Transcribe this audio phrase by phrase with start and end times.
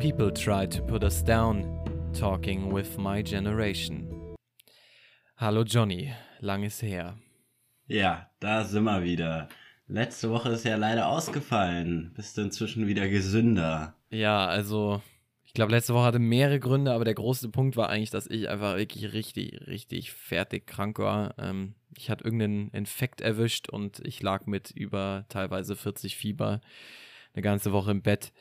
[0.00, 1.66] People try to put us down,
[2.18, 4.08] talking with my generation.
[5.36, 6.10] Hallo Johnny,
[6.40, 7.18] lang ist her.
[7.86, 9.50] Ja, da sind wir wieder.
[9.88, 12.14] Letzte Woche ist ja leider ausgefallen.
[12.16, 13.94] Bist du inzwischen wieder gesünder?
[14.08, 15.02] Ja, also
[15.44, 18.48] ich glaube, letzte Woche hatte mehrere Gründe, aber der große Punkt war eigentlich, dass ich
[18.48, 21.34] einfach wirklich richtig, richtig fertig krank war.
[21.36, 26.62] Ähm, ich hatte irgendeinen Infekt erwischt und ich lag mit über teilweise 40 Fieber
[27.34, 28.32] eine ganze Woche im Bett.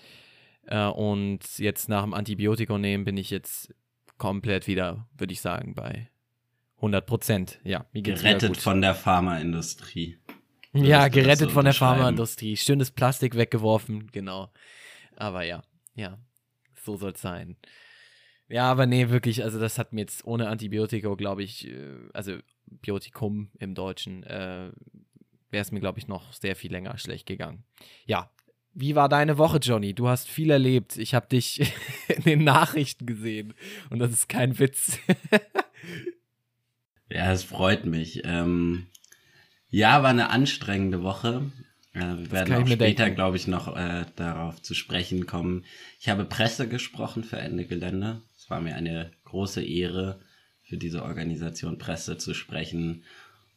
[0.69, 3.73] Äh, und jetzt nach dem Antibiotikum nehmen bin ich jetzt
[4.17, 6.09] komplett wieder, würde ich sagen, bei
[6.77, 7.59] 100 Prozent.
[7.63, 10.19] Ja, mir geht's Gerettet von der Pharmaindustrie.
[10.73, 12.55] Ja, gerettet von der Pharmaindustrie.
[12.55, 14.51] Schönes Plastik weggeworfen, genau.
[15.15, 15.63] Aber ja,
[15.95, 16.19] ja,
[16.75, 17.57] so soll es sein.
[18.47, 22.37] Ja, aber nee, wirklich, also das hat mir jetzt ohne Antibiotika, glaube ich, äh, also
[22.67, 24.71] Biotikum im Deutschen, äh,
[25.49, 27.63] wäre es mir, glaube ich, noch sehr viel länger schlecht gegangen.
[28.05, 28.29] Ja,
[28.80, 29.94] wie war deine Woche, Johnny?
[29.94, 30.98] Du hast viel erlebt.
[30.98, 31.74] Ich habe dich
[32.08, 33.54] in den Nachrichten gesehen
[33.90, 34.98] und das ist kein Witz.
[37.10, 38.22] ja, es freut mich.
[38.24, 38.88] Ähm,
[39.70, 41.52] ja, war eine anstrengende Woche.
[41.94, 45.66] Äh, wir werden auch später, glaube ich, noch äh, darauf zu sprechen kommen.
[46.00, 48.22] Ich habe Presse gesprochen für Ende Gelände.
[48.38, 50.20] Es war mir eine große Ehre,
[50.70, 53.04] für diese Organisation Presse zu sprechen.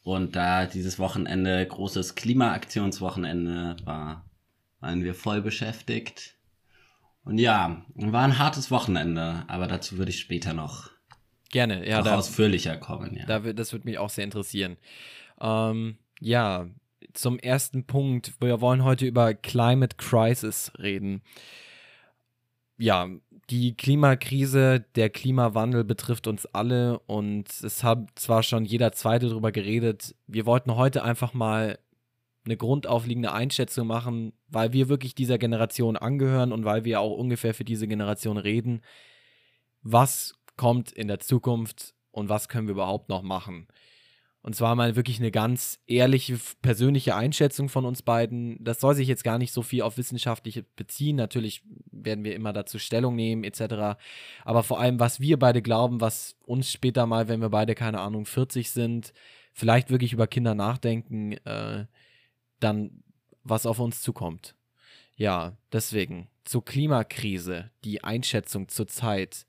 [0.03, 4.25] Und da dieses Wochenende großes Klimaaktionswochenende war,
[4.83, 6.35] waren wir voll beschäftigt.
[7.25, 10.91] Und ja, war ein hartes Wochenende, aber dazu würde ich später noch
[11.51, 13.17] gerne ja, noch da, ausführlicher kommen.
[13.17, 13.27] Ja.
[13.27, 14.77] Da, das würde mich auch sehr interessieren.
[15.41, 16.67] Ähm, ja,
[17.15, 18.35] zum ersten Punkt.
[18.41, 21.23] Wir wollen heute über Climate Crisis reden.
[22.77, 23.09] Ja,
[23.51, 29.53] die Klimakrise, der Klimawandel betrifft uns alle und es hat zwar schon jeder Zweite darüber
[29.53, 30.17] geredet.
[30.27, 31.79] Wir wollten heute einfach mal
[32.45, 37.55] eine grundaufliegende Einschätzung machen, weil wir wirklich dieser Generation angehören und weil wir auch ungefähr
[37.55, 38.83] für diese Generation reden.
[39.83, 43.69] Was kommt in der Zukunft und was können wir überhaupt noch machen?
[44.45, 48.63] Und zwar mal wirklich eine ganz ehrliche, persönliche Einschätzung von uns beiden.
[48.63, 51.15] Das soll sich jetzt gar nicht so viel auf wissenschaftliche beziehen.
[51.15, 54.01] Natürlich werden wir immer dazu Stellung nehmen, etc.
[54.45, 58.01] Aber vor allem, was wir beide glauben, was uns später mal, wenn wir beide, keine
[58.01, 59.13] Ahnung, 40 sind,
[59.53, 61.87] vielleicht wirklich über Kinder nachdenken, äh,
[62.63, 63.03] dann
[63.45, 64.55] was auf uns zukommt.
[65.17, 69.47] Ja, deswegen zur Klimakrise, die Einschätzung zur Zeit.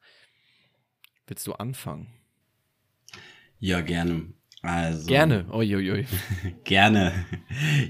[1.28, 2.08] Willst du anfangen?
[3.60, 4.34] Ja, gerne.
[4.62, 6.06] Also, gerne, uiuiui.
[6.64, 7.26] gerne.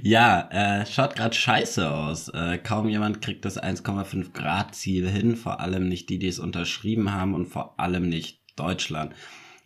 [0.01, 2.29] Ja, äh, schaut gerade scheiße aus.
[2.29, 6.39] Äh, kaum jemand kriegt das 1,5 Grad Ziel hin, vor allem nicht die, die es
[6.39, 9.13] unterschrieben haben und vor allem nicht Deutschland.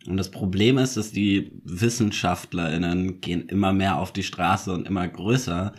[0.08, 5.06] Und das Problem ist, dass die WissenschaftlerInnen gehen immer mehr auf die Straße und immer
[5.06, 5.74] größer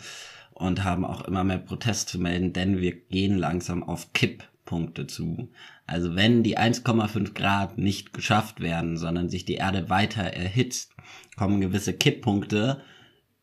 [0.52, 5.50] und haben auch immer mehr Protest zu melden, denn wir gehen langsam auf Kipppunkte zu.
[5.84, 10.92] Also wenn die 1,5 Grad nicht geschafft werden, sondern sich die Erde weiter erhitzt,
[11.36, 12.82] kommen gewisse Kipppunkte,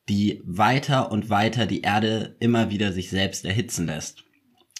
[0.07, 4.23] die weiter und weiter die Erde immer wieder sich selbst erhitzen lässt.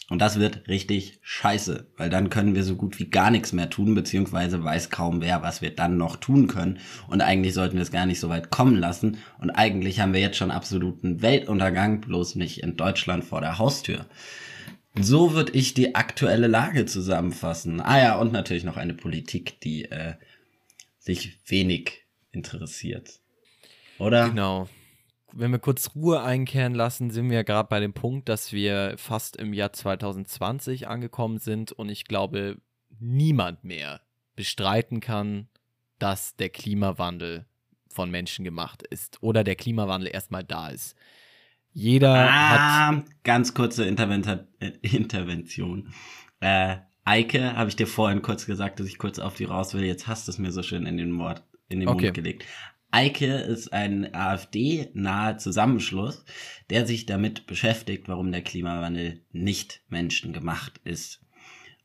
[0.10, 3.70] Und das wird richtig scheiße, weil dann können wir so gut wie gar nichts mehr
[3.70, 6.80] tun, beziehungsweise weiß kaum wer, was wir dann noch tun können.
[7.10, 9.18] Und eigentlich sollten wir es gar nicht so weit kommen lassen.
[9.40, 14.06] Und eigentlich haben wir jetzt schon absoluten Weltuntergang, bloß nicht in Deutschland vor der Haustür.
[15.00, 17.82] So würde ich die aktuelle Lage zusammenfassen.
[17.82, 20.14] Ah ja, und natürlich noch eine Politik, die äh,
[21.00, 23.20] sich wenig interessiert.
[24.00, 24.30] Oder?
[24.30, 24.70] Genau.
[25.34, 29.36] Wenn wir kurz Ruhe einkehren lassen, sind wir gerade bei dem Punkt, dass wir fast
[29.36, 32.58] im Jahr 2020 angekommen sind und ich glaube,
[33.00, 34.02] niemand mehr
[34.36, 35.48] bestreiten kann,
[36.00, 37.46] dass der Klimawandel
[37.90, 40.96] von Menschen gemacht ist oder der Klimawandel erstmal da ist.
[41.74, 43.06] Jeder ah, hat.
[43.24, 44.24] Ganz kurze Interven
[44.82, 45.94] Intervention.
[46.40, 49.84] Äh, Eike, habe ich dir vorhin kurz gesagt, dass ich kurz auf die raus will.
[49.84, 52.06] Jetzt hast du es mir so schön in den, Wort, in den okay.
[52.06, 52.46] Mund gelegt.
[52.92, 56.24] Eike ist ein AfD-naher Zusammenschluss,
[56.70, 61.22] der sich damit beschäftigt, warum der Klimawandel nicht menschengemacht ist.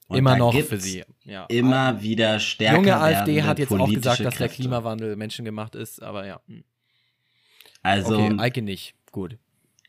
[0.09, 1.05] Und immer noch für sie.
[1.25, 1.47] Ja.
[1.47, 2.77] Immer wieder stärker.
[2.77, 6.41] Junge AfD hat jetzt auch gesagt, dass der Klimawandel menschengemacht ist, aber ja.
[6.47, 6.65] Hm.
[7.83, 8.19] Also.
[8.19, 8.95] Okay, Eike nicht.
[9.11, 9.39] Gut.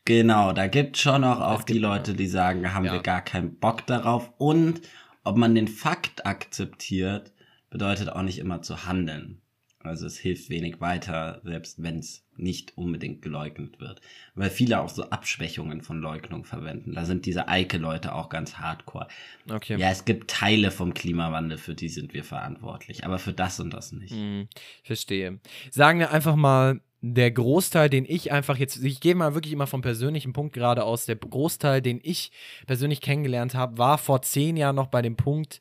[0.04, 2.92] Genau, da gibt schon noch auch die Leute, die sagen, haben ja.
[2.92, 4.32] wir gar keinen Bock darauf.
[4.36, 4.82] Und
[5.22, 7.32] ob man den Fakt akzeptiert,
[7.70, 9.40] bedeutet auch nicht immer zu handeln.
[9.84, 14.00] Also es hilft wenig weiter, selbst wenn es nicht unbedingt geleugnet wird.
[14.34, 16.94] Weil viele auch so Abschwächungen von Leugnung verwenden.
[16.94, 19.08] Da sind diese Eike-Leute auch ganz hardcore.
[19.48, 19.76] Okay.
[19.78, 23.74] Ja, es gibt Teile vom Klimawandel, für die sind wir verantwortlich, aber für das und
[23.74, 24.14] das nicht.
[24.14, 24.48] Hm,
[24.82, 25.38] verstehe.
[25.70, 29.66] Sagen wir einfach mal, der Großteil, den ich einfach jetzt, ich gehe mal wirklich immer
[29.66, 32.32] vom persönlichen Punkt gerade aus, der Großteil, den ich
[32.66, 35.60] persönlich kennengelernt habe, war vor zehn Jahren noch bei dem Punkt,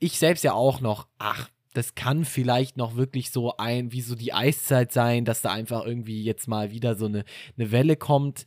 [0.00, 4.14] ich selbst ja auch noch, ach, das kann vielleicht noch wirklich so ein, wie so
[4.14, 7.24] die Eiszeit sein, dass da einfach irgendwie jetzt mal wieder so eine,
[7.56, 8.46] eine Welle kommt.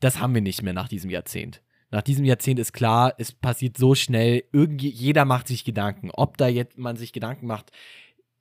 [0.00, 1.62] Das haben wir nicht mehr nach diesem Jahrzehnt.
[1.92, 6.10] Nach diesem Jahrzehnt ist klar, es passiert so schnell, irgendwie, jeder macht sich Gedanken.
[6.12, 7.70] Ob da jetzt man sich Gedanken macht,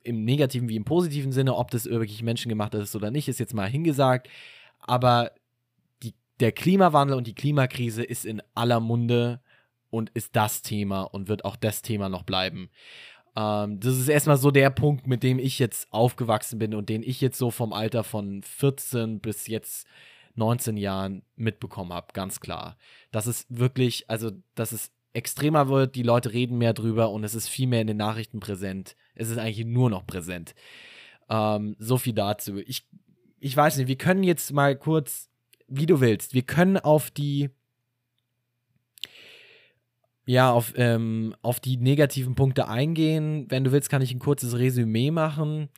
[0.04, 3.54] im negativen wie im positiven Sinne, ob das wirklich menschengemacht ist oder nicht, ist jetzt
[3.54, 4.30] mal hingesagt.
[4.80, 5.32] Aber
[6.04, 9.42] die, der Klimawandel und die Klimakrise ist in aller Munde
[9.90, 12.70] und ist das Thema und wird auch das Thema noch bleiben.
[13.36, 17.04] Ähm, das ist erstmal so der Punkt, mit dem ich jetzt aufgewachsen bin und den
[17.04, 19.88] ich jetzt so vom Alter von 14 bis jetzt
[20.36, 22.78] 19 Jahren mitbekommen habe, ganz klar.
[23.12, 27.36] Dass es wirklich, also, dass es extremer wird, die Leute reden mehr drüber und es
[27.36, 28.96] ist viel mehr in den Nachrichten präsent.
[29.16, 30.56] Es ist eigentlich nur noch präsent.
[31.30, 32.58] Ähm, so viel dazu.
[32.58, 32.86] Ich,
[33.40, 35.30] ich weiß nicht, wir können jetzt mal kurz,
[35.68, 37.50] wie du willst, wir können auf die,
[40.30, 43.48] ja, auf, ähm, auf die negativen Punkte eingehen.
[43.50, 45.70] Wenn du willst, kann ich ein kurzes Resümee machen.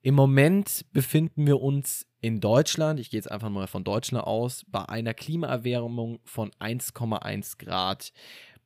[0.00, 4.64] Im Moment befinden wir uns in Deutschland, ich gehe jetzt einfach mal von Deutschland aus,
[4.68, 8.12] bei einer Klimaerwärmung von 1,1 Grad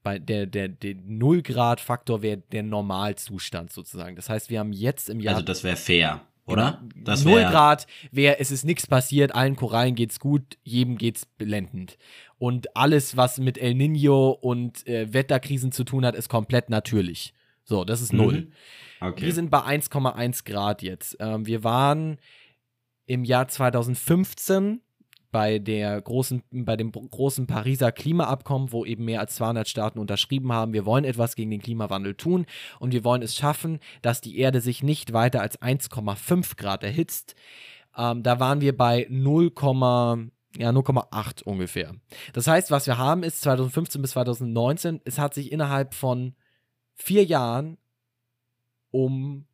[0.05, 4.15] bei der, der, der 0-Grad-Faktor wäre der Normalzustand sozusagen.
[4.15, 5.35] Das heißt, wir haben jetzt im Jahr.
[5.35, 6.83] Also, das wäre fair, oder?
[6.95, 11.97] Das 0 Grad wäre, es ist nichts passiert, allen Korallen geht's gut, jedem geht's blendend.
[12.39, 17.33] Und alles, was mit El Nino und äh, Wetterkrisen zu tun hat, ist komplett natürlich.
[17.65, 18.43] So, das ist null.
[19.01, 19.09] Mhm.
[19.09, 19.27] Okay.
[19.27, 21.17] Wir sind bei 1,1 Grad jetzt.
[21.19, 22.19] Ähm, wir waren
[23.07, 24.81] im Jahr 2015
[25.35, 30.53] bei der großen, bei dem großen Pariser Klimaabkommen, wo eben mehr als 200 Staaten unterschrieben
[30.53, 32.47] haben, wir wollen etwas gegen den Klimawandel tun
[32.79, 37.35] und wir wollen es schaffen, dass die Erde sich nicht weiter als 1,5 Grad erhitzt.
[37.97, 39.51] Ähm, da waren wir bei 0,
[40.57, 41.97] ja, 0,8 ungefähr.
[42.33, 46.37] Das heißt, was wir haben ist 2015 bis 2019, es hat sich innerhalb von
[46.95, 47.77] vier Jahren
[48.93, 49.47] um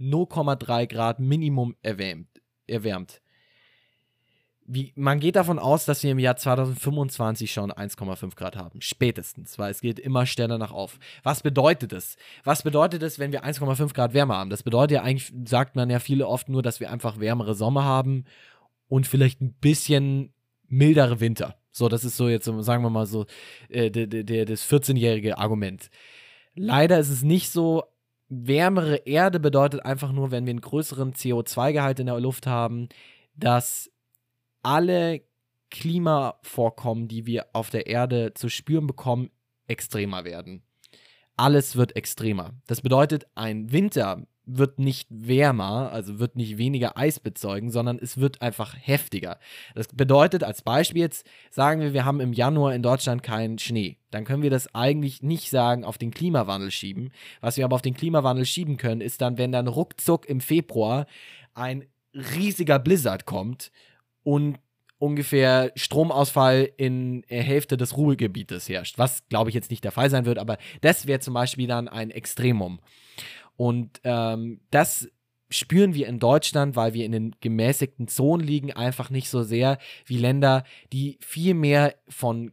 [0.00, 2.40] 0,3 Grad Minimum erwärmt.
[2.66, 3.21] erwärmt
[4.74, 8.80] wie, man geht davon aus, dass wir im Jahr 2025 schon 1,5 Grad haben.
[8.80, 10.98] Spätestens, weil es geht immer schneller nach auf.
[11.22, 12.16] Was bedeutet das?
[12.42, 14.48] Was bedeutet es, wenn wir 1,5 Grad Wärme haben?
[14.48, 17.84] Das bedeutet ja eigentlich, sagt man ja viele oft nur, dass wir einfach wärmere Sommer
[17.84, 18.24] haben
[18.88, 20.32] und vielleicht ein bisschen
[20.68, 21.56] mildere Winter.
[21.70, 23.26] So, das ist so jetzt, sagen wir mal so,
[23.68, 25.90] äh, das 14-jährige Argument.
[26.54, 27.84] Leider ist es nicht so.
[28.30, 32.88] Wärmere Erde bedeutet einfach nur, wenn wir einen größeren CO2-Gehalt in der Luft haben,
[33.34, 33.91] dass
[34.62, 35.22] alle
[35.70, 39.30] Klimavorkommen, die wir auf der Erde zu spüren bekommen,
[39.66, 40.62] extremer werden.
[41.36, 42.52] Alles wird extremer.
[42.66, 48.18] Das bedeutet, ein Winter wird nicht wärmer, also wird nicht weniger Eis bezeugen, sondern es
[48.18, 49.38] wird einfach heftiger.
[49.74, 53.98] Das bedeutet, als Beispiel jetzt, sagen wir, wir haben im Januar in Deutschland keinen Schnee.
[54.10, 57.12] Dann können wir das eigentlich nicht sagen, auf den Klimawandel schieben.
[57.40, 61.06] Was wir aber auf den Klimawandel schieben können, ist dann, wenn dann ruckzuck im Februar
[61.54, 63.70] ein riesiger Blizzard kommt
[64.22, 64.58] und
[64.98, 68.98] ungefähr Stromausfall in der Hälfte des Ruhegebietes herrscht.
[68.98, 71.88] Was, glaube ich, jetzt nicht der Fall sein wird, aber das wäre zum Beispiel dann
[71.88, 72.78] ein Extremum.
[73.56, 75.08] Und ähm, das
[75.50, 79.78] spüren wir in Deutschland, weil wir in den gemäßigten Zonen liegen, einfach nicht so sehr
[80.06, 82.52] wie Länder, die viel mehr von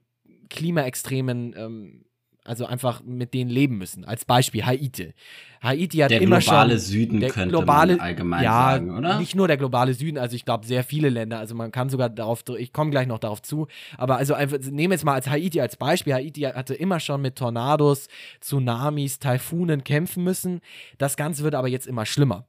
[0.50, 2.06] Klimaextremen ähm,
[2.46, 4.05] also einfach mit denen leben müssen.
[4.05, 5.13] Als Beispiel Haiti.
[5.62, 6.53] Haiti hat der immer schon.
[6.53, 9.19] Der globale Süden der könnte globale, man allgemein ja, sagen, oder?
[9.19, 11.39] Nicht nur der globale Süden, also ich glaube sehr viele Länder.
[11.39, 13.67] Also man kann sogar darauf, ich komme gleich noch darauf zu.
[13.98, 16.13] Aber also einfach, nehmen wir jetzt mal als Haiti als Beispiel.
[16.13, 18.08] Haiti hatte immer schon mit Tornados,
[18.39, 20.62] Tsunamis, Taifunen kämpfen müssen.
[20.98, 22.48] Das Ganze wird aber jetzt immer schlimmer.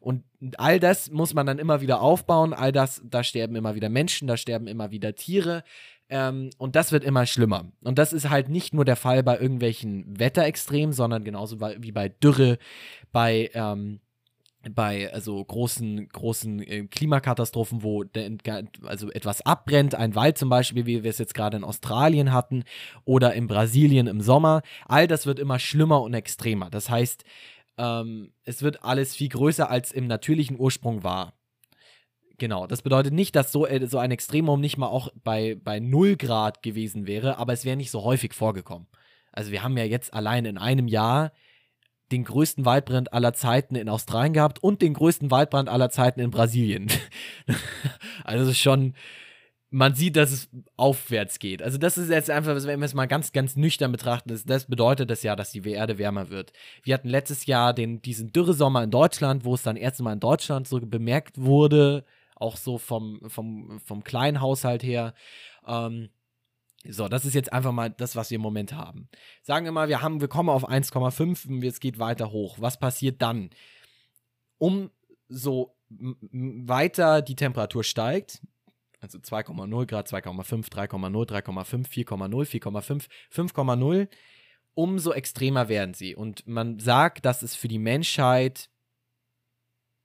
[0.00, 0.24] Und
[0.58, 2.52] all das muss man dann immer wieder aufbauen.
[2.52, 5.64] All das, da sterben immer wieder Menschen, da sterben immer wieder Tiere.
[6.12, 7.72] Ähm, und das wird immer schlimmer.
[7.82, 12.10] Und das ist halt nicht nur der Fall bei irgendwelchen Wetterextremen, sondern genauso wie bei
[12.10, 12.58] Dürre,
[13.12, 14.00] bei ähm,
[14.70, 18.04] bei also großen großen äh, Klimakatastrophen, wo
[18.84, 22.64] also etwas abbrennt, ein Wald zum Beispiel, wie wir es jetzt gerade in Australien hatten
[23.06, 26.68] oder in Brasilien im Sommer, all das wird immer schlimmer und extremer.
[26.68, 27.24] Das heißt,
[27.78, 31.32] ähm, es wird alles viel größer als im natürlichen Ursprung war.
[32.38, 35.80] Genau, das bedeutet nicht, dass so, äh, so ein Extremum nicht mal auch bei, bei
[35.80, 38.86] 0 Grad gewesen wäre, aber es wäre nicht so häufig vorgekommen.
[39.32, 41.32] Also wir haben ja jetzt allein in einem Jahr
[42.12, 46.30] den größten Waldbrand aller Zeiten in Australien gehabt und den größten Waldbrand aller Zeiten in
[46.30, 46.88] Brasilien.
[48.24, 48.94] also schon,
[49.70, 51.62] man sieht, dass es aufwärts geht.
[51.62, 55.08] Also das ist jetzt einfach, wenn wir es mal ganz, ganz nüchtern betrachten, das, bedeutet
[55.08, 56.52] das ja, dass die Erde wärmer wird.
[56.82, 60.68] Wir hatten letztes Jahr den, diesen Dürresommer in Deutschland, wo es dann erstmal in Deutschland
[60.68, 62.04] so bemerkt wurde,
[62.42, 65.14] auch so vom, vom, vom kleinen Haushalt her.
[65.66, 66.10] Ähm,
[66.84, 69.08] so, das ist jetzt einfach mal das, was wir im Moment haben.
[69.42, 72.56] Sagen wir mal, wir haben, wir kommen auf 1,5 und es geht weiter hoch.
[72.58, 73.50] Was passiert dann?
[74.58, 78.40] Umso weiter die Temperatur steigt,
[79.00, 84.08] also 2,0 Grad, 2,5, 3,0, 3,5, 4,0, 4,5, 5,0,
[84.74, 86.14] umso extremer werden sie.
[86.14, 88.70] Und man sagt, dass es für die Menschheit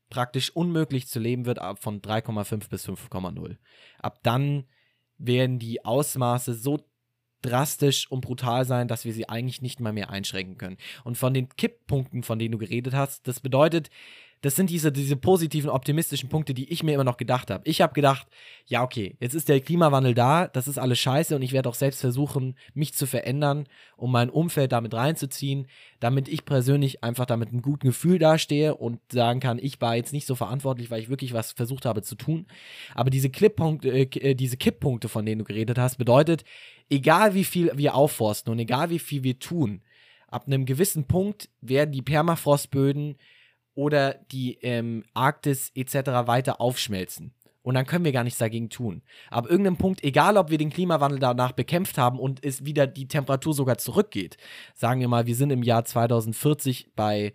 [0.10, 3.58] praktisch unmöglich zu leben wird ab von 3,5 bis 5,0.
[4.00, 4.66] Ab dann
[5.18, 6.80] werden die Ausmaße so
[7.42, 10.78] drastisch und brutal sein, dass wir sie eigentlich nicht mal mehr einschränken können.
[11.04, 13.90] Und von den Kipppunkten, von denen du geredet hast, das bedeutet,
[14.42, 17.64] das sind diese, diese positiven, optimistischen Punkte, die ich mir immer noch gedacht habe.
[17.68, 18.28] Ich habe gedacht,
[18.68, 21.76] ja, okay, jetzt ist der Klimawandel da, das ist alles scheiße und ich werde auch
[21.76, 25.68] selbst versuchen, mich zu verändern, um mein Umfeld damit reinzuziehen,
[26.00, 30.14] damit ich persönlich einfach damit einem guten Gefühl dastehe und sagen kann, ich war jetzt
[30.14, 32.46] nicht so verantwortlich, weil ich wirklich was versucht habe zu tun.
[32.94, 36.44] Aber diese, Klipppunkte, äh, äh diese Kipppunkte, von denen du geredet hast, bedeutet,
[36.90, 39.82] egal wie viel wir aufforsten und egal wie viel wir tun,
[40.28, 43.18] ab einem gewissen Punkt werden die Permafrostböden
[43.78, 45.94] oder die ähm, Arktis etc.
[46.26, 47.32] weiter aufschmelzen.
[47.62, 49.04] Und dann können wir gar nichts dagegen tun.
[49.30, 53.08] Aber irgendeinem Punkt, egal ob wir den Klimawandel danach bekämpft haben und es wieder die
[53.08, 54.38] Temperatur sogar zurückgeht,
[54.74, 57.34] sagen wir mal, wir sind im Jahr 2040 bei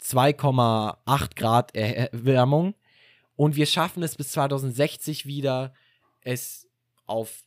[0.00, 2.74] 2,8 Grad Erwärmung
[3.36, 5.74] und wir schaffen es bis 2060 wieder,
[6.22, 6.68] es
[7.06, 7.44] auf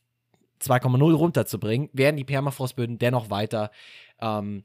[0.60, 3.72] 2,0 runterzubringen, werden die Permafrostböden dennoch weiter
[4.20, 4.62] ähm,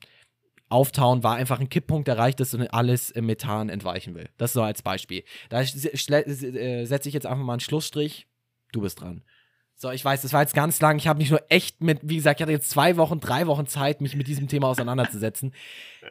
[0.72, 4.30] auftauen, war einfach ein Kipppunkt erreicht ist und alles im Methan entweichen will.
[4.38, 5.24] Das so als Beispiel.
[5.50, 8.28] Da äh, setze ich jetzt einfach mal einen Schlussstrich.
[8.72, 9.24] Du bist dran.
[9.82, 11.00] So, ich weiß, das war jetzt ganz lang.
[11.00, 13.66] Ich habe mich nur echt mit, wie gesagt, ich hatte jetzt zwei Wochen, drei Wochen
[13.66, 15.54] Zeit, mich mit diesem Thema auseinanderzusetzen.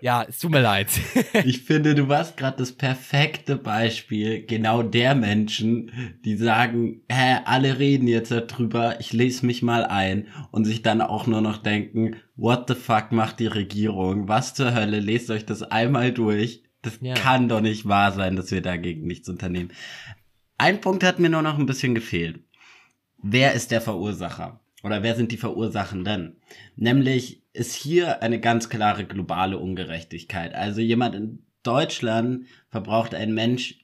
[0.00, 0.88] Ja, es tut mir leid.
[1.44, 5.92] ich finde, du warst gerade das perfekte Beispiel genau der Menschen,
[6.24, 11.00] die sagen, hä, alle reden jetzt darüber, ich lese mich mal ein und sich dann
[11.00, 14.26] auch nur noch denken, what the fuck macht die Regierung?
[14.26, 14.98] Was zur Hölle?
[14.98, 16.64] Lest euch das einmal durch.
[16.82, 17.14] Das ja.
[17.14, 19.70] kann doch nicht wahr sein, dass wir dagegen nichts unternehmen.
[20.58, 22.40] Ein Punkt hat mir nur noch ein bisschen gefehlt
[23.22, 24.60] wer ist der Verursacher?
[24.82, 26.36] Oder wer sind die Verursachenden?
[26.76, 30.54] Nämlich ist hier eine ganz klare globale Ungerechtigkeit.
[30.54, 33.80] Also jemand in Deutschland verbraucht ein Mensch,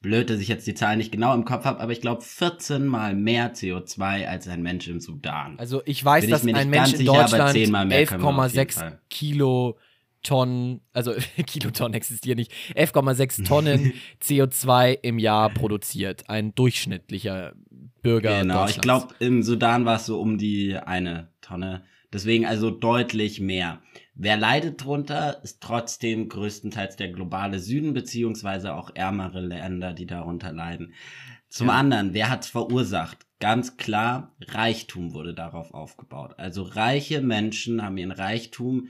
[0.00, 2.86] blöd, dass ich jetzt die Zahlen nicht genau im Kopf habe, aber ich glaube 14
[2.86, 5.58] mal mehr CO2 als ein Mensch im Sudan.
[5.58, 9.76] Also ich weiß, Bin dass ich ein Mensch in Deutschland 11,6 Kilo
[10.22, 11.14] Tonnen, also
[11.46, 16.28] Kilotonnen existieren nicht, 11,6 Tonnen CO2 im Jahr produziert.
[16.28, 17.54] Ein durchschnittlicher
[18.02, 18.40] Bürger.
[18.40, 21.82] Genau, ich glaube, im Sudan war es so um die eine Tonne.
[22.12, 23.80] Deswegen also deutlich mehr.
[24.14, 30.52] Wer leidet drunter, ist trotzdem größtenteils der globale Süden, beziehungsweise auch ärmere Länder, die darunter
[30.52, 30.92] leiden.
[31.48, 31.74] Zum ja.
[31.74, 33.18] anderen, wer hat's verursacht?
[33.38, 36.34] Ganz klar, Reichtum wurde darauf aufgebaut.
[36.36, 38.88] Also reiche Menschen haben ihren Reichtum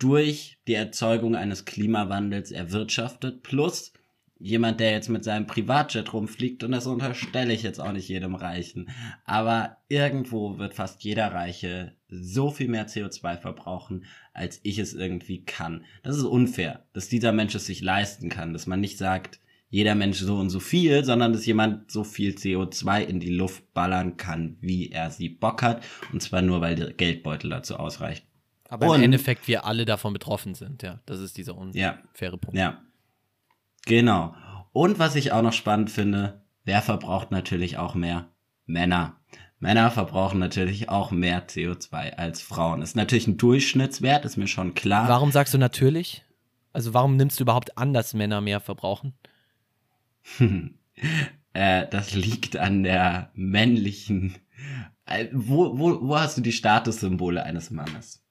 [0.00, 3.92] durch die Erzeugung eines Klimawandels erwirtschaftet, plus
[4.40, 8.34] jemand, der jetzt mit seinem Privatjet rumfliegt, und das unterstelle ich jetzt auch nicht jedem
[8.34, 8.88] Reichen,
[9.24, 15.44] aber irgendwo wird fast jeder Reiche so viel mehr CO2 verbrauchen, als ich es irgendwie
[15.44, 15.84] kann.
[16.02, 19.94] Das ist unfair, dass dieser Mensch es sich leisten kann, dass man nicht sagt, jeder
[19.94, 24.16] Mensch so und so viel, sondern dass jemand so viel CO2 in die Luft ballern
[24.16, 28.26] kann, wie er sie Bock hat, und zwar nur, weil der Geldbeutel dazu ausreicht.
[28.70, 31.00] Aber und, im Endeffekt wir alle davon betroffen sind, ja.
[31.04, 32.56] Das ist dieser unfaire ja, Punkt.
[32.56, 32.80] Ja.
[33.84, 34.34] Genau.
[34.72, 38.28] Und was ich auch noch spannend finde, wer verbraucht natürlich auch mehr?
[38.66, 39.16] Männer.
[39.58, 42.80] Männer verbrauchen natürlich auch mehr CO2 als Frauen.
[42.80, 45.08] Ist natürlich ein Durchschnittswert, ist mir schon klar.
[45.08, 46.24] Warum sagst du natürlich?
[46.72, 49.14] Also warum nimmst du überhaupt an, dass Männer mehr verbrauchen?
[51.52, 54.36] äh, das liegt an der männlichen.
[55.06, 58.24] Äh, wo, wo, wo hast du die Statussymbole eines Mannes?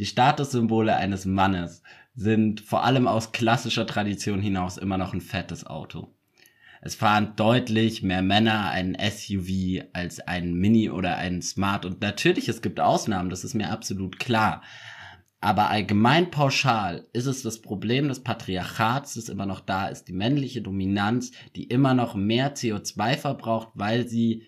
[0.00, 1.82] Die Statussymbole eines Mannes
[2.14, 6.14] sind vor allem aus klassischer Tradition hinaus immer noch ein fettes Auto.
[6.80, 11.84] Es fahren deutlich mehr Männer ein SUV als ein Mini oder ein Smart.
[11.84, 14.62] Und natürlich, es gibt Ausnahmen, das ist mir absolut klar.
[15.42, 20.14] Aber allgemein pauschal ist es das Problem des Patriarchats, das immer noch da ist, die
[20.14, 24.46] männliche Dominanz, die immer noch mehr CO2 verbraucht, weil sie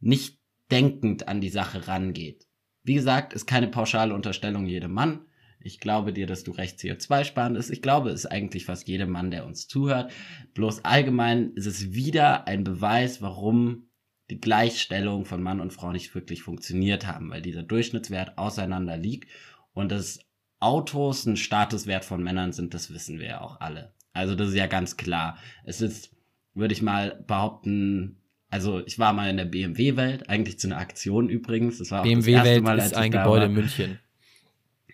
[0.00, 0.38] nicht
[0.70, 2.46] denkend an die Sache rangeht.
[2.84, 5.26] Wie gesagt, ist keine pauschale Unterstellung jedem Mann.
[5.60, 7.70] Ich glaube dir, dass du recht CO2-sparend ist.
[7.70, 10.10] Ich glaube, es ist eigentlich fast jedem Mann, der uns zuhört.
[10.54, 13.88] Bloß allgemein ist es wieder ein Beweis, warum
[14.30, 19.30] die Gleichstellung von Mann und Frau nicht wirklich funktioniert haben, weil dieser Durchschnittswert auseinander liegt
[19.72, 20.20] und dass
[20.58, 23.94] Autos ein Statuswert von Männern sind, das wissen wir ja auch alle.
[24.12, 25.38] Also das ist ja ganz klar.
[25.64, 26.12] Es ist
[26.54, 28.21] würde ich mal behaupten,
[28.52, 31.78] also ich war mal in der BMW-Welt, eigentlich zu einer Aktion übrigens.
[31.78, 33.98] Das war BMW-Welt ist ein Gebäude in München.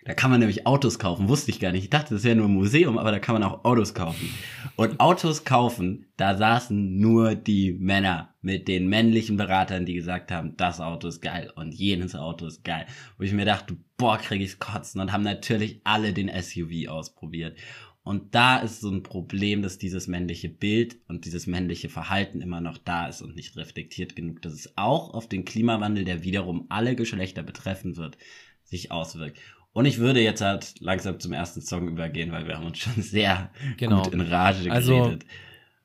[0.05, 1.83] Da kann man nämlich Autos kaufen, wusste ich gar nicht.
[1.83, 4.33] Ich dachte, das wäre nur ein Museum, aber da kann man auch Autos kaufen.
[4.77, 10.55] Und Autos kaufen, da saßen nur die Männer mit den männlichen Beratern, die gesagt haben,
[10.55, 12.85] das Auto ist geil und jenes Auto ist geil.
[13.17, 17.57] Wo ich mir dachte, boah, krieg ich's kotzen und haben natürlich alle den SUV ausprobiert.
[18.03, 22.61] Und da ist so ein Problem, dass dieses männliche Bild und dieses männliche Verhalten immer
[22.61, 26.65] noch da ist und nicht reflektiert genug, dass es auch auf den Klimawandel, der wiederum
[26.69, 28.17] alle Geschlechter betreffen wird,
[28.63, 29.39] sich auswirkt.
[29.73, 32.93] Und ich würde jetzt halt langsam zum ersten Song übergehen, weil wir haben uns schon
[33.01, 34.03] sehr genau.
[34.03, 35.25] gut in Rage also, geredet.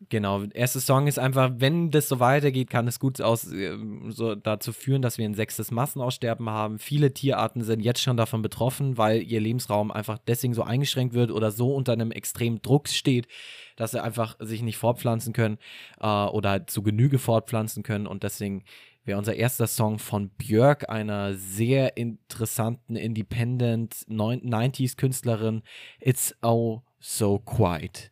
[0.08, 3.76] Genau, erster Song ist einfach, wenn das so weitergeht, kann es gut aus, äh,
[4.08, 6.78] so dazu führen, dass wir ein sechstes Massenaussterben haben.
[6.78, 11.30] Viele Tierarten sind jetzt schon davon betroffen, weil ihr Lebensraum einfach deswegen so eingeschränkt wird
[11.30, 13.28] oder so unter einem extremen Druck steht,
[13.76, 15.58] dass sie einfach sich nicht fortpflanzen können
[16.00, 18.64] äh, oder zu Genüge fortpflanzen können und deswegen
[19.04, 25.62] wäre unser erster Song von Björk, einer sehr interessanten Independent 90s Künstlerin,
[26.00, 28.10] It's Oh So Quiet.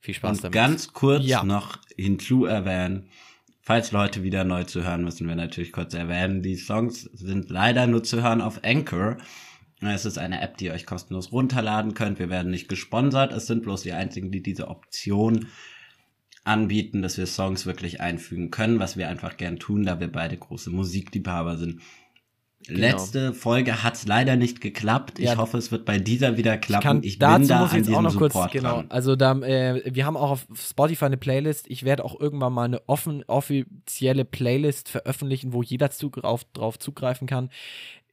[0.00, 0.54] Viel Spaß Und damit.
[0.54, 1.42] Ganz kurz ja.
[1.42, 3.08] noch hinzu erwähnen,
[3.60, 7.86] falls Leute wieder neu zu hören, müssen wir natürlich kurz erwähnen, die Songs sind leider
[7.86, 9.18] nur zu hören auf Anchor.
[9.80, 12.18] Es ist eine App, die ihr euch kostenlos runterladen könnt.
[12.18, 13.32] Wir werden nicht gesponsert.
[13.32, 15.48] Es sind bloß die einzigen, die diese Option
[16.44, 20.36] anbieten, dass wir Songs wirklich einfügen können, was wir einfach gern tun, da wir beide
[20.36, 21.80] große Musikliebhaber sind.
[22.68, 22.80] Genau.
[22.80, 25.18] Letzte Folge hat es leider nicht geklappt.
[25.18, 27.02] Ich ja, hoffe, es wird bei dieser wieder klappen.
[27.02, 28.84] Ich, kann, ich bin da muss ich jetzt auch noch kurz, genau.
[28.90, 31.64] Also da, äh, wir haben auch auf Spotify eine Playlist.
[31.70, 37.26] Ich werde auch irgendwann mal eine offen, offizielle Playlist veröffentlichen, wo jeder Zugriff, drauf zugreifen
[37.26, 37.48] kann.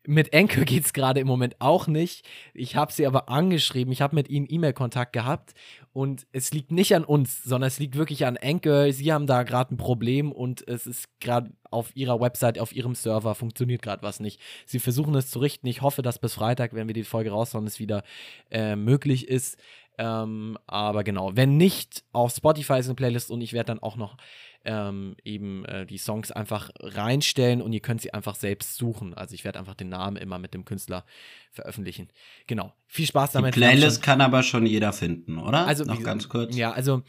[0.08, 2.28] Mit Anchor geht es gerade im Moment auch nicht.
[2.54, 3.92] Ich habe sie aber angeschrieben.
[3.92, 5.54] Ich habe mit ihnen E-Mail-Kontakt gehabt.
[5.94, 8.92] Und es liegt nicht an uns, sondern es liegt wirklich an Anchor.
[8.92, 12.96] Sie haben da gerade ein Problem und es ist gerade auf ihrer Website, auf ihrem
[12.96, 14.42] Server funktioniert gerade was nicht.
[14.66, 15.68] Sie versuchen es zu richten.
[15.68, 18.04] Ich hoffe, dass bis Freitag, wenn wir die Folge raushauen, es wieder
[18.52, 19.58] äh, möglich ist.
[19.98, 23.96] Ähm, aber genau, wenn nicht, auf Spotify ist eine Playlist und ich werde dann auch
[23.96, 24.18] noch
[24.66, 29.14] ähm, eben äh, die Songs einfach reinstellen und ihr könnt sie einfach selbst suchen.
[29.14, 31.06] Also ich werde einfach den Namen immer mit dem Künstler
[31.52, 32.10] veröffentlichen.
[32.48, 32.74] Genau.
[32.88, 33.56] Viel Spaß damit.
[33.56, 35.68] Die Playlist kann aber schon jeder finden, oder?
[35.68, 36.56] Also noch ganz kurz.
[36.56, 37.04] Ja, also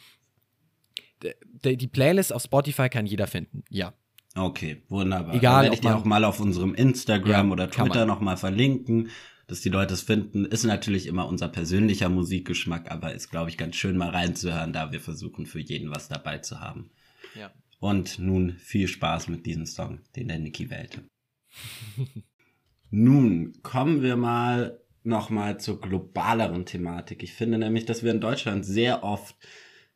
[1.65, 3.65] die Playlist auf Spotify kann jeder finden.
[3.71, 3.95] Ja.
[4.35, 5.35] Okay, wunderbar.
[5.35, 9.09] Egal, Dann werde ich die auch mal auf unserem Instagram ja, oder Twitter nochmal verlinken,
[9.47, 10.45] dass die Leute es finden.
[10.45, 14.93] Ist natürlich immer unser persönlicher Musikgeschmack, aber ist, glaube ich, ganz schön mal reinzuhören, da
[14.93, 16.91] wir versuchen, für jeden was dabei zu haben.
[17.39, 17.53] Ja.
[17.79, 21.05] Und nun viel Spaß mit diesem Song, den der Niki wählte.
[22.91, 27.23] nun kommen wir mal nochmal zur globaleren Thematik.
[27.23, 29.37] Ich finde nämlich, dass wir in Deutschland sehr oft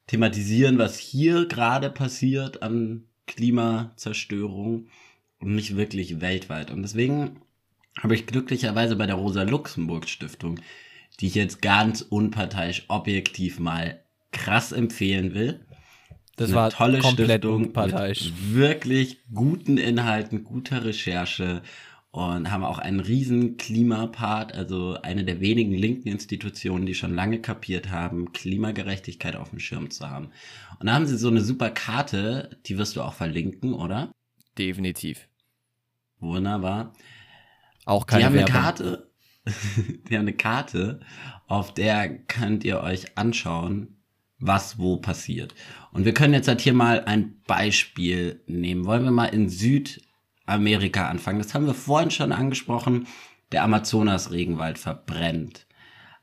[0.07, 4.89] thematisieren, was hier gerade passiert an Klimazerstörung
[5.41, 6.71] und nicht wirklich weltweit.
[6.71, 7.41] Und deswegen
[8.03, 10.61] habe ich glücklicherweise bei der Rosa-Luxemburg-Stiftung,
[11.21, 15.61] die ich jetzt ganz unparteiisch objektiv mal krass empfehlen will,
[16.41, 18.25] das eine war tolle Stiftung unparteiisch.
[18.25, 21.61] Mit wirklich guten Inhalten, guter Recherche
[22.13, 27.41] und haben auch einen riesen Klimapart, also eine der wenigen linken Institutionen, die schon lange
[27.41, 30.31] kapiert haben, Klimagerechtigkeit auf dem Schirm zu haben.
[30.79, 34.11] Und da haben sie so eine super Karte, die wirst du auch verlinken, oder?
[34.57, 35.29] Definitiv.
[36.21, 36.95] Wunderbar.
[37.85, 38.55] Auch keine die haben Werbung.
[38.55, 39.11] eine Karte,
[40.09, 41.01] die haben eine Karte,
[41.47, 43.97] auf der könnt ihr euch anschauen,
[44.39, 45.55] was wo passiert.
[45.93, 48.87] Und wir können jetzt halt hier mal ein Beispiel nehmen.
[48.87, 51.39] Wollen wir mal in Südamerika anfangen?
[51.39, 53.07] Das haben wir vorhin schon angesprochen.
[53.53, 55.67] Der Amazonas-Regenwald verbrennt.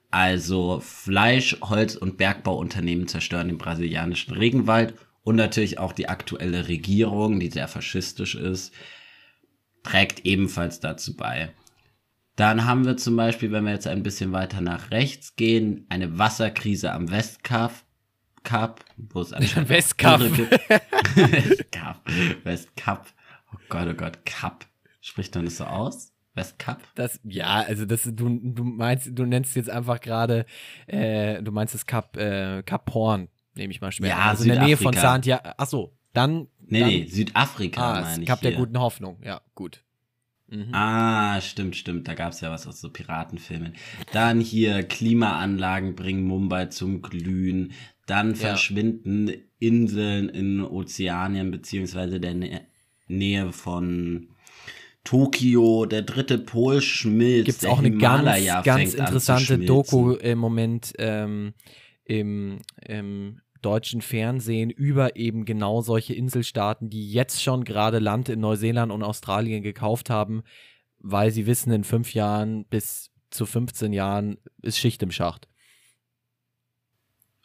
[0.10, 4.94] Also Fleisch, Holz und Bergbauunternehmen zerstören den brasilianischen Regenwald
[5.24, 8.74] und natürlich auch die aktuelle Regierung, die sehr faschistisch ist,
[9.88, 11.54] trägt ebenfalls dazu bei.
[12.36, 16.20] Dann haben wir zum Beispiel, wenn wir jetzt ein bisschen weiter nach rechts gehen, eine
[16.20, 17.74] Wasserkrise am Westkap,
[18.44, 20.22] Cup, wo es anscheinend Westcup.
[21.16, 22.02] Westcup.
[22.44, 23.06] Westcup.
[23.54, 24.66] Oh Gott, oh Gott, Cup.
[25.02, 26.14] Spricht man das so aus?
[26.36, 26.78] Westcup?
[26.96, 30.46] Das, ja, also das, du, du meinst, du nennst jetzt einfach gerade,
[30.86, 34.10] äh, du meinst das Cup, äh, Cup Horn, nehme ich mal schwer.
[34.10, 35.50] Ja, also in der Nähe von Santiago.
[35.58, 36.48] Achso, dann.
[36.66, 38.30] Nee, dann, nee, Südafrika ah, meine ich.
[38.30, 38.38] Hier.
[38.42, 39.84] der guten Hoffnung, ja, gut.
[40.48, 40.74] Mhm.
[40.74, 42.08] Ah, stimmt, stimmt.
[42.08, 43.74] Da gab es ja was aus so Piratenfilmen.
[44.14, 47.74] Dann hier Klimaanlagen bringen Mumbai zum Glühen.
[48.06, 52.62] Dann verschwinden Inseln in Ozeanien beziehungsweise der Nä
[53.10, 54.30] Nähe von
[55.06, 57.46] Tokio, der dritte Pol schmilzt.
[57.46, 61.54] Gibt es auch eine ganz, ganz interessante Doku im Moment ähm,
[62.04, 68.40] im, im deutschen Fernsehen über eben genau solche Inselstaaten, die jetzt schon gerade Land in
[68.40, 70.44] Neuseeland und Australien gekauft haben,
[71.00, 75.48] weil sie wissen, in fünf Jahren bis zu 15 Jahren ist Schicht im Schacht.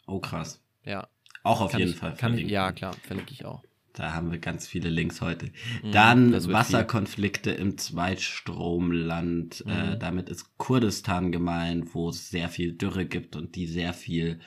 [0.07, 0.61] Oh, krass.
[0.85, 1.07] Ja.
[1.43, 2.15] Auch auf Kann jeden ich, Fall.
[2.37, 3.61] Ich, ja, klar, verlinke ich auch.
[3.93, 5.51] Da haben wir ganz viele Links heute.
[5.83, 9.63] Mhm, Dann Wasserkonflikte im Zweitstromland.
[9.67, 9.99] Äh, Mhm.
[9.99, 14.39] damit ist Kurdistan gemeint, wo es sehr viel Dürre gibt und die sehr viel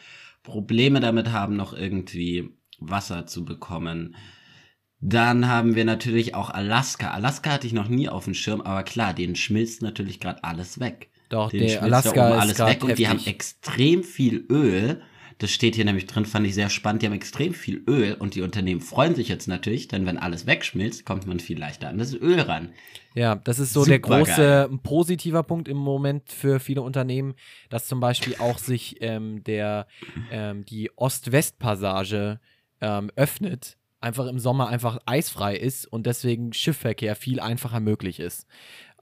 [0.46, 4.16] Probleme damit haben, noch irgendwie Wasser zu bekommen.
[5.00, 7.10] Dann haben wir natürlich auch Alaska.
[7.10, 10.80] Alaska hatte ich noch nie auf dem Schirm, aber klar, denen schmilzt natürlich gerade alles
[10.80, 11.10] weg.
[11.28, 13.34] Doch, Den der Alaska oben ist alles grad weg und die haben heftig.
[13.34, 15.02] extrem viel Öl.
[15.38, 17.02] Das steht hier nämlich drin, fand ich sehr spannend.
[17.02, 20.46] Die haben extrem viel Öl und die Unternehmen freuen sich jetzt natürlich, denn wenn alles
[20.46, 22.70] wegschmilzt, kommt man viel leichter an das Öl ran.
[23.14, 24.24] Ja, das ist so der Supergeil.
[24.24, 27.34] große ein positiver Punkt im Moment für viele Unternehmen,
[27.68, 29.86] dass zum Beispiel auch sich ähm, der
[30.30, 32.40] ähm, die Ost-West-Passage
[32.80, 38.46] ähm, öffnet, einfach im Sommer einfach eisfrei ist und deswegen Schiffverkehr viel einfacher möglich ist.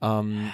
[0.01, 0.49] Ähm,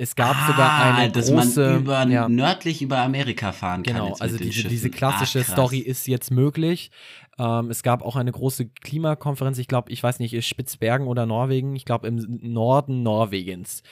[0.00, 3.94] es gab sogar Ah, eine dass große man über, ja, nördlich über Amerika fahren kann.
[3.94, 5.44] Genau, also diese, diese klassische ah.
[5.44, 6.90] Story ist jetzt möglich.
[7.38, 11.26] Ähm, es gab auch eine große Klimakonferenz, ich glaube, ich weiß nicht, ist Spitzbergen oder
[11.26, 13.82] Norwegen, ich glaube im Norden Norwegens.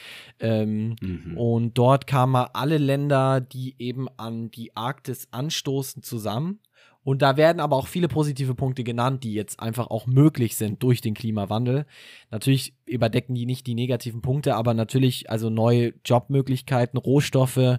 [0.41, 1.37] Ähm, Mhm.
[1.37, 6.61] Und dort kamen mal alle Länder, die eben an die Arktis anstoßen, zusammen.
[7.09, 10.83] Und da werden aber auch viele positive Punkte genannt, die jetzt einfach auch möglich sind
[10.83, 11.87] durch den Klimawandel.
[12.31, 17.79] Natürlich überdecken die nicht die negativen Punkte, aber natürlich also neue Jobmöglichkeiten, Rohstoffe,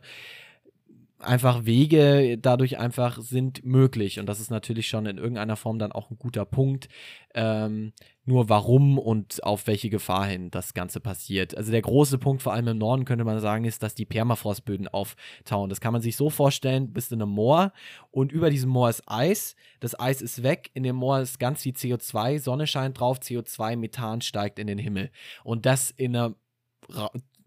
[1.20, 4.20] einfach Wege dadurch einfach sind möglich.
[4.20, 6.88] Und das ist natürlich schon in irgendeiner Form dann auch ein guter Punkt.
[7.34, 7.94] Ähm,
[8.26, 11.58] nur warum und auf welche Gefahr hin das Ganze passiert.
[11.58, 14.88] Also der große Punkt, vor allem im Norden, könnte man sagen, ist, dass die Permafrostböden
[14.88, 15.70] auftauen.
[15.70, 17.74] Das kann man sich so vorstellen, bist in einem Moor
[18.12, 19.56] und über diesem Moor ist Eis.
[19.80, 23.76] Das Eis ist weg, in dem Moor ist ganz viel CO2, Sonne scheint drauf, CO2,
[23.78, 25.10] Methan steigt in den Himmel.
[25.44, 26.36] Und das in einer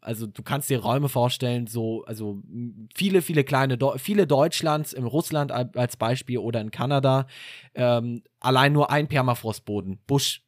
[0.02, 2.42] also du kannst dir Räume vorstellen, so, also
[2.94, 7.26] viele, viele kleine, Deu viele Deutschlands, in Russland al- als Beispiel oder in Kanada,
[7.74, 10.42] ähm, allein nur ein Permafrostboden, Busch.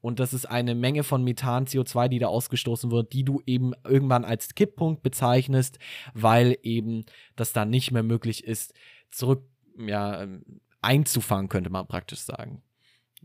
[0.00, 3.72] Und das ist eine Menge von Methan, CO2, die da ausgestoßen wird, die du eben
[3.84, 5.78] irgendwann als Kipppunkt bezeichnest,
[6.14, 7.04] weil eben
[7.36, 8.74] das dann nicht mehr möglich ist,
[9.10, 9.44] zurück,
[9.78, 10.42] ja, ähm,
[10.82, 12.62] einzufangen, könnte man praktisch sagen.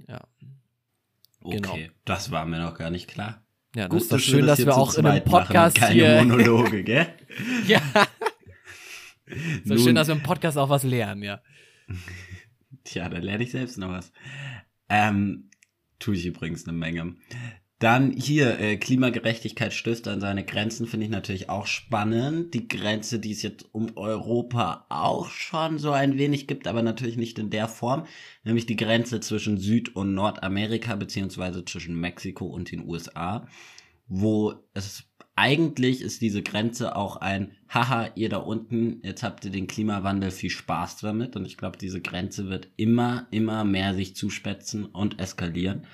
[0.07, 0.21] Ja,
[1.43, 1.77] Okay, genau.
[2.05, 3.43] das war mir noch gar nicht klar.
[3.75, 5.77] Ja das Gut, ist doch schön, das dass wir auch in einem zweit machen Podcast
[5.77, 6.23] keine hier.
[6.23, 7.07] Monologe, gell?
[7.67, 7.81] Ja.
[9.63, 11.41] So schön, dass wir im Podcast auch was lernen, ja.
[12.83, 14.11] Tja, da lerne ich selbst noch was.
[14.89, 15.49] Ähm,
[15.99, 17.15] tue ich übrigens eine Menge.
[17.81, 22.53] Dann hier, äh, Klimagerechtigkeit stößt an seine Grenzen, finde ich natürlich auch spannend.
[22.53, 27.17] Die Grenze, die es jetzt um Europa auch schon so ein wenig gibt, aber natürlich
[27.17, 28.05] nicht in der Form,
[28.43, 33.47] nämlich die Grenze zwischen Süd- und Nordamerika, beziehungsweise zwischen Mexiko und den USA,
[34.07, 39.49] wo es eigentlich ist diese Grenze auch ein, haha, ihr da unten, jetzt habt ihr
[39.49, 41.35] den Klimawandel, viel Spaß damit.
[41.35, 45.87] Und ich glaube, diese Grenze wird immer, immer mehr sich zuspitzen und eskalieren.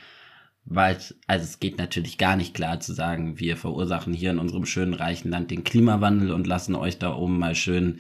[0.70, 4.66] Weil, also es geht natürlich gar nicht klar zu sagen, wir verursachen hier in unserem
[4.66, 8.00] schönen reichen Land den Klimawandel und lassen euch da oben mal schön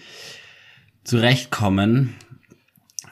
[1.05, 2.15] zurechtkommen.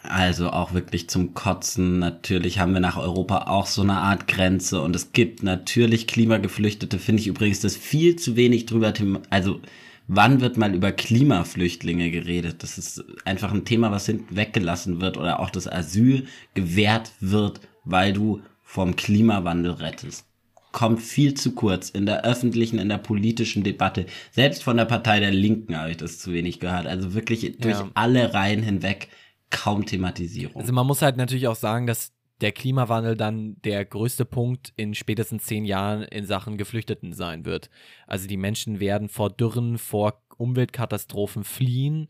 [0.03, 1.99] Also auch wirklich zum Kotzen.
[1.99, 6.99] Natürlich haben wir nach Europa auch so eine Art Grenze und es gibt natürlich Klimageflüchtete,
[6.99, 8.93] finde ich übrigens, dass viel zu wenig drüber,
[9.29, 9.61] also
[10.07, 12.61] wann wird mal über Klimaflüchtlinge geredet?
[12.61, 17.61] Das ist einfach ein Thema, was hinten weggelassen wird oder auch das Asyl gewährt wird,
[17.85, 18.41] weil du
[18.75, 20.27] vom Klimawandel rettest.
[20.73, 24.05] Kommt viel zu kurz in der öffentlichen, in der politischen Debatte.
[24.31, 26.85] Selbst von der Partei der Linken habe ich das zu wenig gehört.
[26.85, 27.89] Also wirklich durch Ja.
[27.93, 29.07] alle Reihen hinweg
[29.49, 30.61] kaum Thematisierung.
[30.61, 32.11] Also man muss halt natürlich auch sagen, dass
[32.41, 37.69] der Klimawandel dann der größte Punkt in spätestens zehn Jahren in Sachen Geflüchteten sein wird.
[38.07, 42.09] Also die Menschen werden vor Dürren, vor Umweltkatastrophen fliehen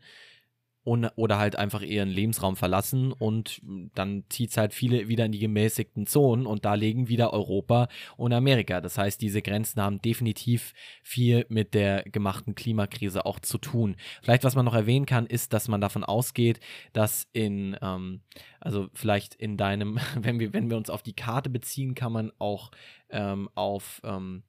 [0.86, 3.60] und, oder halt einfach ihren Lebensraum verlassen und
[3.96, 7.88] dann zieht es halt viele wieder in die gemäßigten Zonen und da legen wieder Europa
[8.16, 8.80] und Amerika.
[8.80, 13.96] Das heißt, diese Grenzen haben definitiv viel mit der gemachten Klimakrise auch zu tun.
[14.22, 16.60] Vielleicht, was man noch erwähnen kann, ist, dass man davon ausgeht,
[16.92, 18.20] dass in, ähm,
[18.60, 22.30] also vielleicht in deinem, wenn wir, wenn wir uns auf die Karte beziehen, kann man
[22.38, 22.70] auch
[23.10, 24.44] ähm, auf, ähm,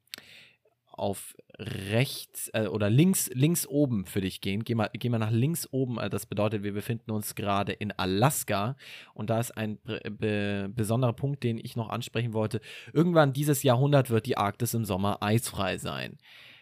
[0.98, 4.64] auf rechts äh, oder links, links oben für dich gehen.
[4.64, 5.98] Geh mal, geh mal nach links oben.
[6.00, 8.76] äh, Das bedeutet, wir befinden uns gerade in Alaska
[9.14, 12.62] und da ist ein be be besonderer Punkt, den ich noch ansprechen wollte.
[12.94, 16.18] Irgendwann dieses Jahrhundert wird die Arktis im Sommer eisfrei sein.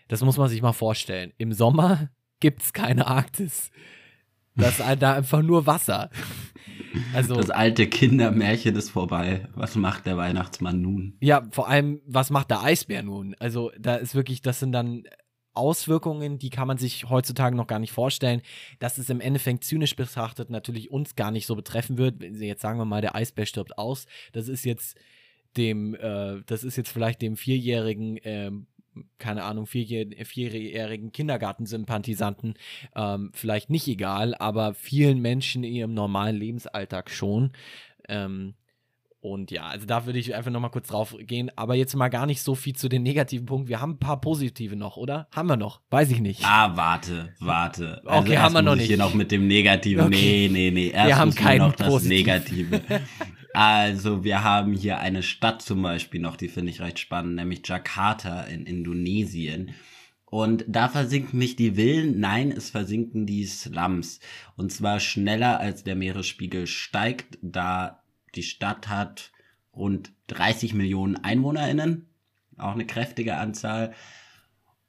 [0.08, 1.34] Das muss man sich mal vorstellen.
[1.38, 3.71] Im Sommer gibt es keine Arktis.
[4.55, 6.09] Das ist da einfach nur Wasser.
[7.13, 9.47] Also, das alte Kindermärchen ist vorbei.
[9.53, 11.17] Was macht der Weihnachtsmann nun?
[11.19, 13.35] Ja, vor allem, was macht der Eisbär nun?
[13.39, 15.03] Also, da ist wirklich, das sind dann
[15.53, 18.41] Auswirkungen, die kann man sich heutzutage noch gar nicht vorstellen,
[18.79, 22.21] dass es im Endeffekt zynisch betrachtet natürlich uns gar nicht so betreffen wird.
[22.21, 24.05] Jetzt sagen wir mal, der Eisbär stirbt aus.
[24.33, 24.97] Das ist jetzt
[25.57, 28.51] dem, äh, das ist jetzt vielleicht dem vierjährigen, äh,
[29.17, 32.55] keine Ahnung, vierjähr vierjährigen Kindergartensympathisanten
[32.95, 37.51] ähm, vielleicht nicht egal, aber vielen Menschen in ihrem normalen Lebensalltag schon.
[38.08, 38.55] Ähm,
[39.25, 41.49] und ja, also da würde ich einfach nochmal kurz drauf gehen.
[41.55, 43.69] Aber jetzt mal gar nicht so viel zu den negativen Punkten.
[43.69, 45.27] Wir haben ein paar positive noch, oder?
[45.36, 45.81] Haben wir noch?
[45.89, 46.43] Weiß ich nicht.
[46.45, 48.03] Ah, warte, warte.
[48.05, 48.86] Also okay, haben wir noch nicht.
[48.86, 50.05] Hier noch mit dem Negativen.
[50.05, 50.47] Okay.
[50.47, 50.88] Nee, nee, nee.
[50.89, 52.81] Erst wir haben kein noch das Negative.
[53.55, 57.61] also, wir haben hier eine Stadt zum Beispiel noch, die finde ich recht spannend, nämlich
[57.65, 59.73] Jakarta in Indonesien.
[60.25, 64.19] Und da versinken nicht die Villen, nein, es versinken die Slums.
[64.57, 68.03] Und zwar schneller als der Meeresspiegel steigt, da
[68.35, 69.31] die Stadt hat
[69.73, 72.09] rund 30 Millionen EinwohnerInnen,
[72.57, 73.93] auch eine kräftige Anzahl.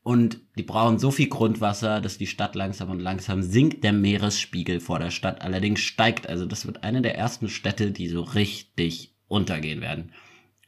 [0.06, 3.82] Und die brauchen so viel Grundwasser, dass die Stadt langsam und langsam sinkt.
[3.82, 6.28] Der Meeresspiegel vor der Stadt allerdings steigt.
[6.28, 10.12] Also das wird eine der ersten Städte, die so richtig untergehen werden.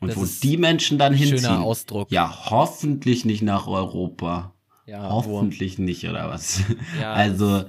[0.00, 1.38] Und das wo die Menschen dann hinziehen.
[1.38, 2.10] Schöner Ausdruck.
[2.10, 4.56] Ja, hoffentlich nicht nach Europa.
[4.86, 5.82] Ja, hoffentlich wo?
[5.82, 6.64] nicht, oder was?
[7.00, 7.12] Ja.
[7.14, 7.66] Also,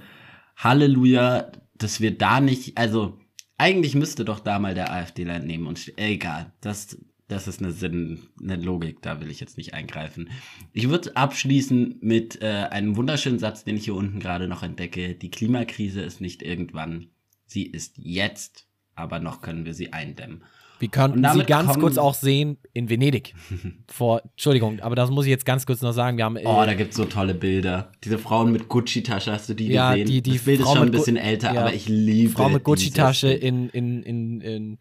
[0.55, 3.19] Halleluja, dass wir da nicht, also
[3.59, 6.97] eigentlich müsste doch da mal der AfD-Land nehmen und egal, das,
[7.29, 10.29] das ist eine Sinn, eine Logik, da will ich jetzt nicht eingreifen.
[10.73, 15.13] Ich würde abschließen mit äh, einem wunderschönen Satz, den ich hier unten gerade noch entdecke.
[15.13, 17.07] Die Klimakrise ist nicht irgendwann,
[17.45, 18.65] sie ist jetzt,
[18.95, 20.43] aber noch können wir sie eindämmen.
[20.79, 23.35] Wir könnten sie ganz kurz auch sehen in Venedig.
[23.87, 26.17] Vor, Entschuldigung, aber das muss ich jetzt ganz kurz noch sagen.
[26.17, 27.91] Wir haben, äh, oh, da gibt es so tolle Bilder.
[28.03, 30.07] Diese Frauen mit Gucci-Tasche, hast du die ja, gesehen?
[30.07, 32.49] Die, die das Bild Frau ist schon ein bisschen älter, ja, aber ich liebe Frau
[32.49, 34.77] mit Gucci-Tasche in, in, in, in,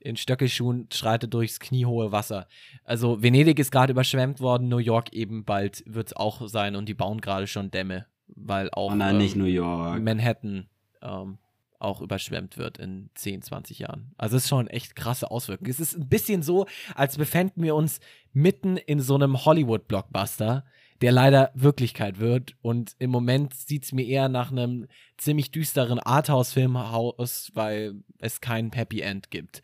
[0.00, 2.46] in Stöckelschuhen schreitet durchs kniehohe Wasser.
[2.84, 6.88] Also Venedig ist gerade überschwemmt worden, New York eben bald wird es auch sein und
[6.88, 10.02] die bauen gerade schon Dämme, weil auch oh nein, ähm, nicht New York.
[10.02, 10.66] Manhattan
[11.02, 11.38] ähm,
[11.78, 14.12] auch überschwemmt wird in 10, 20 Jahren.
[14.18, 15.70] Also es ist schon echt krasse Auswirkungen.
[15.70, 18.00] Es ist ein bisschen so, als befänden wir uns
[18.32, 20.64] mitten in so einem Hollywood-Blockbuster,
[21.00, 22.54] der leider Wirklichkeit wird.
[22.62, 24.86] Und im Moment sieht es mir eher nach einem
[25.16, 29.62] ziemlich düsteren Arthouse-Film aus, weil es kein Happy End gibt.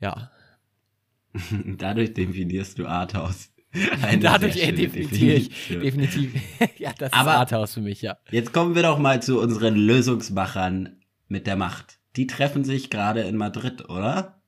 [0.00, 0.30] Ja.
[1.78, 3.50] Dadurch definierst du Arthouse.
[4.20, 6.34] Dadurch äh, definiere ich definitiv.
[6.78, 8.16] ja, das Aber ist Arthouse für mich, ja.
[8.30, 11.98] Jetzt kommen wir doch mal zu unseren Lösungsmachern mit der Macht.
[12.16, 14.40] Die treffen sich gerade in Madrid, oder?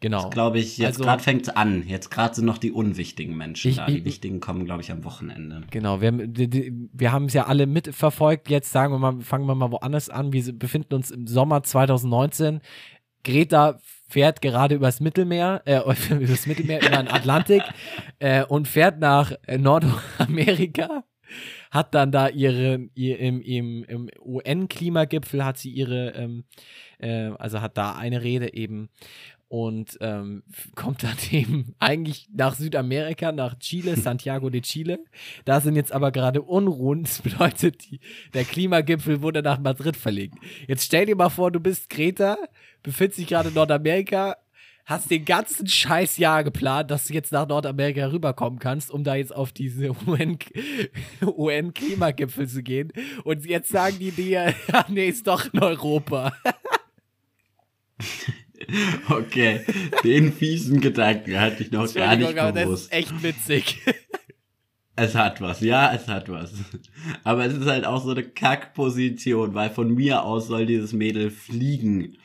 [0.00, 0.30] Genau.
[0.30, 1.86] Glaube ich, jetzt also, gerade fängt es an.
[1.86, 3.86] Jetzt gerade sind noch die unwichtigen Menschen ich, da.
[3.86, 5.62] Die ich, wichtigen kommen, glaube ich, am Wochenende.
[5.70, 8.48] Genau, wir, wir haben es ja alle mitverfolgt.
[8.48, 10.32] Jetzt sagen wir mal, fangen wir mal woanders an.
[10.32, 12.60] Wir befinden uns im Sommer 2019.
[13.24, 15.80] Greta fährt gerade übers Mittelmeer, äh,
[16.14, 17.62] übers Mittelmeer, über den Atlantik
[18.18, 21.04] äh, und fährt nach Nordamerika
[21.70, 26.44] hat dann da ihre, ihr, im, im, im UN-Klimagipfel hat sie ihre, ähm,
[26.98, 28.90] äh, also hat da eine Rede eben
[29.50, 30.44] und ähm,
[30.76, 35.00] kommt dann eben eigentlich nach Südamerika, nach Chile, Santiago de Chile.
[35.44, 37.02] Da sind jetzt aber gerade Unruhen.
[37.02, 37.98] Das bedeutet, die,
[38.32, 40.38] der Klimagipfel wurde nach Madrid verlegt.
[40.68, 42.38] Jetzt stell dir mal vor, du bist Greta,
[42.84, 44.36] befindest dich gerade in Nordamerika,
[44.84, 49.16] hast den ganzen scheiß Jahr geplant, dass du jetzt nach Nordamerika rüberkommen kannst, um da
[49.16, 49.90] jetzt auf diese
[51.26, 52.92] UN-Klimagipfel UN zu gehen.
[53.24, 56.32] Und jetzt sagen die dir, ja, nee, ist doch in Europa.
[59.08, 59.60] okay,
[60.04, 62.56] den fiesen Gedanken hatte ich noch gar nicht gewusst.
[62.56, 63.78] Das ist echt witzig.
[64.96, 66.52] Es hat was, ja, es hat was.
[67.24, 71.30] Aber es ist halt auch so eine Kackposition, weil von mir aus soll dieses Mädel
[71.30, 72.18] fliegen.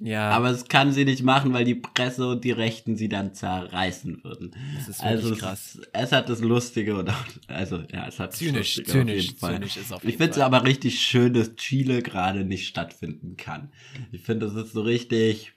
[0.00, 0.30] Ja.
[0.30, 4.24] Aber es kann sie nicht machen, weil die Presse und die Rechten sie dann zerreißen
[4.24, 4.52] würden.
[4.74, 5.78] Das ist wirklich also krass.
[5.92, 9.24] Es, es, hat das Lustige und auch, also ja, es hat zynisch, das zynisch, auf
[9.24, 9.54] jeden Fall.
[9.54, 13.36] zynisch ist auf jeden Ich finde es aber richtig schön, dass Chile gerade nicht stattfinden
[13.36, 13.72] kann.
[14.10, 15.52] Ich finde, das ist so richtig,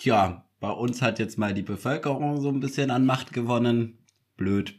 [0.00, 3.98] tja, bei uns hat jetzt mal die Bevölkerung so ein bisschen an Macht gewonnen.
[4.36, 4.74] Blöd.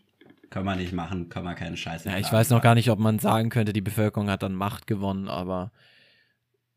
[0.49, 2.99] Kann man nicht machen, kann man keine Scheiße Ja, ich weiß noch gar nicht, ob
[2.99, 5.71] man sagen könnte, die Bevölkerung hat an Macht gewonnen, aber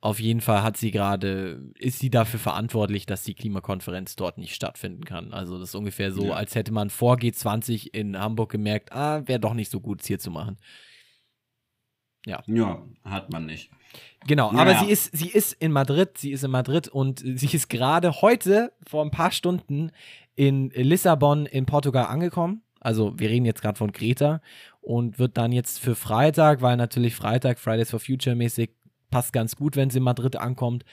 [0.01, 4.55] auf jeden Fall hat sie gerade, ist sie dafür verantwortlich, dass die Klimakonferenz dort nicht
[4.55, 5.33] stattfinden kann.
[5.33, 6.35] Also das ist ungefähr so, ja.
[6.35, 10.07] als hätte man vor G20 in Hamburg gemerkt, ah, wäre doch nicht so gut, es
[10.07, 10.57] hier zu machen.
[12.27, 12.43] Ja.
[12.47, 13.71] Ja, hat man nicht.
[14.27, 14.59] Genau, ja.
[14.59, 18.23] aber sie ist, sie ist in Madrid, sie ist in Madrid und sie ist gerade
[18.23, 19.91] heute, vor ein paar Stunden,
[20.37, 22.63] in Lissabon in Portugal angekommen.
[22.81, 24.41] Also wir reden jetzt gerade von Greta
[24.81, 28.71] und wird dann jetzt für Freitag, weil natürlich Freitag, Fridays for Future mäßig
[29.11, 30.85] passt ganz gut, wenn sie in Madrid ankommt.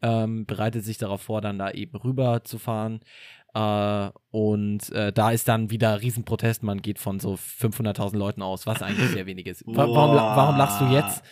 [0.00, 3.00] Ähm, bereitet sich darauf vor, dann da eben rüber zu fahren.
[3.54, 6.62] Äh, und äh, da ist dann wieder Riesenprotest.
[6.62, 9.66] Man geht von so 500.000 Leuten aus, was eigentlich sehr wenig ist.
[9.66, 11.22] Wa warum, warum lachst du jetzt?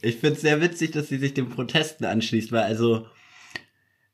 [0.00, 3.06] Ich finde es sehr witzig, dass sie sich den Protesten anschließt, weil also,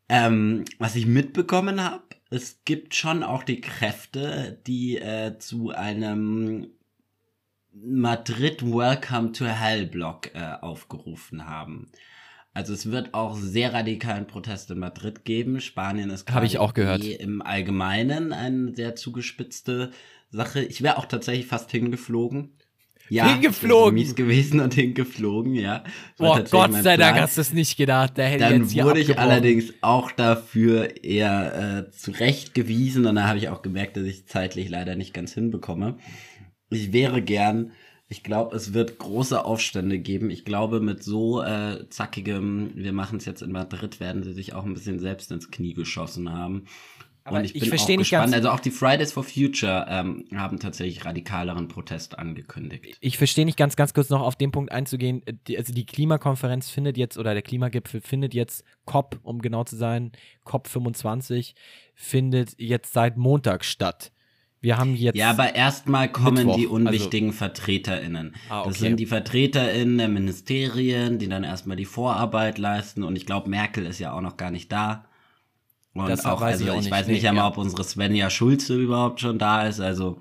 [0.08, 6.68] ähm, was ich mitbekommen habe, es gibt schon auch die Kräfte, die äh, zu einem
[7.74, 11.90] Madrid Welcome to Hell Block äh, aufgerufen haben.
[12.54, 15.60] Also es wird auch sehr radikalen Protest in Madrid geben.
[15.60, 19.90] Spanien ist habe ich auch gehört eh im Allgemeinen eine sehr zugespitzte
[20.30, 20.62] Sache.
[20.62, 22.58] Ich wäre auch tatsächlich fast hingeflogen.
[23.08, 23.94] Ja, hingeflogen.
[23.94, 25.84] mies gewesen und hingeflogen, ja.
[26.18, 28.16] Oh Gott sei Dank hast du es nicht gedacht.
[28.16, 33.38] Der hätte Dann jetzt wurde ich allerdings auch dafür eher äh, zurechtgewiesen und da habe
[33.38, 35.98] ich auch gemerkt, dass ich zeitlich leider nicht ganz hinbekomme.
[36.70, 37.72] Ich wäre gern
[38.12, 40.28] ich glaube, es wird große Aufstände geben.
[40.28, 44.52] Ich glaube, mit so äh, zackigem, wir machen es jetzt in Madrid, werden sie sich
[44.52, 46.66] auch ein bisschen selbst ins Knie geschossen haben.
[47.24, 48.34] Aber und ich, ich bin auch gespannt.
[48.34, 52.98] Also auch die Fridays for Future ähm, haben tatsächlich radikaleren Protest angekündigt.
[53.00, 55.22] Ich verstehe nicht ganz, ganz kurz noch auf den Punkt einzugehen.
[55.46, 59.76] Die, also die Klimakonferenz findet jetzt oder der Klimagipfel findet jetzt COP, um genau zu
[59.76, 60.12] sein,
[60.44, 61.54] COP 25
[61.94, 64.12] findet jetzt seit Montag statt.
[64.62, 65.16] Wir haben jetzt.
[65.16, 68.36] Ja, aber erstmal kommen Mittwoch, die unwichtigen also, VertreterInnen.
[68.48, 68.68] Ah, okay.
[68.68, 73.02] Das sind die VertreterInnen der Ministerien, die dann erstmal die Vorarbeit leisten.
[73.02, 75.06] Und ich glaube, Merkel ist ja auch noch gar nicht da.
[75.94, 76.90] Und das auch, weiß also ich, auch ich nicht.
[76.92, 77.48] weiß nicht nee, einmal, ja.
[77.48, 79.80] ob unsere Svenja Schulze überhaupt schon da ist.
[79.80, 80.20] Also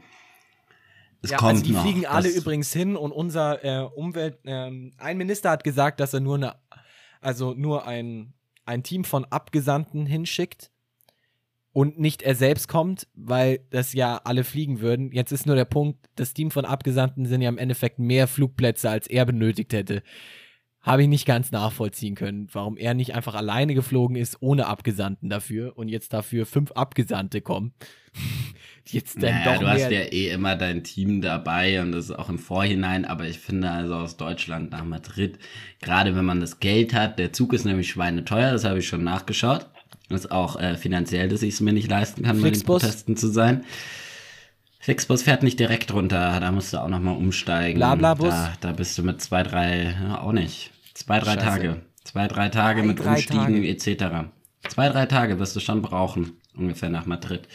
[1.22, 1.84] es ja, kommt also die noch.
[1.84, 6.16] fliegen alle das übrigens hin und unser äh, Umwelt, ähm, ein Minister hat gesagt, dass
[6.16, 6.56] er nur eine,
[7.22, 8.34] also nur ein,
[8.66, 10.71] ein Team von Abgesandten hinschickt
[11.74, 15.12] und nicht er selbst kommt, weil das ja alle fliegen würden.
[15.12, 18.90] Jetzt ist nur der Punkt, das Team von Abgesandten sind ja im Endeffekt mehr Flugplätze,
[18.90, 20.04] als er benötigt hätte.
[20.82, 25.30] Habe ich nicht ganz nachvollziehen können, warum er nicht einfach alleine geflogen ist, ohne Abgesandten
[25.30, 27.74] dafür und jetzt dafür fünf Abgesandte kommen.
[28.90, 32.12] jetzt dann naja, doch du hast ja eh immer dein Team dabei und das ist
[32.12, 35.38] auch im Vorhinein, aber ich finde also aus Deutschland nach Madrid,
[35.82, 39.04] gerade wenn man das Geld hat, der Zug ist nämlich schweineteuer, das habe ich schon
[39.04, 39.68] nachgeschaut
[40.14, 43.28] ist auch äh, finanziell, dass ich es mir nicht leisten kann, bei den Protesten zu
[43.28, 43.64] sein.
[44.80, 47.78] Flixbus fährt nicht direkt runter, da musst du auch nochmal umsteigen.
[47.78, 48.30] Blablabus?
[48.30, 50.72] Da, da bist du mit zwei, drei, ja, auch nicht.
[50.96, 51.46] Zwei, drei Scheiße.
[51.46, 51.82] Tage.
[52.04, 54.30] Zwei, drei Tage drei, mit drei Umstiegen etc.
[54.68, 57.48] Zwei, drei Tage wirst du schon brauchen, ungefähr nach Madrid.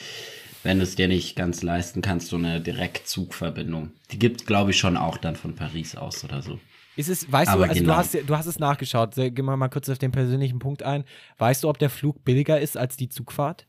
[0.62, 3.90] Wenn du es dir nicht ganz leisten kannst, so eine Direktzugverbindung.
[4.12, 6.60] Die gibt, glaube ich, schon auch dann von Paris aus oder so.
[6.96, 7.92] Ist es, weißt Aber du, also genau.
[7.92, 9.14] du, hast, du hast es nachgeschaut.
[9.14, 11.04] Gehen wir mal kurz auf den persönlichen Punkt ein.
[11.38, 13.66] Weißt du, ob der Flug billiger ist als die Zugfahrt?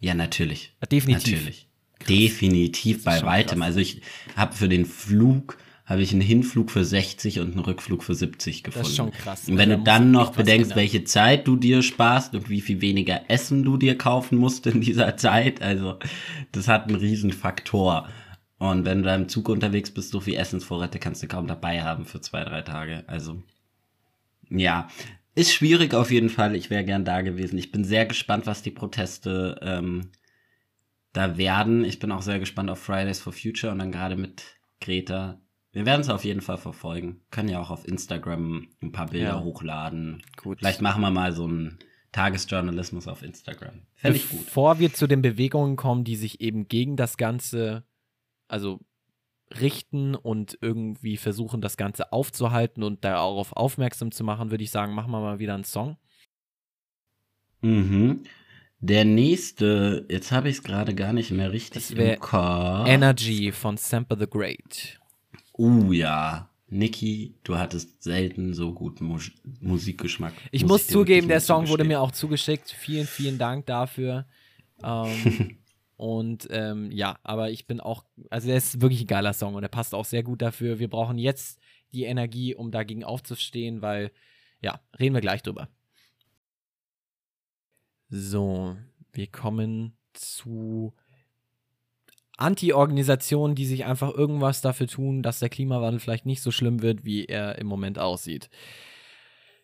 [0.00, 0.74] Ja, natürlich.
[0.90, 1.32] Definitiv.
[1.34, 1.68] Natürlich.
[1.98, 2.08] Krass.
[2.08, 3.58] Definitiv bei weitem.
[3.58, 3.68] Krass.
[3.68, 4.00] Also ich
[4.36, 8.62] habe für den Flug habe ich einen Hinflug für 60 und einen Rückflug für 70
[8.62, 8.82] gefunden.
[8.82, 9.48] Das ist schon krass.
[9.48, 12.80] Und wenn da du dann noch bedenkst, welche Zeit du dir sparst und wie viel
[12.80, 15.98] weniger Essen du dir kaufen musst in dieser Zeit, also
[16.52, 18.08] das hat einen riesen Faktor.
[18.62, 21.82] Und wenn du da im Zug unterwegs bist, so viel Essensvorräte kannst du kaum dabei
[21.82, 23.02] haben für zwei, drei Tage.
[23.08, 23.42] Also,
[24.50, 24.86] ja.
[25.34, 26.54] Ist schwierig auf jeden Fall.
[26.54, 27.58] Ich wäre gern da gewesen.
[27.58, 30.12] Ich bin sehr gespannt, was die Proteste ähm,
[31.12, 31.84] da werden.
[31.84, 34.44] Ich bin auch sehr gespannt auf Fridays for Future und dann gerade mit
[34.80, 35.40] Greta.
[35.72, 37.20] Wir werden es auf jeden Fall verfolgen.
[37.32, 39.40] Können ja auch auf Instagram ein paar Bilder ja.
[39.40, 40.22] hochladen.
[40.36, 40.60] Gut.
[40.60, 41.80] Vielleicht machen wir mal so einen
[42.12, 43.82] Tagesjournalismus auf Instagram.
[43.96, 44.44] Fände ich gut.
[44.44, 47.82] Bevor wir zu den Bewegungen kommen, die sich eben gegen das Ganze
[48.52, 48.80] also
[49.60, 54.94] richten und irgendwie versuchen, das Ganze aufzuhalten und darauf aufmerksam zu machen, würde ich sagen,
[54.94, 55.96] machen wir mal wieder einen Song.
[57.60, 58.22] Mhm.
[58.80, 62.88] Der nächste, jetzt habe ich es gerade gar nicht mehr richtig das im Kopf.
[62.88, 64.98] Energy von Sample the Great.
[65.56, 66.48] Uh ja.
[66.68, 69.18] Niki, du hattest selten so guten Mu
[69.60, 70.32] Musikgeschmack.
[70.50, 72.70] Ich muss, muss zugeben, der Song wurde mir auch zugeschickt.
[72.70, 74.26] Vielen, vielen Dank dafür.
[74.82, 75.58] Ähm,
[76.02, 79.62] Und ähm, ja, aber ich bin auch, also der ist wirklich ein geiler Song und
[79.62, 80.80] er passt auch sehr gut dafür.
[80.80, 81.60] Wir brauchen jetzt
[81.92, 84.10] die Energie, um dagegen aufzustehen, weil,
[84.60, 85.68] ja, reden wir gleich drüber.
[88.08, 88.76] So,
[89.12, 90.92] wir kommen zu
[92.36, 97.04] Anti-Organisationen, die sich einfach irgendwas dafür tun, dass der Klimawandel vielleicht nicht so schlimm wird,
[97.04, 98.50] wie er im Moment aussieht.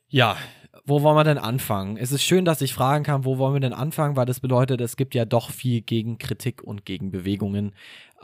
[0.07, 0.37] Ja,
[0.85, 1.97] wo wollen wir denn anfangen?
[1.97, 4.81] Es ist schön, dass ich fragen kann, wo wollen wir denn anfangen, weil das bedeutet,
[4.81, 7.73] es gibt ja doch viel Gegenkritik und Gegenbewegungen.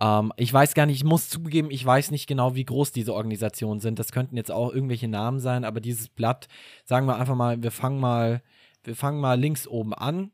[0.00, 3.14] Ähm, ich weiß gar nicht, ich muss zugeben, ich weiß nicht genau, wie groß diese
[3.14, 3.98] Organisationen sind.
[3.98, 6.48] Das könnten jetzt auch irgendwelche Namen sein, aber dieses Blatt,
[6.84, 8.42] sagen wir einfach mal, wir fangen mal,
[8.82, 10.30] wir fangen mal links oben an.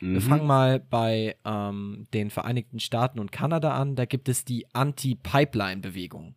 [0.00, 0.14] Mhm.
[0.14, 3.94] Wir fangen mal bei ähm, den Vereinigten Staaten und Kanada an.
[3.94, 6.36] Da gibt es die Anti-Pipeline-Bewegung.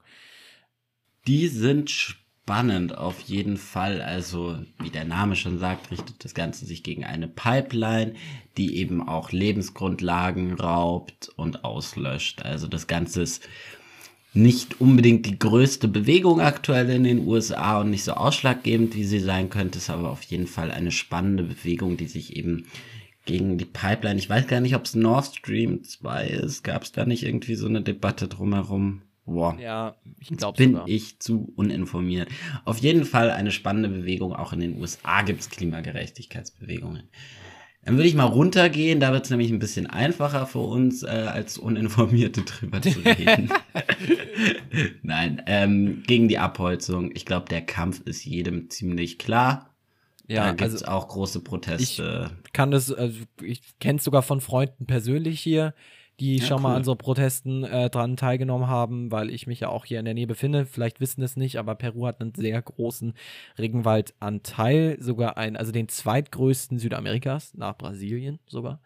[1.27, 4.03] Die sind spannend auf jeden Fall.
[4.03, 8.13] Also, wie der Name schon sagt, richtet das Ganze sich gegen eine Pipeline,
[8.55, 12.43] die eben auch Lebensgrundlagen raubt und auslöscht.
[12.45, 13.49] Also das Ganze ist
[14.35, 19.19] nicht unbedingt die größte Bewegung aktuell in den USA und nicht so ausschlaggebend, wie sie
[19.19, 22.67] sein könnte, ist aber auf jeden Fall eine spannende Bewegung, die sich eben
[23.25, 26.91] gegen die Pipeline, ich weiß gar nicht, ob es Nord Stream 2 ist, gab es
[26.91, 29.01] da nicht irgendwie so eine Debatte drumherum?
[29.25, 29.57] Boah.
[29.59, 30.87] Ja, ich glaube Bin sogar.
[30.87, 32.29] ich zu uninformiert.
[32.63, 34.33] Auf jeden Fall eine spannende Bewegung.
[34.33, 37.09] Auch in den USA gibt es Klimagerechtigkeitsbewegungen.
[37.83, 41.07] Dann würde ich mal runtergehen, da wird es nämlich ein bisschen einfacher für uns, äh,
[41.07, 43.49] als Uninformierte drüber zu reden.
[45.03, 47.11] Nein, ähm, gegen die Abholzung.
[47.13, 49.75] Ich glaube, der Kampf ist jedem ziemlich klar.
[50.27, 52.31] Ja, da gibt es also, auch große Proteste.
[52.45, 55.75] Ich kann das, also ich kenne es sogar von Freunden persönlich hier
[56.19, 59.69] die ja, schon mal an so Protesten äh, dran teilgenommen haben, weil ich mich ja
[59.69, 60.65] auch hier in der Nähe befinde.
[60.65, 63.13] Vielleicht wissen es nicht, aber Peru hat einen sehr großen
[63.57, 68.79] Regenwaldanteil, sogar ein, also den zweitgrößten Südamerikas, nach Brasilien sogar.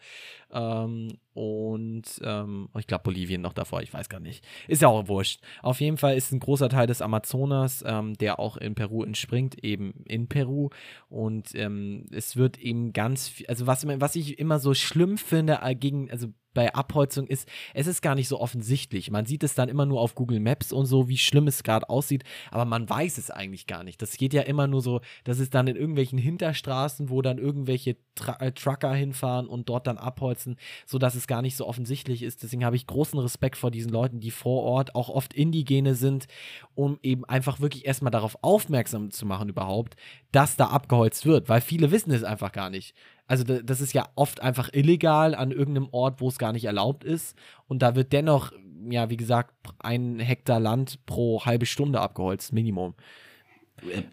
[0.52, 4.46] Ähm, und ähm, ich glaube Bolivien noch davor, ich weiß gar nicht.
[4.68, 5.42] Ist ja auch wurscht.
[5.62, 9.64] Auf jeden Fall ist ein großer Teil des Amazonas, ähm, der auch in Peru entspringt,
[9.64, 10.70] eben in Peru.
[11.08, 15.60] Und ähm, es wird eben ganz viel, also was, was ich immer so schlimm finde,
[15.64, 19.12] äh, gegen, also bei Abholzung ist, es ist gar nicht so offensichtlich.
[19.12, 21.90] Man sieht es dann immer nur auf Google Maps und so, wie schlimm es gerade
[21.90, 24.02] aussieht, aber man weiß es eigentlich gar nicht.
[24.02, 27.98] Das geht ja immer nur so, das ist dann in irgendwelchen Hinterstraßen, wo dann irgendwelche
[28.16, 30.39] Tra äh, Trucker hinfahren und dort dann abholzen,
[30.86, 32.44] sodass es gar nicht so offensichtlich ist.
[32.44, 36.28] Deswegen habe ich großen Respekt vor diesen Leuten, die vor Ort auch oft Indigene sind,
[36.76, 39.96] um eben einfach wirklich erstmal darauf aufmerksam zu machen überhaupt,
[40.32, 42.96] dass da abgeholzt wird, weil viele wissen es einfach gar nicht.
[43.28, 47.04] Also das ist ja oft einfach illegal an irgendeinem Ort, wo es gar nicht erlaubt
[47.04, 47.38] ist.
[47.68, 48.52] Und da wird dennoch,
[48.90, 52.96] ja, wie gesagt, ein Hektar Land pro halbe Stunde abgeholzt, Minimum.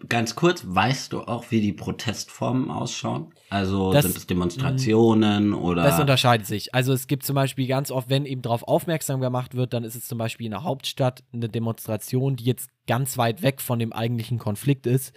[0.09, 3.33] Ganz kurz, weißt du auch, wie die Protestformen ausschauen?
[3.49, 5.83] Also das, sind es Demonstrationen mh, oder?
[5.83, 6.73] Das unterscheidet sich.
[6.75, 9.95] Also es gibt zum Beispiel ganz oft, wenn eben darauf aufmerksam gemacht wird, dann ist
[9.95, 13.93] es zum Beispiel in der Hauptstadt eine Demonstration, die jetzt ganz weit weg von dem
[13.93, 15.13] eigentlichen Konflikt ist.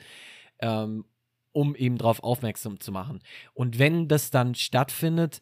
[0.60, 1.04] Ähm,
[1.52, 3.20] um eben darauf aufmerksam zu machen.
[3.54, 5.40] Und wenn das dann stattfindet,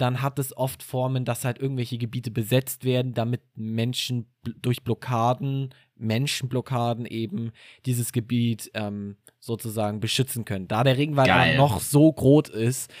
[0.00, 4.26] dann hat es oft Formen, dass halt irgendwelche Gebiete besetzt werden, damit Menschen
[4.60, 7.52] durch Blockaden, Menschenblockaden eben
[7.86, 10.68] dieses Gebiet ähm, sozusagen beschützen können.
[10.68, 12.92] Da der Regenwald noch so groß ist,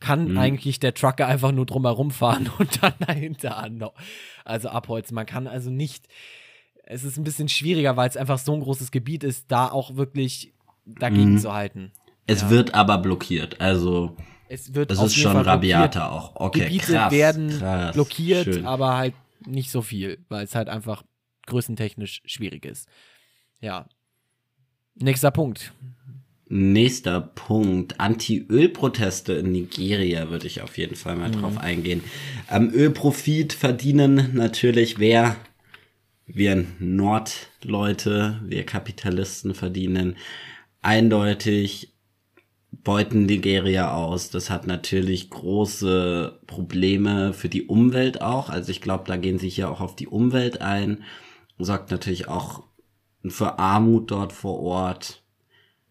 [0.00, 0.38] kann mhm.
[0.38, 3.82] eigentlich der Trucker einfach nur drumherum fahren und dann dahinter an.
[4.44, 5.14] Also abholzen.
[5.14, 6.06] Man kann also nicht.
[6.84, 9.94] Es ist ein bisschen schwieriger, weil es einfach so ein großes Gebiet ist, da auch
[9.94, 10.52] wirklich
[10.84, 11.38] dagegen mhm.
[11.38, 11.92] zu halten.
[12.26, 12.50] Es ja.
[12.50, 14.16] wird aber blockiert, also
[14.52, 16.36] es wird das ist schon rabiater auch.
[16.36, 18.66] Okay, Gebiete krass, werden krass, blockiert, schön.
[18.66, 19.14] aber halt
[19.46, 21.02] nicht so viel, weil es halt einfach
[21.46, 22.86] größentechnisch schwierig ist.
[23.60, 23.86] Ja.
[24.94, 25.72] Nächster Punkt.
[26.48, 27.98] Nächster Punkt.
[27.98, 31.40] Anti-Öl-Proteste in Nigeria würde ich auf jeden Fall mal mhm.
[31.40, 32.04] drauf eingehen.
[32.48, 35.36] Am Ölprofit verdienen natürlich wer?
[36.26, 40.16] Wir Nordleute, wir Kapitalisten verdienen
[40.82, 41.91] eindeutig
[42.72, 44.30] beuten Nigeria aus.
[44.30, 48.48] Das hat natürlich große Probleme für die Umwelt auch.
[48.48, 51.04] Also ich glaube, da gehen sie hier auch auf die Umwelt ein.
[51.58, 52.64] Sorgt natürlich auch
[53.26, 55.22] für Armut dort vor Ort.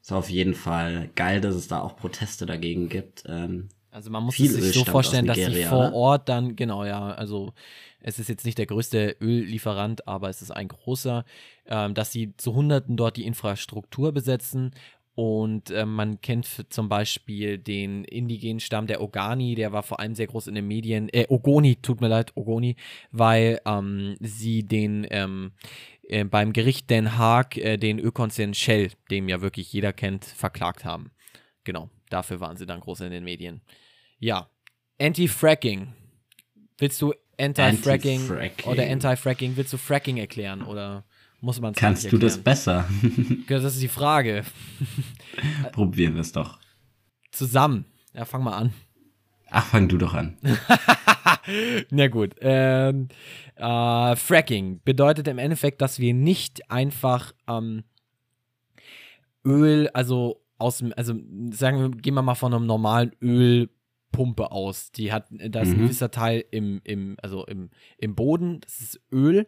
[0.01, 3.23] Ist auf jeden Fall geil, dass es da auch Proteste dagegen gibt.
[3.27, 7.11] Ähm, also man muss es sich so vorstellen, dass sie vor Ort dann, genau, ja,
[7.11, 7.53] also
[7.99, 11.23] es ist jetzt nicht der größte Öllieferant, aber es ist ein großer,
[11.67, 14.71] ähm, dass sie zu Hunderten dort die Infrastruktur besetzen
[15.21, 20.15] und äh, man kennt zum Beispiel den indigenen Stamm der Ogani, der war vor allem
[20.15, 22.75] sehr groß in den Medien, äh, Ogoni, tut mir leid, Ogoni,
[23.11, 25.51] weil ähm, sie den ähm,
[26.09, 30.85] äh, beim Gericht Den Haag äh, den Ölkonzern Shell, den ja wirklich jeder kennt, verklagt
[30.85, 31.11] haben.
[31.65, 33.61] Genau, dafür waren sie dann groß in den Medien.
[34.17, 34.49] Ja,
[34.99, 35.93] Anti-Fracking.
[36.79, 41.05] Willst du Anti-Fracking Anti oder Anti-Fracking, willst du Fracking erklären oder?
[41.41, 42.87] Muss man Kannst du das besser?
[43.47, 44.43] das ist die Frage.
[45.71, 46.59] Probieren wir es doch.
[47.31, 47.85] Zusammen.
[48.13, 48.73] Ja, fang mal an.
[49.49, 50.37] Ach, fang du doch an.
[51.89, 52.35] Na gut.
[52.39, 53.09] Ähm,
[53.55, 57.83] äh, Fracking bedeutet im Endeffekt, dass wir nicht einfach ähm,
[59.43, 61.15] Öl, also aus dem, also
[61.51, 64.91] sagen wir, gehen wir mal von einem normalen Ölpumpe aus.
[64.91, 65.73] Die hat, da ist mhm.
[65.73, 69.47] ein gewisser Teil im, im, also im, im Boden, das ist Öl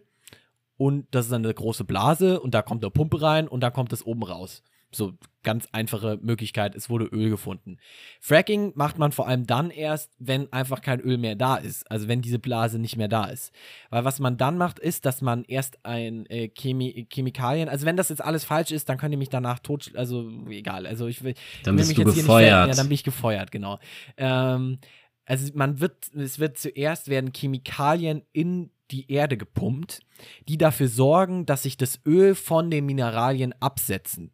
[0.83, 3.69] und das ist dann eine große Blase und da kommt eine Pumpe rein und da
[3.69, 4.63] kommt es oben raus.
[4.91, 7.77] So ganz einfache Möglichkeit, es wurde Öl gefunden.
[8.19, 12.09] Fracking macht man vor allem dann erst, wenn einfach kein Öl mehr da ist, also
[12.09, 13.53] wenn diese Blase nicht mehr da ist.
[13.91, 17.95] Weil was man dann macht, ist, dass man erst ein äh, Chemi Chemikalien, also wenn
[17.95, 21.23] das jetzt alles falsch ist, dann könnt ihr mich danach tot, also egal, also ich
[21.23, 22.41] will, dann will bist mich du jetzt hier gefeuert.
[22.41, 23.79] Nicht fällen, ja, dann bin ich gefeuert, genau.
[24.17, 24.79] Ähm,
[25.25, 29.99] also man wird, es wird zuerst werden Chemikalien in die Erde gepumpt,
[30.47, 34.31] die dafür sorgen, dass sich das Öl von den Mineralien absetzen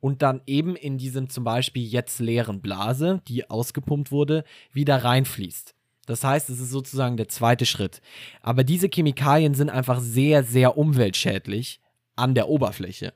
[0.00, 5.74] und dann eben in diesem zum Beispiel jetzt leeren Blase, die ausgepumpt wurde, wieder reinfließt.
[6.06, 8.02] Das heißt, es ist sozusagen der zweite Schritt.
[8.42, 11.80] Aber diese Chemikalien sind einfach sehr, sehr umweltschädlich
[12.16, 13.14] an der Oberfläche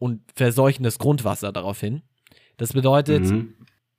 [0.00, 2.02] und verseuchen das Grundwasser daraufhin.
[2.56, 3.54] Das bedeutet, Mhm.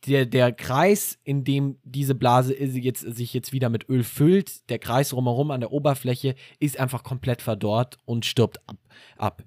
[0.06, 4.80] Der, der Kreis, in dem diese Blase jetzt, sich jetzt wieder mit Öl füllt, der
[4.80, 8.78] Kreis drumherum an der Oberfläche, ist einfach komplett verdorrt und stirbt ab.
[9.18, 9.43] ab.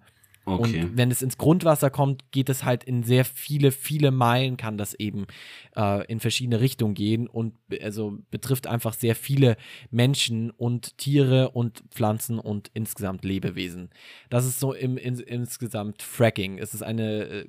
[0.49, 0.83] Okay.
[0.83, 4.79] Und wenn es ins Grundwasser kommt, geht es halt in sehr viele, viele Meilen, kann
[4.79, 5.27] das eben
[5.75, 9.57] äh, in verschiedene Richtungen gehen und also betrifft einfach sehr viele
[9.91, 13.91] Menschen und Tiere und Pflanzen und insgesamt Lebewesen.
[14.31, 16.59] Das ist so im, in, insgesamt Fracking.
[16.59, 17.47] Es ist eine äh,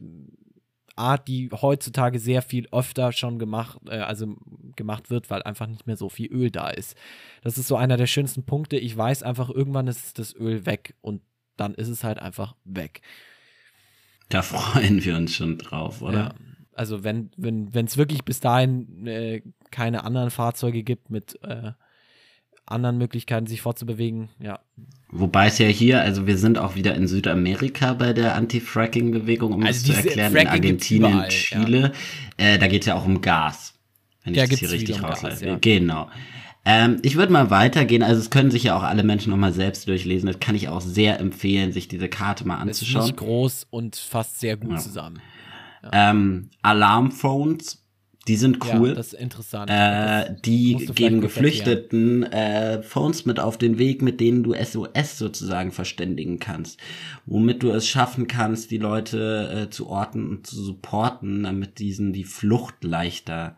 [0.97, 4.35] Art, die heutzutage sehr viel öfter schon gemacht, äh, also
[4.75, 6.95] gemacht wird, weil einfach nicht mehr so viel Öl da ist.
[7.41, 8.77] Das ist so einer der schönsten Punkte.
[8.77, 11.21] Ich weiß einfach, irgendwann ist das Öl weg und
[11.55, 13.01] dann ist es halt einfach weg.
[14.29, 16.17] Da freuen wir uns schon drauf, oder?
[16.17, 16.35] Ja.
[16.73, 19.41] Also wenn wenn wenn es wirklich bis dahin äh,
[19.71, 21.71] keine anderen Fahrzeuge gibt mit äh,
[22.67, 24.59] anderen Möglichkeiten, sich fortzubewegen, ja.
[25.09, 29.63] Wobei es ja hier, also wir sind auch wieder in Südamerika bei der Anti-Fracking-Bewegung, um
[29.65, 31.91] Also es zu erklären, Fracking in Argentinien, überall, Chile.
[32.35, 33.73] Äh, da geht es ja auch um Gas.
[34.23, 35.45] Wenn Da ich das hier richtig um rausleite.
[35.47, 35.57] ja.
[35.61, 36.09] Genau.
[36.65, 39.87] Ähm, ich würde mal weitergehen, also es können sich ja auch alle Menschen nochmal selbst
[39.87, 40.27] durchlesen.
[40.27, 43.03] Das kann ich auch sehr empfehlen, sich diese Karte mal Ist anzuschauen.
[43.05, 44.77] nicht groß und fasst sehr gut Ja.
[44.77, 45.21] zusammen.
[45.93, 47.81] Ähm, Alarmphones,
[48.27, 48.89] die sind cool.
[48.89, 49.69] Ja, das ist interessant.
[49.69, 55.17] Äh, Das die geben Geflüchteten äh, Phones mit auf den Weg, mit denen du SOS
[55.17, 56.79] sozusagen verständigen kannst.
[57.25, 62.13] Womit du es schaffen kannst, die Leute äh, zu orten und zu supporten, damit diesen
[62.13, 63.57] die Flucht leichter.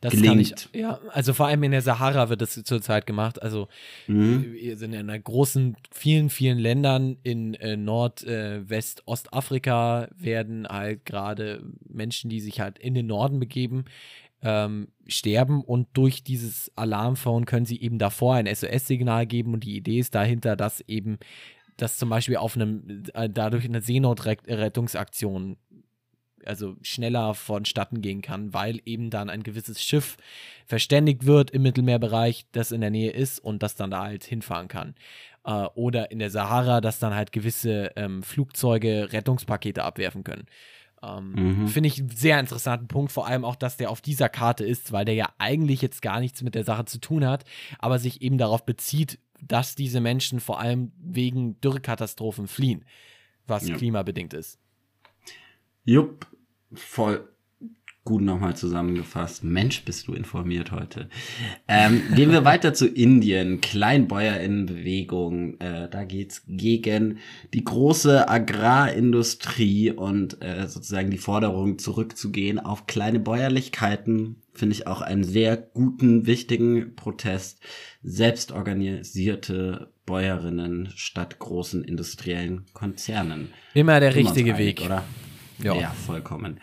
[0.00, 0.54] Das gelingt.
[0.56, 3.42] kann ich, ja, also vor allem in der Sahara wird das zurzeit gemacht.
[3.42, 3.66] Also
[4.06, 4.52] Mhm.
[4.52, 10.68] wir sind in einer großen, vielen, vielen Ländern in äh, Nord-, äh, West-, Ostafrika werden
[10.68, 13.86] halt gerade Menschen, die sich halt in den Norden begeben,
[14.40, 19.76] ähm, sterben und durch dieses Alarmphone können sie eben davor ein SOS-Signal geben und die
[19.76, 21.18] Idee ist dahinter, dass eben
[21.76, 25.56] dass zum Beispiel auf einem, äh, dadurch eine Seenotrettungsaktion
[26.44, 30.16] also schneller vonstatten gehen kann, weil eben dann ein gewisses Schiff
[30.66, 34.68] verständigt wird im Mittelmeerbereich, das in der Nähe ist und das dann da halt hinfahren
[34.68, 34.94] kann.
[35.44, 40.46] Äh, oder in der Sahara, dass dann halt gewisse ähm, Flugzeuge Rettungspakete abwerfen können.
[41.02, 41.68] Ähm, Mhm.
[41.68, 44.90] Finde ich einen sehr interessanten Punkt, vor allem auch, dass der auf dieser Karte ist,
[44.92, 47.44] weil der ja eigentlich jetzt gar nichts mit der Sache zu tun hat,
[47.78, 52.84] aber sich eben darauf bezieht, dass diese Menschen vor allem wegen Dürrekatastrophen fliehen,
[53.46, 53.76] was Ja.
[53.76, 54.58] klimabedingt ist.
[55.88, 56.26] Jupp,
[56.74, 57.26] voll
[58.04, 59.42] gut nochmal zusammengefasst.
[59.42, 61.08] Mensch, bist du informiert heute.
[61.66, 63.62] Ähm, gehen wir weiter zu Indien.
[63.62, 65.58] Kleinbäuer in Bewegung.
[65.60, 67.20] Äh, da geht's gegen
[67.54, 74.42] die große Agrarindustrie und äh, sozusagen die Forderung zurückzugehen auf kleine Bäuerlichkeiten.
[74.52, 77.60] Finde ich auch einen sehr guten, wichtigen Protest.
[78.02, 83.48] Selbstorganisierte Bäuerinnen statt großen industriellen Konzernen.
[83.72, 84.84] Immer der richtige einig, Weg.
[84.84, 85.04] oder?
[85.62, 85.74] Ja.
[85.74, 86.60] Ja, vollkommen.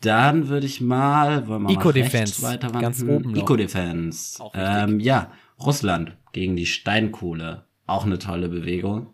[0.00, 2.82] Dann würde ich mal, wollen wir mal Eco-Defense, rechts weiterwandern?
[2.82, 3.42] ganz oben noch.
[3.42, 4.42] Eco-Defense.
[4.42, 4.70] Auch wichtig.
[4.70, 7.64] Ähm, ja, Russland gegen die Steinkohle.
[7.86, 9.08] Auch eine tolle Bewegung.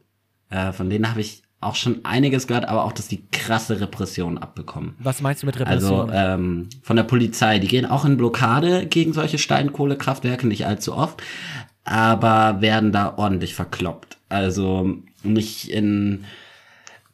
[0.50, 4.36] Äh, von denen habe ich auch schon einiges gehört, aber auch, dass die krasse Repression
[4.38, 4.96] abbekommen.
[4.98, 6.10] Was meinst du mit Also Repression?
[6.12, 11.22] ähm, von der Polizei, die gehen auch in Blockade gegen solche Steinkohlekraftwerke, nicht allzu oft,
[11.84, 14.18] aber werden da ordentlich verkloppt.
[14.28, 16.24] Also nicht in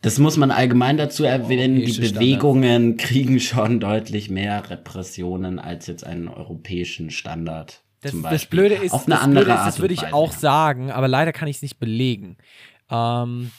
[0.01, 1.93] das muss man allgemein dazu erwähnen, die.
[1.93, 7.83] Bewegungen kriegen schon deutlich mehr Repressionen als jetzt einen europäischen Standard.
[8.01, 8.61] das, zum das Beispiel.
[8.61, 11.33] Blöde ist, Auf eine das andere Blöde ist, das würde ich auch sagen, aber leider
[11.33, 12.37] kann ich es nicht belegen.
[12.91, 13.51] Ähm,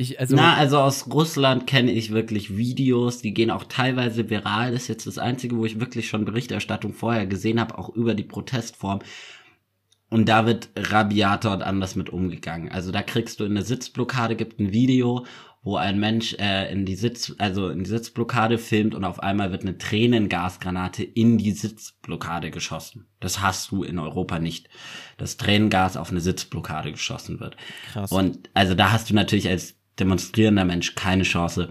[0.00, 4.70] ich, also, Na, also aus Russland kenne ich wirklich Videos, die gehen auch teilweise viral.
[4.72, 8.14] Das ist jetzt das Einzige, wo ich wirklich schon Berichterstattung vorher gesehen habe, auch über
[8.14, 9.00] die Protestform.
[10.10, 12.70] Und da wird rabiater und anders mit umgegangen.
[12.70, 15.26] Also da kriegst du in eine Sitzblockade, gibt ein Video,
[15.62, 19.50] wo ein Mensch äh, in die Sitz, also in die Sitzblockade filmt und auf einmal
[19.50, 23.06] wird eine Tränengasgranate in die Sitzblockade geschossen.
[23.20, 24.68] Das hast du in Europa nicht.
[25.16, 27.56] Dass Tränengas auf eine Sitzblockade geschossen wird.
[27.92, 28.12] krass.
[28.12, 31.70] Und also da hast du natürlich als demonstrierender Mensch keine Chance.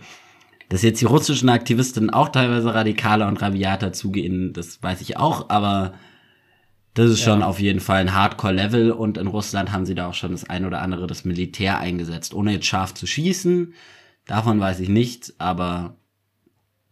[0.70, 5.50] Dass jetzt die russischen Aktivistinnen auch teilweise radikaler und rabiater zugehen, das weiß ich auch,
[5.50, 5.94] aber
[6.98, 10.16] das ist schon auf jeden Fall ein Hardcore-Level und in Russland haben sie da auch
[10.16, 13.76] schon das ein oder andere das Militär eingesetzt, ohne jetzt scharf zu schießen.
[14.26, 15.98] Davon weiß ich nichts, aber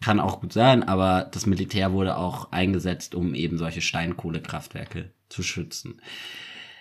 [0.01, 5.41] kann auch gut sein, aber das Militär wurde auch eingesetzt, um eben solche Steinkohlekraftwerke zu
[5.41, 5.99] schützen.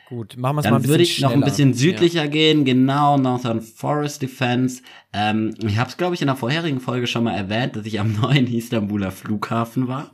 [0.09, 1.28] Gut, machen wir es mal ein bisschen würde ich schneller.
[1.30, 2.30] noch ein bisschen südlicher ja.
[2.30, 4.82] gehen, genau, Northern Forest Defense.
[5.14, 7.98] Ähm, ich habe es, glaube ich, in der vorherigen Folge schon mal erwähnt, dass ich
[7.98, 10.11] am neuen Istanbuler Flughafen war.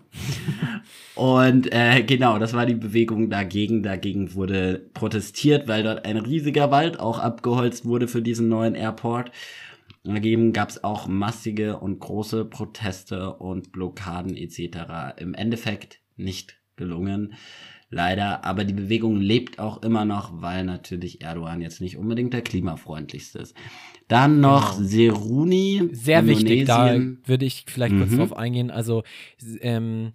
[1.16, 3.82] Und äh, genau, das war die Bewegung dagegen.
[3.82, 9.32] Dagegen wurde protestiert, weil dort ein riesiger Wald auch abgeholzt wurde für diesen neuen Airport.
[10.04, 15.18] Dagegen gab es auch massige und große Proteste und Blockaden etc.
[15.18, 17.34] Im Endeffekt nicht gelungen
[17.90, 18.44] leider.
[18.44, 23.40] Aber die Bewegung lebt auch immer noch, weil natürlich Erdogan jetzt nicht unbedingt der klimafreundlichste
[23.40, 23.54] ist.
[24.08, 24.88] Dann noch genau.
[24.88, 25.88] Seruni.
[25.92, 28.18] Sehr wichtig, da würde ich vielleicht kurz mhm.
[28.18, 28.70] drauf eingehen.
[28.70, 29.02] Also,
[29.60, 30.12] ähm,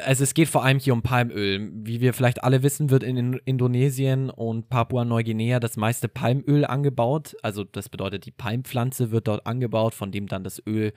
[0.00, 1.70] also es geht vor allem hier um Palmöl.
[1.74, 7.36] Wie wir vielleicht alle wissen, wird in Indonesien und Papua-Neuguinea das meiste Palmöl angebaut.
[7.42, 10.92] Also das bedeutet, die Palmpflanze wird dort angebaut, von dem dann das Öl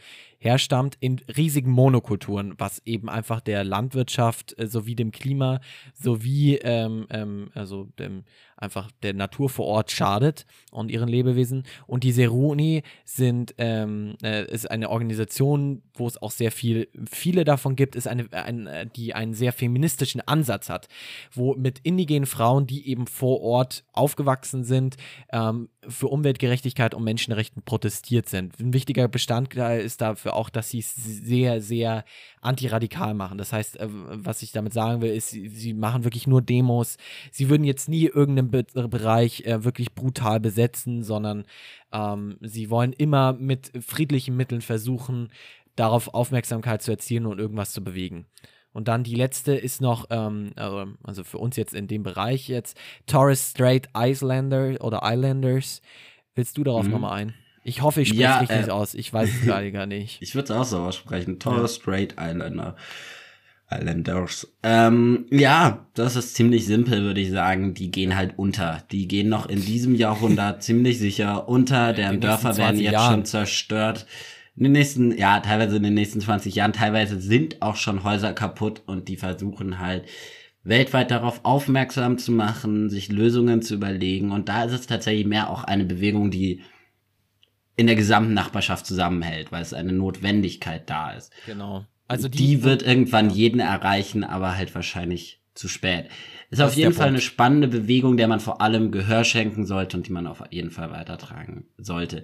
[0.45, 5.59] herstammt, in riesigen Monokulturen, was eben einfach der Landwirtschaft äh, sowie dem Klima
[5.93, 8.23] sowie ähm, ähm, also dem
[8.57, 11.63] einfach der Natur vor Ort schadet und ihren Lebewesen.
[11.87, 17.43] Und die Seruni sind ähm, äh, ist eine Organisation, wo es auch sehr viel, viele
[17.43, 20.87] davon gibt, ist eine, ein, äh, die einen sehr feministischen Ansatz hat,
[21.33, 24.95] wo mit indigenen Frauen, die eben vor Ort aufgewachsen sind,
[25.31, 28.59] ähm, für Umweltgerechtigkeit und Menschenrechten protestiert sind.
[28.59, 32.05] Ein wichtiger Bestandteil ist dafür auch, dass sie es sehr, sehr
[32.41, 33.37] antiradikal machen.
[33.37, 36.97] Das heißt, äh, was ich damit sagen will, ist, sie, machen wirklich nur Demos.
[37.31, 41.45] Sie würden jetzt nie irgendeinen Be Bereich äh, wirklich brutal besetzen, sondern
[41.91, 45.29] ähm, sie wollen immer mit friedlichen Mitteln versuchen,
[45.75, 48.25] darauf Aufmerksamkeit zu erzielen und irgendwas zu bewegen.
[48.75, 52.49] Und dann die letzte ist noch, ähm, also, also für uns jetzt in dem Bereich
[52.49, 55.81] jetzt, Torres Strait Islander oder Islanders.
[56.35, 56.91] Willst du darauf mhm.
[56.91, 57.33] nochmal ein?
[57.63, 58.93] Ich hoffe, ich spreche ja, es richtig äh, aus.
[58.93, 60.21] Ich weiß es gerade gar nicht.
[60.21, 61.39] Ich würde es auch so aussprechen.
[61.39, 61.81] Torres ja.
[61.81, 62.75] Strait Islander.
[63.71, 64.53] Islanders.
[64.61, 67.75] Ähm, ja, das ist ziemlich simpel, würde ich sagen.
[67.75, 68.83] Die gehen halt unter.
[68.91, 71.93] Die gehen noch in diesem Jahrhundert ziemlich sicher unter.
[71.93, 73.13] Deren Dörfer werden jetzt Jahren.
[73.13, 74.05] schon zerstört
[74.57, 78.33] in den nächsten, ja, teilweise in den nächsten 20 Jahren, teilweise sind auch schon Häuser
[78.33, 80.05] kaputt und die versuchen halt
[80.63, 84.31] weltweit darauf aufmerksam zu machen, sich Lösungen zu überlegen.
[84.31, 86.61] Und da ist es tatsächlich mehr auch eine Bewegung, die
[87.75, 91.31] in der gesamten Nachbarschaft zusammenhält, weil es eine Notwendigkeit da ist.
[91.45, 91.85] Genau.
[92.07, 96.09] Also die, die wird irgendwann jeden erreichen, aber halt wahrscheinlich zu spät.
[96.49, 97.15] Ist auf jeden Fall Punkt.
[97.15, 100.71] eine spannende Bewegung, der man vor allem Gehör schenken sollte und die man auf jeden
[100.71, 102.23] Fall weitertragen sollte.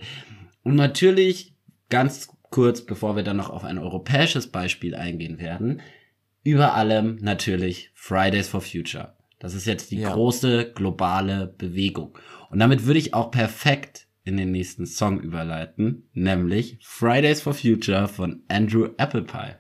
[0.63, 1.55] Und natürlich
[1.91, 5.81] ganz kurz, bevor wir dann noch auf ein europäisches Beispiel eingehen werden,
[6.43, 9.13] über allem natürlich Fridays for Future.
[9.37, 10.11] Das ist jetzt die ja.
[10.11, 12.17] große globale Bewegung.
[12.49, 18.07] Und damit würde ich auch perfekt in den nächsten Song überleiten, nämlich Fridays for Future
[18.07, 19.55] von Andrew Applepie.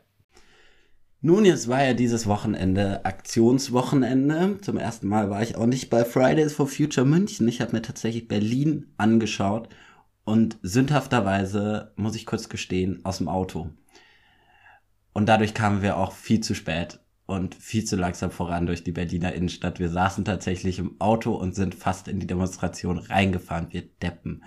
[1.23, 4.57] Nun, jetzt war ja dieses Wochenende Aktionswochenende.
[4.61, 7.47] Zum ersten Mal war ich auch nicht bei Fridays for Future München.
[7.47, 9.69] Ich habe mir tatsächlich Berlin angeschaut
[10.23, 13.71] und sündhafterweise, muss ich kurz gestehen, aus dem Auto.
[15.13, 18.91] Und dadurch kamen wir auch viel zu spät und viel zu langsam voran durch die
[18.91, 19.79] Berliner Innenstadt.
[19.79, 24.43] Wir saßen tatsächlich im Auto und sind fast in die Demonstration reingefahren, wir Deppen.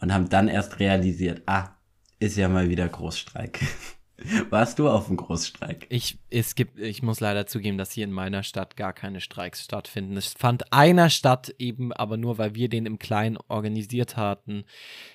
[0.00, 1.76] Und haben dann erst realisiert, ah,
[2.18, 3.60] ist ja mal wieder Großstreik.
[4.50, 5.86] Warst du auf dem Großstreik?
[5.88, 9.62] Ich, es gibt, ich muss leider zugeben, dass hier in meiner Stadt gar keine Streiks
[9.64, 10.16] stattfinden.
[10.16, 14.64] Es fand einer statt, eben aber nur, weil wir den im Kleinen organisiert hatten,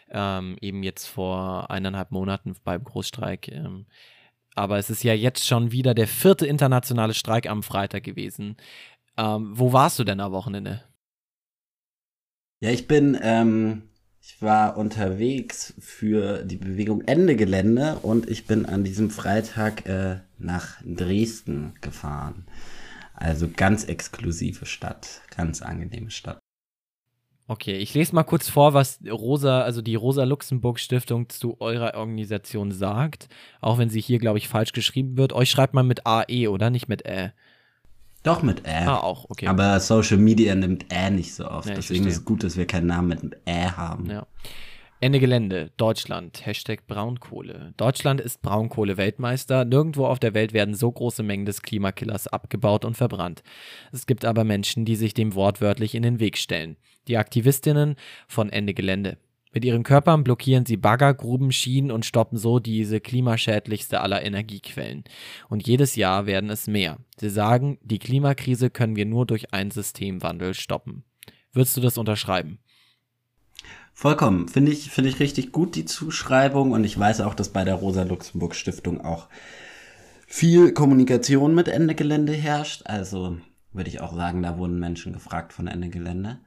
[0.10, 3.48] ähm, eben jetzt vor eineinhalb Monaten beim Großstreik.
[3.50, 3.86] Ähm,
[4.56, 8.58] aber es ist ja jetzt schon wieder der vierte internationale Streik am Freitag gewesen.
[9.18, 10.84] Ähm, wo warst du denn am Wochenende?
[12.60, 13.84] Ja, ich bin ähm,
[14.28, 20.18] ich war unterwegs für die Bewegung Ende Gelände und ich bin an diesem Freitag äh,
[20.38, 22.46] nach Dresden gefahren.
[23.14, 26.40] Also ganz exklusive Stadt, ganz angenehme Stadt.
[27.48, 31.98] Okay, ich lese mal kurz vor, was Rosa, also die Rosa Luxemburg Stiftung zu eurer
[31.98, 33.30] Organisation sagt.
[33.62, 35.32] Auch wenn sie hier, glaube ich, falsch geschrieben wird.
[35.32, 36.70] Euch schreibt man mit AE, oder?
[36.70, 37.32] Nicht mit Ä.
[38.28, 38.86] Doch mit Ä.
[38.86, 39.48] Ah, auch, okay.
[39.48, 41.70] Aber Social Media nimmt Ä nicht so oft.
[41.70, 42.08] Ja, Deswegen verstehe.
[42.08, 44.10] ist es gut, dass wir keinen Namen mit Ä haben.
[44.10, 44.28] Ja.
[45.00, 47.74] Ende Gelände, Deutschland, Hashtag Braunkohle.
[47.78, 49.64] Deutschland ist Braunkohle-Weltmeister.
[49.64, 53.44] Nirgendwo auf der Welt werden so große Mengen des Klimakillers abgebaut und verbrannt.
[53.92, 56.78] Es gibt aber Menschen, die sich dem wortwörtlich in den Weg stellen.
[57.08, 57.96] Die Aktivistinnen
[58.28, 59.18] von Ende Gelände.
[59.54, 65.04] Mit ihren Körpern blockieren sie Bagger, Gruben, Schienen und stoppen so diese klimaschädlichste aller Energiequellen.
[65.50, 66.98] Und jedes Jahr werden es mehr.
[67.20, 71.04] Sie sagen, die Klimakrise können wir nur durch einen Systemwandel stoppen.
[71.54, 72.60] Würdest du das unterschreiben?
[73.94, 74.48] Vollkommen.
[74.48, 76.72] Finde ich, finde ich richtig gut, die Zuschreibung.
[76.72, 79.28] Und ich weiß auch, dass bei der Rosa-Luxemburg-Stiftung auch
[80.28, 82.84] viel Kommunikation mit Ende Gelände herrscht.
[82.86, 83.38] Also
[83.74, 86.40] würde ich auch sagen, da wurden Menschen gefragt von Ende Gelände.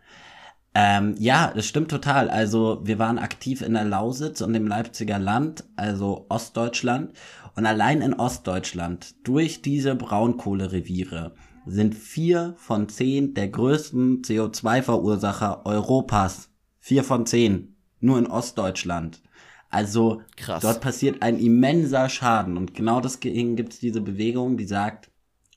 [0.73, 2.31] Ähm, ja, das stimmt total.
[2.31, 7.12] Also wir waren aktiv in der Lausitz und im Leipziger Land, also Ostdeutschland.
[7.57, 11.35] Und allein in Ostdeutschland, durch diese Braunkohlereviere,
[11.66, 16.51] sind vier von zehn der größten CO2-Verursacher Europas.
[16.79, 17.77] Vier von zehn.
[17.99, 19.21] Nur in Ostdeutschland.
[19.68, 20.62] Also Krass.
[20.62, 22.57] dort passiert ein immenser Schaden.
[22.57, 25.11] Und genau deswegen gibt es diese Bewegung, die sagt,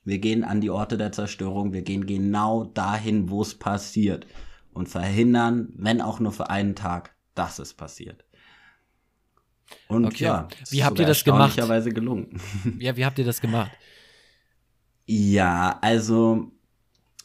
[0.04, 4.26] wir gehen an die Orte der Zerstörung, wir gehen genau dahin, wo es passiert
[4.74, 8.26] und verhindern, wenn auch nur für einen Tag, dass es passiert.
[9.88, 10.26] Und okay.
[10.26, 11.56] ja, wie habt ihr das gemacht?
[11.94, 12.40] gelungen.
[12.80, 13.72] Ja, wie habt ihr das gemacht?
[15.06, 16.52] Ja, also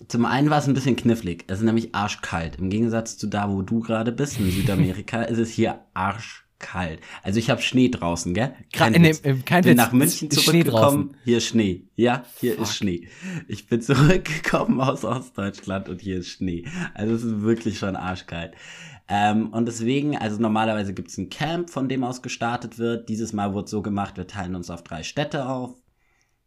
[0.06, 1.44] zum einen war es ein bisschen knifflig.
[1.48, 2.56] Es ist nämlich arschkalt.
[2.56, 7.00] Im Gegensatz zu da, wo du gerade bist, in Südamerika, ist es hier arschkalt kalt.
[7.22, 8.54] Also ich habe Schnee draußen, gell?
[8.72, 11.16] Kein, in dem, kein bin nach München zurückgekommen.
[11.24, 11.88] Hier ist Schnee.
[11.94, 12.64] Ja, hier Fuck.
[12.64, 13.08] ist Schnee.
[13.46, 16.64] Ich bin zurückgekommen aus Ostdeutschland und hier ist Schnee.
[16.94, 18.54] Also es ist wirklich schon arschkalt.
[19.08, 23.08] Ähm, und deswegen, also normalerweise gibt's ein Camp, von dem aus gestartet wird.
[23.08, 25.74] Dieses Mal wurde so gemacht, wir teilen uns auf drei Städte auf.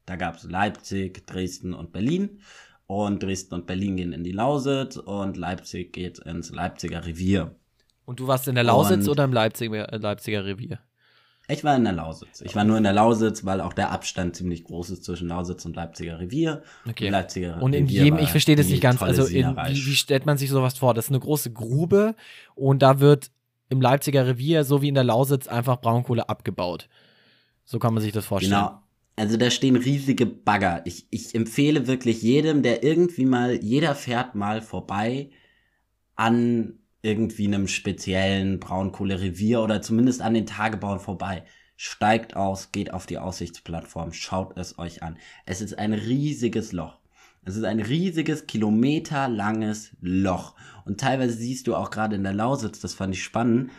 [0.05, 2.41] Da gab's Leipzig, Dresden und Berlin.
[2.85, 7.55] Und Dresden und Berlin gehen in die Lausitz und Leipzig geht ins Leipziger Revier.
[8.11, 10.79] Und du warst in der Lausitz und oder im Leipziger, äh, Leipziger Revier?
[11.47, 12.41] Ich war in der Lausitz.
[12.41, 15.63] Ich war nur in der Lausitz, weil auch der Abstand ziemlich groß ist zwischen Lausitz
[15.63, 16.61] und Leipziger Revier.
[16.85, 17.05] Okay.
[17.05, 19.95] Und, Leipziger und in Revier jedem, ich verstehe das nicht ganz, also in, wie, wie
[19.95, 20.93] stellt man sich sowas vor?
[20.93, 22.15] Das ist eine große Grube
[22.53, 23.31] und da wird
[23.69, 26.89] im Leipziger Revier, so wie in der Lausitz, einfach Braunkohle abgebaut.
[27.63, 28.51] So kann man sich das vorstellen.
[28.51, 28.81] Genau.
[29.15, 30.81] Also da stehen riesige Bagger.
[30.83, 35.29] Ich, ich empfehle wirklich jedem, der irgendwie mal, jeder fährt mal vorbei
[36.17, 41.43] an irgendwie einem speziellen Braunkohlerevier oder zumindest an den Tagebauen vorbei.
[41.75, 45.17] Steigt aus, geht auf die Aussichtsplattform, schaut es euch an.
[45.45, 46.99] Es ist ein riesiges Loch.
[47.43, 50.53] Es ist ein riesiges, kilometerlanges Loch.
[50.85, 53.71] Und teilweise siehst du auch gerade in der Lausitz, das fand ich spannend,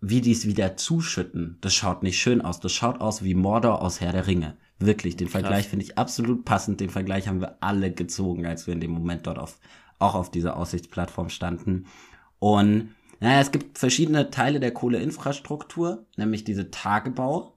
[0.00, 1.58] wie die es wieder zuschütten.
[1.60, 2.60] Das schaut nicht schön aus.
[2.60, 4.56] Das schaut aus wie Mordor aus Herr der Ringe.
[4.78, 5.40] Wirklich, den Krass.
[5.40, 6.80] Vergleich finde ich absolut passend.
[6.80, 9.58] Den Vergleich haben wir alle gezogen, als wir in dem Moment dort auf,
[9.98, 11.86] auch auf dieser Aussichtsplattform standen.
[12.38, 17.56] Und naja, es gibt verschiedene Teile der Kohleinfrastruktur, nämlich diese Tagebau,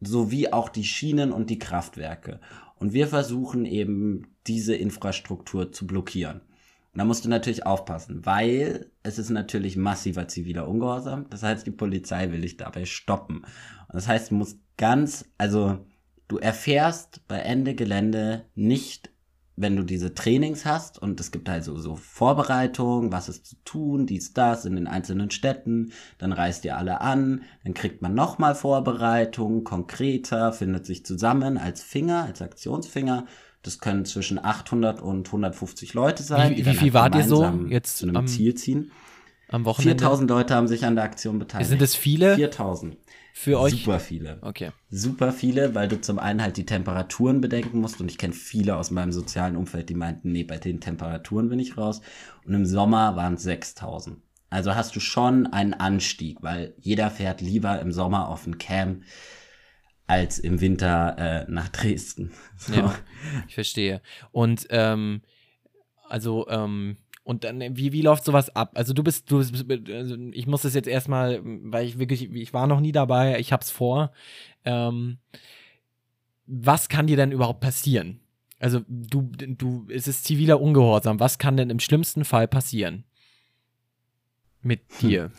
[0.00, 2.40] sowie auch die Schienen und die Kraftwerke.
[2.76, 6.40] Und wir versuchen eben diese Infrastruktur zu blockieren.
[6.94, 11.26] Und da musst du natürlich aufpassen, weil es ist natürlich massiver ziviler Ungehorsam.
[11.28, 13.38] Das heißt, die Polizei will dich dabei stoppen.
[13.38, 15.84] Und das heißt, du musst ganz, also
[16.28, 19.10] du erfährst bei Ende Gelände nicht
[19.56, 24.06] wenn du diese Trainings hast und es gibt also so Vorbereitungen, was ist zu tun,
[24.06, 28.54] dies, das in den einzelnen Städten, dann reist ihr alle an, dann kriegt man nochmal
[28.54, 33.26] Vorbereitungen, konkreter, findet sich zusammen als Finger, als Aktionsfinger.
[33.62, 36.52] Das können zwischen 800 und 150 Leute sein.
[36.52, 38.90] Wie, wie viel halt wart ihr so jetzt zu einem am, Ziel ziehen?
[39.48, 40.02] Am Wochenende?
[40.02, 41.70] 4000 Leute haben sich an der Aktion beteiligt.
[41.70, 42.34] Sind es viele?
[42.34, 42.96] 4000
[43.36, 43.82] für euch?
[43.82, 44.38] Super viele.
[44.42, 44.70] Okay.
[44.90, 48.76] Super viele, weil du zum einen halt die Temperaturen bedenken musst und ich kenne viele
[48.76, 52.00] aus meinem sozialen Umfeld, die meinten, nee, bei den Temperaturen bin ich raus.
[52.46, 54.18] Und im Sommer waren es 6000.
[54.50, 59.02] Also hast du schon einen Anstieg, weil jeder fährt lieber im Sommer auf ein Camp
[60.06, 62.30] als im Winter äh, nach Dresden.
[62.56, 62.74] So.
[62.74, 62.94] Ja,
[63.48, 64.00] ich verstehe.
[64.30, 65.22] Und ähm,
[66.08, 68.72] also ähm, und dann, wie, wie läuft sowas ab?
[68.74, 72.52] Also du bist, du bist, also ich muss das jetzt erstmal, weil ich wirklich, ich
[72.52, 74.12] war noch nie dabei, ich hab's vor.
[74.64, 75.18] Ähm,
[76.46, 78.20] was kann dir denn überhaupt passieren?
[78.60, 81.18] Also du, du, es ist ziviler Ungehorsam.
[81.18, 83.04] Was kann denn im schlimmsten Fall passieren?
[84.60, 85.08] Mit hm.
[85.08, 85.22] dir?
[85.24, 85.32] Hm.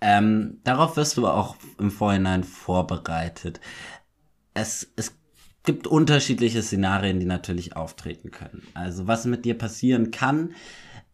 [0.00, 3.60] Ähm, darauf wirst du auch im Vorhinein vorbereitet.
[4.54, 5.16] Es, es
[5.64, 8.62] gibt unterschiedliche Szenarien, die natürlich auftreten können.
[8.74, 10.54] Also was mit dir passieren kann,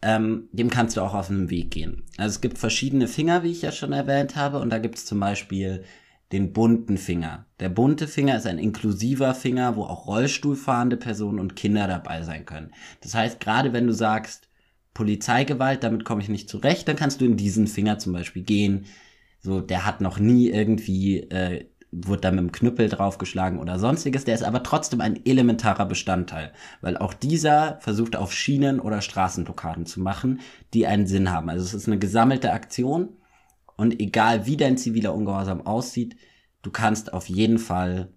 [0.05, 2.05] ähm, dem kannst du auch auf einen Weg gehen.
[2.19, 5.07] Also es gibt verschiedene Finger, wie ich ja schon erwähnt habe, und da gibt es
[5.07, 5.83] zum Beispiel
[6.31, 7.47] den bunten Finger.
[7.59, 12.45] Der bunte Finger ist ein inklusiver Finger, wo auch Rollstuhlfahrende Personen und Kinder dabei sein
[12.45, 12.73] können.
[13.01, 14.49] Das heißt, gerade wenn du sagst,
[14.93, 18.85] Polizeigewalt, damit komme ich nicht zurecht, dann kannst du in diesen Finger zum Beispiel gehen.
[19.41, 21.67] So, der hat noch nie irgendwie äh,
[21.97, 24.25] wurde da mit dem Knüppel draufgeschlagen oder sonstiges.
[24.25, 29.87] Der ist aber trotzdem ein elementarer Bestandteil, weil auch dieser versucht auf Schienen oder Straßenblockaden
[29.87, 30.41] zu machen,
[30.73, 31.49] die einen Sinn haben.
[31.49, 33.11] Also es ist eine gesammelte Aktion
[33.77, 36.17] Und egal wie dein ziviler Ungehorsam aussieht,
[36.63, 38.13] du kannst auf jeden Fall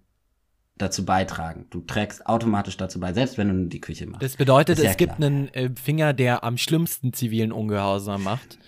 [0.76, 1.66] dazu beitragen.
[1.70, 4.22] Du trägst automatisch dazu bei, selbst wenn du die Küche machst.
[4.22, 8.58] Das bedeutet, es gibt einen äh, Finger, der am schlimmsten zivilen Ungehorsam macht.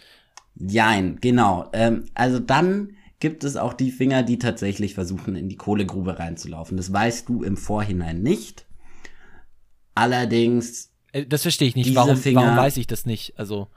[0.56, 1.70] Jein, genau.
[1.72, 6.76] Ähm, also dann gibt es auch die Finger, die tatsächlich versuchen, in die Kohlegrube reinzulaufen.
[6.76, 8.66] Das weißt du im Vorhinein nicht.
[9.94, 10.92] Allerdings.
[11.12, 11.94] Äh, das verstehe ich nicht.
[11.94, 13.38] Warum, Finger, warum weiß ich das nicht?
[13.38, 13.68] Also,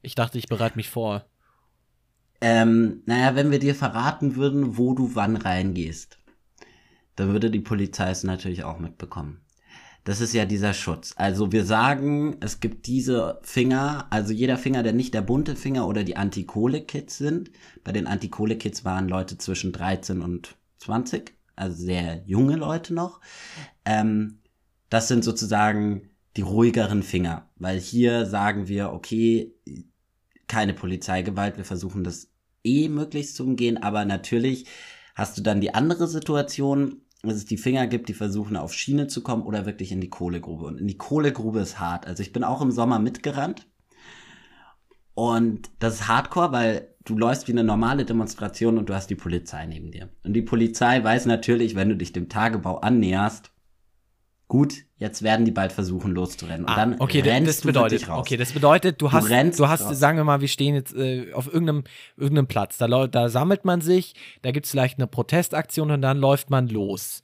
[0.00, 1.26] ich dachte, ich bereite mich vor.
[2.40, 6.18] Ähm, naja, wenn wir dir verraten würden, wo du wann reingehst,
[7.16, 9.40] dann würde die Polizei es natürlich auch mitbekommen.
[10.04, 11.12] Das ist ja dieser Schutz.
[11.16, 15.86] Also wir sagen, es gibt diese Finger, also jeder Finger, der nicht der bunte Finger
[15.86, 17.50] oder die Anti-Kohle-Kids sind.
[17.84, 23.20] Bei den Anti-Kohle-Kids waren Leute zwischen 13 und 20, also sehr junge Leute noch.
[23.84, 24.38] Ähm,
[24.88, 29.52] das sind sozusagen die ruhigeren Finger, weil hier sagen wir, okay,
[30.46, 32.28] keine Polizeigewalt, wir versuchen das
[32.64, 34.66] eh möglichst zu umgehen, aber natürlich
[35.14, 39.08] hast du dann die andere Situation, dass es die Finger gibt, die versuchen auf Schiene
[39.08, 40.66] zu kommen oder wirklich in die Kohlegrube.
[40.66, 42.06] Und in die Kohlegrube ist hart.
[42.06, 43.66] Also ich bin auch im Sommer mitgerannt.
[45.14, 49.16] Und das ist hardcore, weil du läufst wie eine normale Demonstration und du hast die
[49.16, 50.10] Polizei neben dir.
[50.22, 53.50] Und die Polizei weiß natürlich, wenn du dich dem Tagebau annäherst,
[54.48, 56.64] gut, jetzt werden die bald versuchen loszurennen.
[56.64, 58.20] Und ah, dann okay, rennst das bedeutet, du raus.
[58.20, 59.98] Okay, das bedeutet, du hast, du, du hast, raus.
[59.98, 61.84] sagen wir mal, wir stehen jetzt äh, auf irgendeinem,
[62.16, 62.78] irgendeinem Platz.
[62.78, 66.66] Da, da sammelt man sich, da gibt es vielleicht eine Protestaktion und dann läuft man
[66.68, 67.22] los.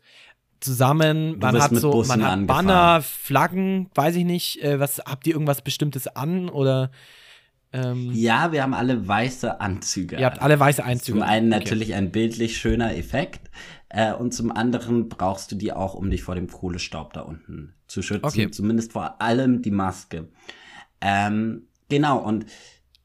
[0.60, 2.66] Zusammen, man hat so, Bussen man hat angefahren.
[2.66, 6.90] Banner, Flaggen, weiß ich nicht, äh, was, habt ihr irgendwas Bestimmtes an oder
[7.74, 10.16] ähm, ja, wir haben alle weiße Anzüge.
[10.16, 11.18] Ihr habt alle weiße Anzüge.
[11.18, 11.64] Zum einen okay.
[11.64, 13.50] natürlich ein bildlich schöner Effekt.
[13.88, 17.74] Äh, und zum anderen brauchst du die auch, um dich vor dem Kohlestaub da unten
[17.88, 18.24] zu schützen.
[18.24, 18.50] Okay.
[18.50, 20.28] Zumindest vor allem die Maske.
[21.00, 22.46] Ähm, genau, und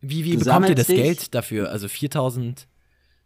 [0.01, 1.71] wie, wie bekommt ihr das Geld dafür?
[1.71, 2.67] Also 4000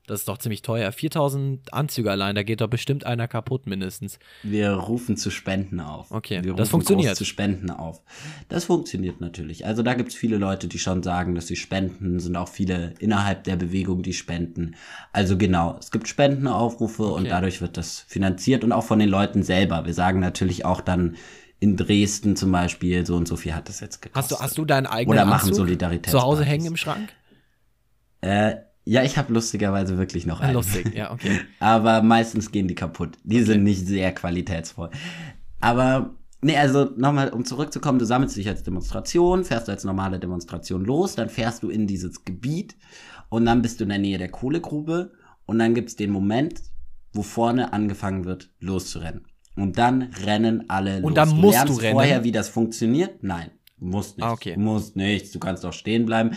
[0.06, 0.92] das ist doch ziemlich teuer.
[0.92, 4.20] 4000 Anzüge allein, da geht doch bestimmt einer kaputt mindestens.
[4.44, 6.12] Wir rufen zu Spenden auf.
[6.12, 7.16] Okay, Wir das funktioniert.
[7.16, 8.02] zu Spenden auf.
[8.50, 9.66] Das funktioniert natürlich.
[9.66, 12.20] Also da gibt es viele Leute, die schon sagen, dass sie spenden.
[12.20, 14.76] Sind auch viele innerhalb der Bewegung, die spenden.
[15.14, 17.14] Also genau, es gibt Spendenaufrufe okay.
[17.14, 19.86] und dadurch wird das finanziert und auch von den Leuten selber.
[19.86, 21.16] Wir sagen natürlich auch dann,
[21.62, 24.22] in Dresden zum Beispiel, so und so viel hat das jetzt gekostet.
[24.22, 27.14] Hast du, hast du deinen eigenen Oder machen Solidarität zu Hause hängen im Schrank?
[28.20, 28.56] Äh,
[28.86, 30.56] ja, ich habe lustigerweise wirklich noch einen.
[30.56, 31.40] Lustig, ja, okay.
[31.60, 33.18] Aber meistens gehen die kaputt.
[33.24, 33.46] Die okay.
[33.46, 34.90] sind nicht sehr qualitätsvoll.
[35.62, 40.84] Aber, nee, also nochmal, um zurückzukommen, du sammelst dich als Demonstration, fährst als normale Demonstration
[40.84, 42.76] los, dann fährst du in dieses Gebiet
[43.30, 45.12] und dann bist du in der Nähe der Kohlegrube
[45.46, 46.62] und dann gibt's den Moment,
[47.14, 49.26] wo vorne angefangen wird, loszurennen.
[49.56, 51.06] Und dann rennen alle los.
[51.06, 51.94] Und dann musst du, lernst du rennen.
[51.94, 53.24] vorher, wie das funktioniert?
[53.24, 54.26] Nein, musst nicht.
[54.26, 54.58] Ah, okay.
[54.58, 55.32] Musst nichts.
[55.32, 56.32] Du kannst auch stehen bleiben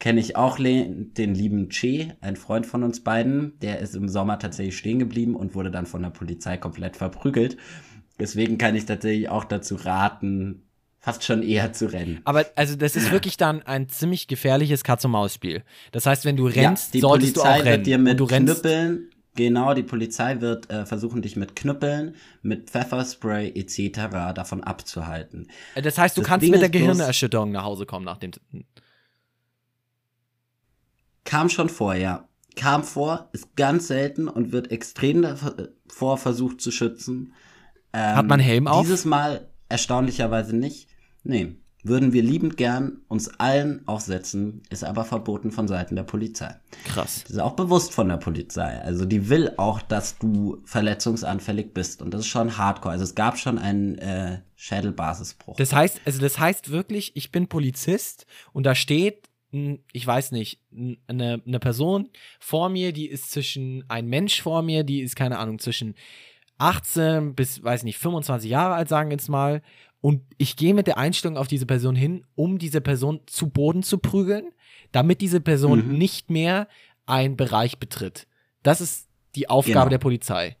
[0.00, 3.58] kenne ich auch den lieben Che, ein Freund von uns beiden.
[3.60, 7.58] Der ist im Sommer tatsächlich stehen geblieben und wurde dann von der Polizei komplett verprügelt.
[8.18, 10.62] Deswegen kann ich tatsächlich auch dazu raten,
[10.98, 12.20] fast schon eher zu rennen.
[12.24, 15.62] Aber also das ist wirklich dann ein ziemlich gefährliches Katz-und-Maus-Spiel.
[15.92, 17.76] Das heißt, wenn du rennst, ja, solltest Polizei du auch rennen.
[17.76, 22.70] Wird dir mit du Knüppeln, genau, die Polizei wird äh, versuchen, dich mit Knüppeln, mit
[22.70, 24.34] Pfefferspray etc.
[24.34, 25.48] davon abzuhalten.
[25.74, 28.32] Das heißt, du das kannst Ding mit der Gehirnerschütterung nach Hause kommen nach dem
[31.30, 32.28] Kam schon vor, ja.
[32.56, 37.34] Kam vor, ist ganz selten und wird extrem davor versucht zu schützen.
[37.92, 38.82] Ähm, Hat man Helm auf?
[38.82, 40.88] Dieses Mal erstaunlicherweise nicht.
[41.22, 41.54] Nee,
[41.84, 46.56] würden wir liebend gern uns allen aufsetzen, ist aber verboten von Seiten der Polizei.
[46.84, 47.22] Krass.
[47.22, 48.80] Das ist auch bewusst von der Polizei.
[48.80, 52.02] Also die will auch, dass du verletzungsanfällig bist.
[52.02, 52.94] Und das ist schon hardcore.
[52.94, 55.54] Also es gab schon einen äh, Schädelbasisbruch.
[55.58, 60.60] Das heißt, also das heißt wirklich, ich bin Polizist und da steht ich weiß nicht,
[61.08, 65.38] eine, eine Person vor mir, die ist zwischen, ein Mensch vor mir, die ist, keine
[65.38, 65.94] Ahnung, zwischen
[66.58, 69.62] 18 bis, weiß nicht, 25 Jahre alt, sagen wir jetzt mal.
[70.00, 73.82] Und ich gehe mit der Einstellung auf diese Person hin, um diese Person zu Boden
[73.82, 74.50] zu prügeln,
[74.92, 75.98] damit diese Person mhm.
[75.98, 76.68] nicht mehr
[77.06, 78.26] einen Bereich betritt.
[78.62, 79.88] Das ist die Aufgabe genau.
[79.88, 80.56] der Polizei.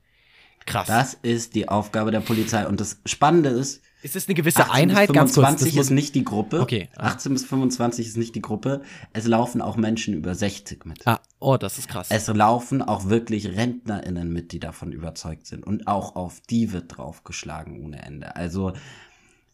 [0.66, 0.88] Krass.
[0.88, 2.66] Das ist die Aufgabe der Polizei.
[2.66, 5.12] Und das Spannende ist, ist es eine gewisse Einheit?
[5.12, 5.46] Ganz kurz.
[5.46, 6.60] 25 ist nicht die Gruppe.
[6.60, 6.88] Okay.
[6.96, 8.82] 18 bis 25 ist nicht die Gruppe.
[9.12, 11.06] Es laufen auch Menschen über 60 mit.
[11.06, 12.08] Ah, oh, das ist krass.
[12.10, 15.66] Es laufen auch wirklich RentnerInnen mit, die davon überzeugt sind.
[15.66, 18.36] Und auch auf die wird draufgeschlagen ohne Ende.
[18.36, 18.72] Also,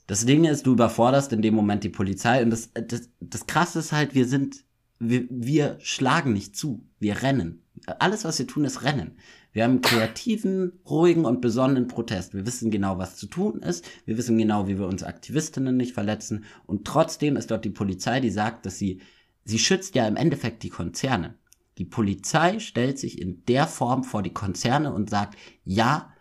[0.06, 2.42] das Ding ist, du überforderst in dem Moment die Polizei.
[2.42, 4.64] Und das, das, das Krasse ist halt, wir sind,
[5.00, 6.84] wir, wir schlagen nicht zu.
[7.00, 7.62] Wir rennen.
[7.98, 9.16] Alles, was wir tun, ist rennen.
[9.56, 12.34] Wir haben kreativen, ruhigen und besonnenen Protest.
[12.34, 13.86] Wir wissen genau, was zu tun ist.
[14.04, 16.44] Wir wissen genau, wie wir uns Aktivistinnen nicht verletzen.
[16.66, 19.00] Und trotzdem ist dort die Polizei, die sagt, dass sie,
[19.46, 21.36] sie schützt ja im Endeffekt die Konzerne.
[21.78, 26.12] Die Polizei stellt sich in der Form vor die Konzerne und sagt, ja,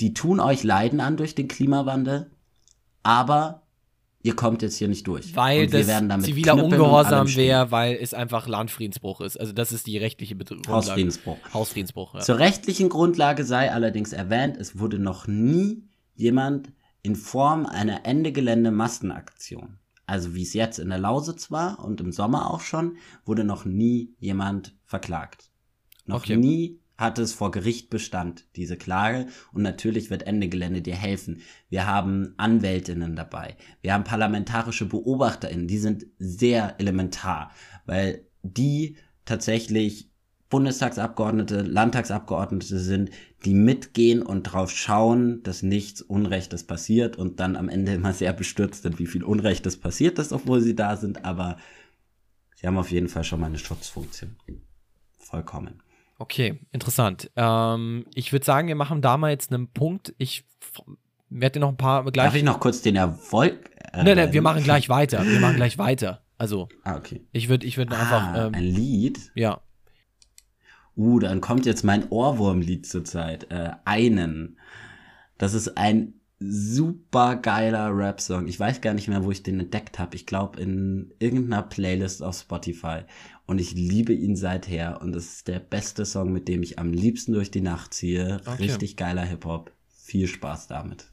[0.00, 2.32] die tun euch Leiden an durch den Klimawandel,
[3.04, 3.63] aber
[4.24, 5.36] ihr kommt jetzt hier nicht durch.
[5.36, 5.86] Weil das
[6.22, 9.38] ziviler Ungehorsam wäre, weil es einfach Landfriedensbruch ist.
[9.38, 10.68] Also das ist die rechtliche Grundlage.
[10.68, 11.38] Hausfriedensbruch.
[11.52, 12.20] Hausfriedensbruch, ja.
[12.20, 16.72] Zur rechtlichen Grundlage sei allerdings erwähnt, es wurde noch nie jemand
[17.02, 22.50] in Form einer Ende-Gelände-Massenaktion, also wie es jetzt in der Lausitz war und im Sommer
[22.50, 22.96] auch schon,
[23.26, 25.50] wurde noch nie jemand verklagt.
[26.06, 26.36] Noch okay.
[26.36, 29.26] nie hat es vor Gericht Bestand, diese Klage.
[29.52, 31.40] Und natürlich wird Ende Gelände dir helfen.
[31.68, 33.56] Wir haben Anwältinnen dabei.
[33.82, 35.66] Wir haben parlamentarische BeobachterInnen.
[35.66, 37.50] Die sind sehr elementar,
[37.86, 40.10] weil die tatsächlich
[40.50, 43.10] Bundestagsabgeordnete, Landtagsabgeordnete sind,
[43.44, 48.32] die mitgehen und drauf schauen, dass nichts Unrechtes passiert und dann am Ende immer sehr
[48.32, 51.24] bestürzt sind, wie viel Unrechtes passiert ist, obwohl sie da sind.
[51.24, 51.56] Aber
[52.54, 54.36] sie haben auf jeden Fall schon mal eine Schutzfunktion.
[55.18, 55.82] Vollkommen.
[56.24, 57.30] Okay, interessant.
[57.36, 60.14] Ähm, ich würde sagen, wir machen da mal jetzt einen Punkt.
[60.16, 60.46] Ich
[61.28, 62.24] werde dir noch ein paar gleich.
[62.24, 63.70] Darf ich noch kurz den Erfolg?
[63.92, 65.22] Äh, nein, nein, wir machen gleich weiter.
[65.22, 66.22] Wir machen gleich weiter.
[66.38, 67.20] Also, ah, okay.
[67.32, 68.46] Ich würde ich würd ah, einfach.
[68.46, 69.32] Ähm, ein Lied?
[69.34, 69.60] Ja.
[70.96, 73.50] Uh, dann kommt jetzt mein Ohrwurmlied zurzeit.
[73.50, 74.58] Äh, einen.
[75.36, 78.46] Das ist ein super geiler Rap-Song.
[78.46, 80.16] Ich weiß gar nicht mehr, wo ich den entdeckt habe.
[80.16, 83.02] Ich glaube in irgendeiner Playlist auf Spotify.
[83.46, 85.00] Und ich liebe ihn seither.
[85.02, 88.40] Und das ist der beste Song, mit dem ich am liebsten durch die Nacht ziehe.
[88.46, 88.64] Okay.
[88.64, 89.72] Richtig geiler Hip-Hop.
[89.88, 91.10] Viel Spaß damit.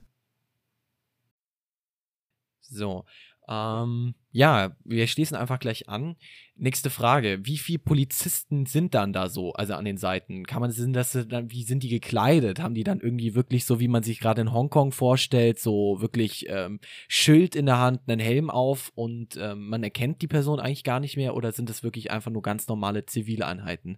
[2.61, 3.05] So.
[3.49, 6.15] Ähm, ja, wir schließen einfach gleich an.
[6.64, 7.39] Nächste Frage.
[7.41, 10.45] Wie viele Polizisten sind dann da so, also an den Seiten?
[10.45, 12.59] Kann man, sind das dann, wie sind die gekleidet?
[12.59, 16.45] Haben die dann irgendwie wirklich so, wie man sich gerade in Hongkong vorstellt, so wirklich
[16.49, 20.84] ähm, Schild in der Hand, einen Helm auf und ähm, man erkennt die Person eigentlich
[20.84, 23.97] gar nicht mehr oder sind das wirklich einfach nur ganz normale zivile Einheiten?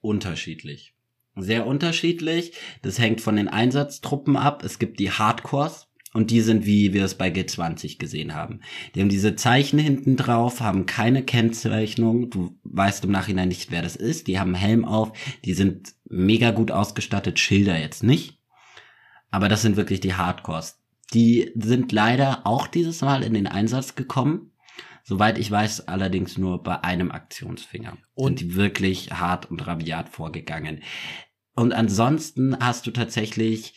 [0.00, 0.94] Unterschiedlich.
[1.36, 2.54] Sehr unterschiedlich.
[2.82, 4.64] Das hängt von den Einsatztruppen ab.
[4.64, 8.60] Es gibt die Hardcores, und die sind, wie wir es bei G20 gesehen haben.
[8.94, 12.30] Die haben diese Zeichen hinten drauf, haben keine Kennzeichnung.
[12.30, 14.26] Du weißt im Nachhinein nicht, wer das ist.
[14.26, 15.12] Die haben Helm auf.
[15.44, 17.38] Die sind mega gut ausgestattet.
[17.38, 18.38] Schilder jetzt nicht.
[19.30, 20.80] Aber das sind wirklich die Hardcores.
[21.14, 24.50] Die sind leider auch dieses Mal in den Einsatz gekommen.
[25.04, 27.96] Soweit ich weiß, allerdings nur bei einem Aktionsfinger.
[28.14, 30.82] Und sind die wirklich hart und rabiat vorgegangen.
[31.54, 33.74] Und ansonsten hast du tatsächlich,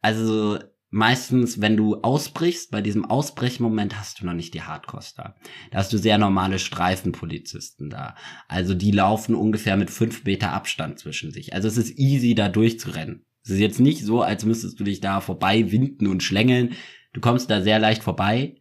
[0.00, 0.58] also
[0.92, 5.34] meistens, wenn du ausbrichst, bei diesem Ausbrechmoment hast du noch nicht die Hardcost da.
[5.70, 8.14] Da hast du sehr normale Streifenpolizisten da.
[8.46, 11.54] Also die laufen ungefähr mit fünf Meter Abstand zwischen sich.
[11.54, 13.24] Also es ist easy, da durchzurennen.
[13.42, 16.74] Es ist jetzt nicht so, als müsstest du dich da vorbei winden und schlängeln.
[17.14, 18.60] Du kommst da sehr leicht vorbei.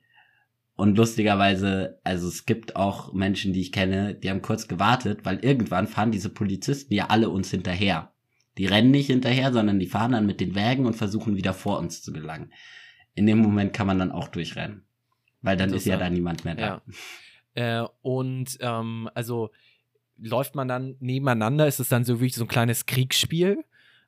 [0.75, 5.39] Und lustigerweise, also es gibt auch Menschen, die ich kenne, die haben kurz gewartet, weil
[5.39, 8.13] irgendwann fahren diese Polizisten ja alle uns hinterher.
[8.58, 11.80] Die rennen nicht hinterher, sondern die fahren dann mit den Wägen und versuchen wieder vor
[11.80, 12.52] uns zu gelangen.
[13.16, 14.84] In dem Moment kann man dann auch durchrennen.
[15.41, 16.82] Weil dann ist ja da niemand mehr da.
[17.56, 17.84] Ja.
[17.84, 19.49] Äh, und ähm, also
[20.18, 23.64] läuft man dann nebeneinander, ist es dann so wie so ein kleines Kriegsspiel.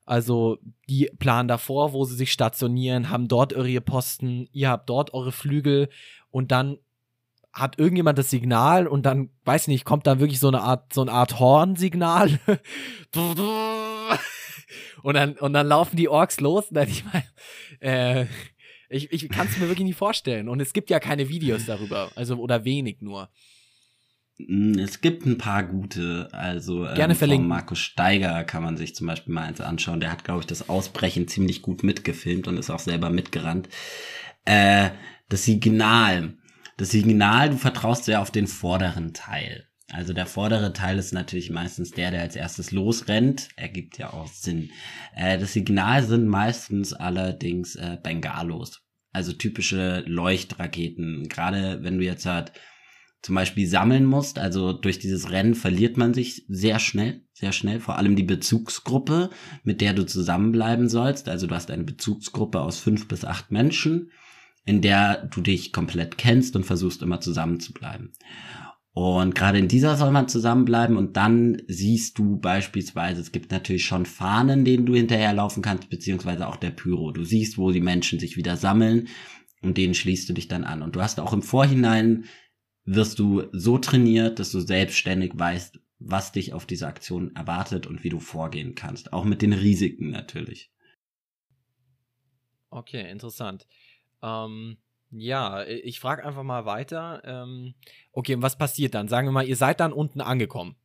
[0.05, 5.13] Also die planen davor, wo sie sich stationieren, haben dort eure Posten, ihr habt dort
[5.13, 5.89] eure Flügel
[6.29, 6.77] und dann
[7.53, 11.01] hat irgendjemand das Signal und dann, weiß nicht, kommt dann wirklich so eine Art, so
[11.01, 12.39] eine Art Hornsignal.
[15.03, 16.65] und dann, und dann laufen die Orks los.
[16.71, 17.25] Dann, ich meine,
[17.79, 18.25] äh,
[18.89, 20.49] ich, ich kann es mir wirklich nicht vorstellen.
[20.49, 22.11] Und es gibt ja keine Videos darüber.
[22.15, 23.29] Also, oder wenig nur.
[24.37, 27.47] Mm, es gibt ein paar gute, also ähm, Gerne verlinken.
[27.47, 29.99] Markus Steiger kann man sich zum Beispiel mal eins anschauen.
[29.99, 33.69] Der hat, glaube ich, das Ausbrechen ziemlich gut mitgefilmt und ist auch selber mitgerannt.
[34.45, 34.89] Äh,
[35.29, 36.37] das Signal
[36.77, 39.67] das Signal, du vertraust ja auf den vorderen Teil.
[39.93, 43.49] Also der vordere Teil ist natürlich meistens der, der als erstes losrennt.
[43.55, 44.71] Ergibt ja auch Sinn.
[45.15, 48.81] Äh, das Signal sind meistens allerdings äh, Bengalos.
[49.11, 51.29] Also typische Leuchtraketen.
[51.29, 52.53] Gerade wenn du jetzt halt
[53.21, 57.79] zum Beispiel sammeln musst, also durch dieses Rennen verliert man sich sehr schnell, sehr schnell.
[57.79, 59.29] Vor allem die Bezugsgruppe,
[59.63, 61.29] mit der du zusammenbleiben sollst.
[61.29, 64.09] Also du hast eine Bezugsgruppe aus fünf bis acht Menschen
[64.65, 68.13] in der du dich komplett kennst und versuchst immer zusammen zu bleiben.
[68.93, 73.85] Und gerade in dieser soll man zusammenbleiben und dann siehst du beispielsweise, es gibt natürlich
[73.85, 77.11] schon Fahnen, denen du hinterherlaufen kannst, beziehungsweise auch der Pyro.
[77.11, 79.07] Du siehst, wo die Menschen sich wieder sammeln
[79.63, 80.83] und denen schließt du dich dann an.
[80.83, 82.25] Und du hast auch im Vorhinein,
[82.85, 88.03] wirst du so trainiert, dass du selbstständig weißt, was dich auf diese Aktion erwartet und
[88.03, 89.11] wie du vorgehen kannst.
[89.11, 90.71] Auch mit den Risiken natürlich.
[92.69, 93.65] Okay, interessant.
[94.21, 94.77] Ähm,
[95.15, 97.21] ja, ich frage einfach mal weiter.
[97.25, 97.75] Ähm,
[98.11, 99.07] okay, und was passiert dann?
[99.07, 100.75] Sagen wir mal, ihr seid dann unten angekommen.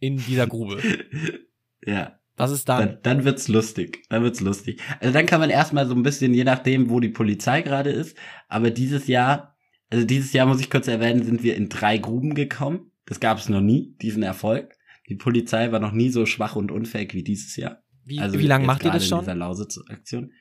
[0.00, 0.82] in dieser Grube.
[1.86, 2.18] ja.
[2.38, 2.80] Was ist dann?
[2.80, 2.98] dann?
[3.02, 4.04] Dann wird's lustig.
[4.10, 4.80] Dann wird's lustig.
[5.00, 8.16] Also dann kann man erstmal so ein bisschen, je nachdem, wo die Polizei gerade ist.
[8.48, 9.56] Aber dieses Jahr,
[9.88, 12.90] also dieses Jahr muss ich kurz erwähnen, sind wir in drei Gruben gekommen.
[13.06, 14.74] Das gab es noch nie, diesen Erfolg.
[15.08, 17.82] Die Polizei war noch nie so schwach und unfähig wie dieses Jahr.
[18.04, 19.20] Wie, also wie lange macht ihr das schon?
[19.20, 20.32] In dieser Lausitz-Aktion.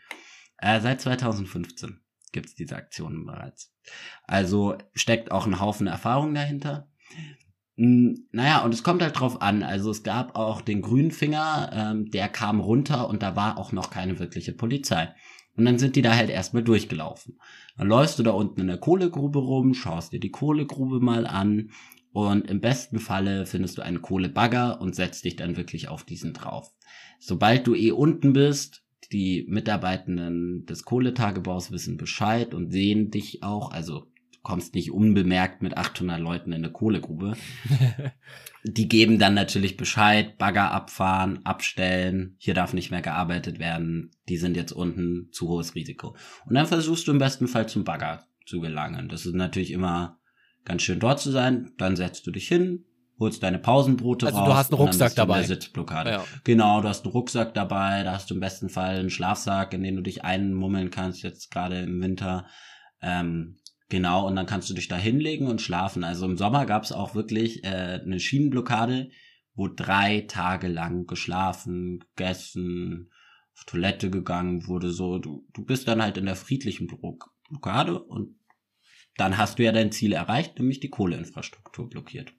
[0.58, 2.02] Äh, seit 2015
[2.36, 3.74] gibt's diese Aktionen bereits.
[4.26, 6.88] Also steckt auch ein Haufen Erfahrung dahinter.
[7.78, 9.64] Hm, naja, und es kommt halt drauf an.
[9.64, 13.90] Also es gab auch den Grünfinger, ähm, der kam runter und da war auch noch
[13.90, 15.14] keine wirkliche Polizei.
[15.58, 17.40] Und dann sind die da halt erstmal durchgelaufen.
[17.78, 21.72] Dann läufst du da unten in der Kohlegrube rum, schaust dir die Kohlegrube mal an
[22.12, 26.34] und im besten Falle findest du einen Kohlebagger und setzt dich dann wirklich auf diesen
[26.34, 26.74] drauf.
[27.20, 28.85] Sobald du eh unten bist,
[29.16, 34.12] die Mitarbeitenden des Kohletagebaus wissen Bescheid und sehen dich auch, also
[34.44, 37.38] kommst nicht unbemerkt mit 800 Leuten in eine Kohlegrube.
[38.66, 44.36] die geben dann natürlich Bescheid, Bagger abfahren, abstellen, hier darf nicht mehr gearbeitet werden, die
[44.36, 46.18] sind jetzt unten, zu hohes Risiko.
[46.46, 49.08] Und dann versuchst du im besten Fall zum Bagger zu gelangen.
[49.08, 50.20] Das ist natürlich immer
[50.66, 52.84] ganz schön dort zu sein, dann setzt du dich hin,
[53.20, 54.46] holst deine Pausenbrote also raus.
[54.46, 55.44] Also du hast einen Rucksack dabei.
[55.44, 56.10] Sitzblockade.
[56.10, 56.26] Ja.
[56.44, 59.84] Genau, du hast einen Rucksack dabei, da hast du im besten Fall einen Schlafsack, in
[59.84, 62.46] den du dich einmummeln kannst, jetzt gerade im Winter.
[63.02, 63.58] Ähm,
[63.90, 66.04] Genau, und dann kannst du dich da hinlegen und schlafen.
[66.04, 69.12] Also im Sommer gab es auch wirklich äh, eine Schienenblockade,
[69.54, 73.12] wo drei Tage lang geschlafen, gegessen,
[73.56, 74.92] auf Toilette gegangen wurde.
[74.92, 78.40] So, du, du bist dann halt in der friedlichen Blockade und
[79.18, 82.34] dann hast du ja dein Ziel erreicht, nämlich die Kohleinfrastruktur blockiert.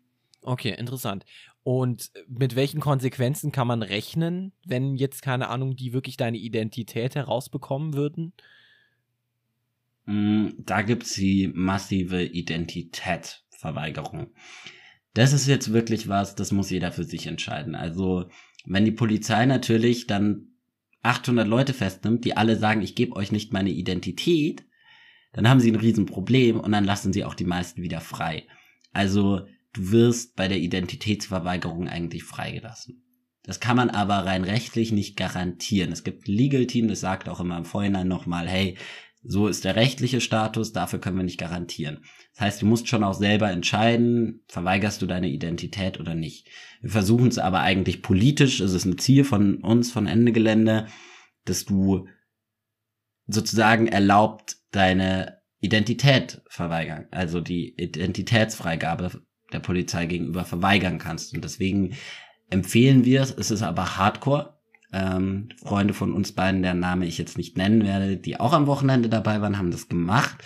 [0.46, 1.26] Okay, interessant.
[1.64, 7.16] Und mit welchen Konsequenzen kann man rechnen, wenn jetzt, keine Ahnung, die wirklich deine Identität
[7.16, 8.32] herausbekommen würden?
[10.04, 14.28] Mm, da gibt's die massive Identitätsverweigerung.
[15.14, 17.74] Das ist jetzt wirklich was, das muss jeder für sich entscheiden.
[17.74, 18.28] Also,
[18.64, 20.52] wenn die Polizei natürlich dann
[21.02, 24.64] 800 Leute festnimmt, die alle sagen, ich gebe euch nicht meine Identität,
[25.32, 28.46] dann haben sie ein Riesenproblem und dann lassen sie auch die meisten wieder frei.
[28.92, 29.44] Also,
[29.76, 33.02] du wirst bei der Identitätsverweigerung eigentlich freigelassen.
[33.42, 35.92] Das kann man aber rein rechtlich nicht garantieren.
[35.92, 38.76] Es gibt ein Legal Team, das sagt auch immer im Vorhinein nochmal, hey,
[39.22, 42.04] so ist der rechtliche Status, dafür können wir nicht garantieren.
[42.34, 46.48] Das heißt, du musst schon auch selber entscheiden, verweigerst du deine Identität oder nicht.
[46.80, 50.86] Wir versuchen es aber eigentlich politisch, es ist ein Ziel von uns, von Ende Gelände,
[51.44, 52.08] dass du
[53.26, 59.25] sozusagen erlaubt deine Identität verweigern, also die Identitätsfreigabe
[59.56, 61.34] der Polizei gegenüber verweigern kannst.
[61.34, 61.94] Und deswegen
[62.50, 64.54] empfehlen wir es, es ist aber hardcore,
[64.92, 68.66] ähm, Freunde von uns beiden, deren Name ich jetzt nicht nennen werde, die auch am
[68.66, 70.36] Wochenende dabei waren, haben das gemacht.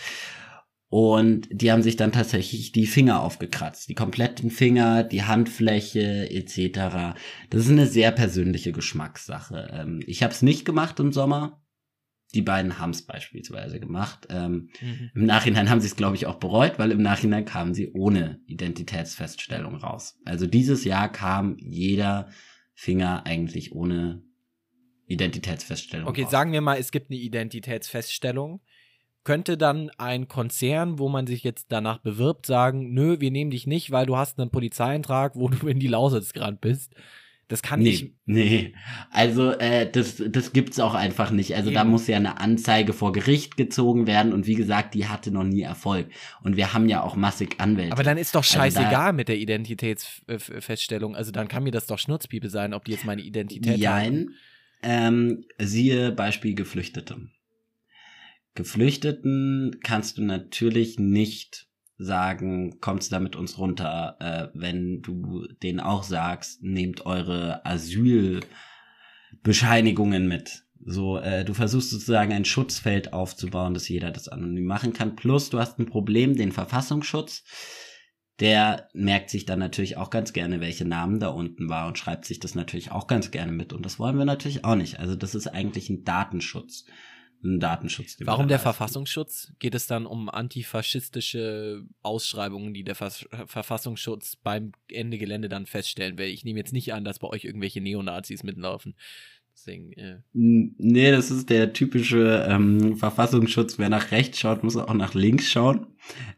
[0.88, 7.16] Und die haben sich dann tatsächlich die Finger aufgekratzt, die kompletten Finger, die Handfläche etc.
[7.48, 9.70] Das ist eine sehr persönliche Geschmackssache.
[9.72, 11.59] Ähm, ich habe es nicht gemacht im Sommer.
[12.34, 14.28] Die beiden haben es beispielsweise gemacht.
[14.30, 15.10] Ähm, mhm.
[15.14, 18.40] Im Nachhinein haben sie es, glaube ich, auch bereut, weil im Nachhinein kamen sie ohne
[18.46, 20.18] Identitätsfeststellung raus.
[20.24, 22.28] Also dieses Jahr kam jeder
[22.74, 24.22] Finger eigentlich ohne
[25.06, 26.08] Identitätsfeststellung.
[26.08, 26.30] Okay, raus.
[26.30, 28.60] sagen wir mal, es gibt eine Identitätsfeststellung.
[29.22, 33.66] Könnte dann ein Konzern, wo man sich jetzt danach bewirbt, sagen, nö, wir nehmen dich
[33.66, 36.94] nicht, weil du hast einen Polizeieintrag, wo du in die Lausitz gerade bist.
[37.50, 38.12] Das kann nee, ich.
[38.26, 38.74] Nee,
[39.10, 41.56] also äh, das, das gibt's auch einfach nicht.
[41.56, 41.74] Also Eben.
[41.74, 45.42] da muss ja eine Anzeige vor Gericht gezogen werden und wie gesagt, die hatte noch
[45.42, 46.06] nie Erfolg.
[46.44, 47.90] Und wir haben ja auch massig Anwälte.
[47.92, 51.16] Aber dann ist doch scheißegal also mit der Identitätsfeststellung.
[51.16, 54.36] Also dann kann mir das doch Schnurzpiepe sein, ob die jetzt meine Identität haben.
[54.84, 57.16] Ähm, siehe Beispiel Geflüchtete.
[58.54, 61.66] Geflüchteten kannst du natürlich nicht
[62.00, 70.26] sagen, kommst da mit uns runter, äh, wenn du denen auch sagst, nehmt eure Asylbescheinigungen
[70.26, 70.64] mit.
[70.84, 75.14] So, äh, du versuchst sozusagen ein Schutzfeld aufzubauen, dass jeder das anonym machen kann.
[75.14, 77.44] Plus, du hast ein Problem, den Verfassungsschutz
[78.40, 82.24] der merkt sich dann natürlich auch ganz gerne, welche Namen da unten war und schreibt
[82.24, 83.74] sich das natürlich auch ganz gerne mit.
[83.74, 84.98] Und das wollen wir natürlich auch nicht.
[84.98, 86.86] Also das ist eigentlich ein Datenschutz.
[87.42, 88.16] Ein Datenschutz.
[88.20, 89.52] Warum der Verfassungsschutz?
[89.58, 93.10] Geht es dann um antifaschistische Ausschreibungen, die der Ver
[93.46, 96.28] Verfassungsschutz beim Ende Gelände dann feststellen will?
[96.28, 98.94] Ich nehme jetzt nicht an, dass bei euch irgendwelche Neonazis mitlaufen.
[99.54, 100.18] Deswegen, äh.
[100.32, 103.78] Nee, das ist der typische ähm, Verfassungsschutz.
[103.78, 105.86] Wer nach rechts schaut, muss auch nach links schauen.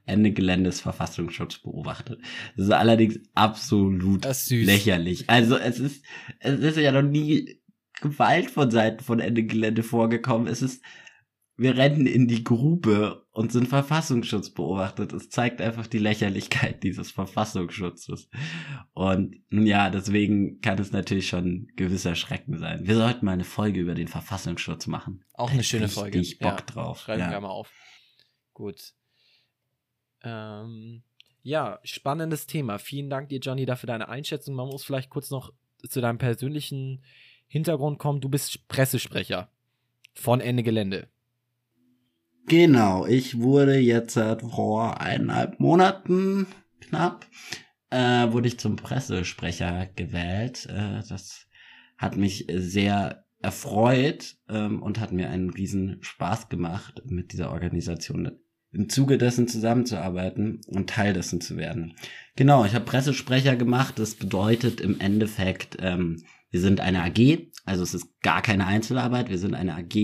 [0.06, 2.20] Ende Geländes Verfassungsschutz beobachtet.
[2.56, 5.30] Das ist allerdings absolut lächerlich.
[5.30, 6.04] Also es ist,
[6.40, 7.61] es ist ja noch nie
[8.02, 10.46] Gewalt von Seiten von Ende Gelände vorgekommen.
[10.46, 10.82] Es ist
[11.56, 15.12] wir rennen in die Grube und sind Verfassungsschutzbeobachtet.
[15.12, 18.28] Es zeigt einfach die Lächerlichkeit dieses Verfassungsschutzes.
[18.94, 22.86] Und ja, deswegen kann es natürlich schon gewisser Schrecken sein.
[22.86, 25.24] Wir sollten mal eine Folge über den Verfassungsschutz machen.
[25.34, 26.18] Auch eine schöne Folge.
[26.18, 27.02] Ich Bock ja, drauf.
[27.02, 27.30] Schreiben ja.
[27.30, 27.70] wir mal auf.
[28.54, 28.94] Gut.
[30.22, 31.02] Ähm,
[31.42, 32.78] ja, spannendes Thema.
[32.78, 34.54] Vielen Dank dir, Johnny, dafür deine Einschätzung.
[34.54, 35.52] Man muss vielleicht kurz noch
[35.88, 37.04] zu deinem persönlichen
[37.52, 38.22] Hintergrund kommen.
[38.22, 39.50] Du bist Pressesprecher
[40.14, 41.08] von Ende Gelände.
[42.48, 46.46] Genau, ich wurde jetzt vor eineinhalb Monaten
[46.80, 47.26] knapp,
[47.90, 50.66] äh, wurde ich zum Pressesprecher gewählt.
[50.70, 51.46] Äh, das
[51.98, 58.32] hat mich sehr erfreut ähm, und hat mir einen riesen Spaß gemacht, mit dieser Organisation
[58.72, 61.96] im Zuge dessen zusammenzuarbeiten und Teil dessen zu werden.
[62.34, 63.98] Genau, ich habe Pressesprecher gemacht.
[63.98, 69.30] Das bedeutet im Endeffekt, ähm, wir sind eine AG, also es ist gar keine Einzelarbeit.
[69.30, 69.94] Wir sind eine AG,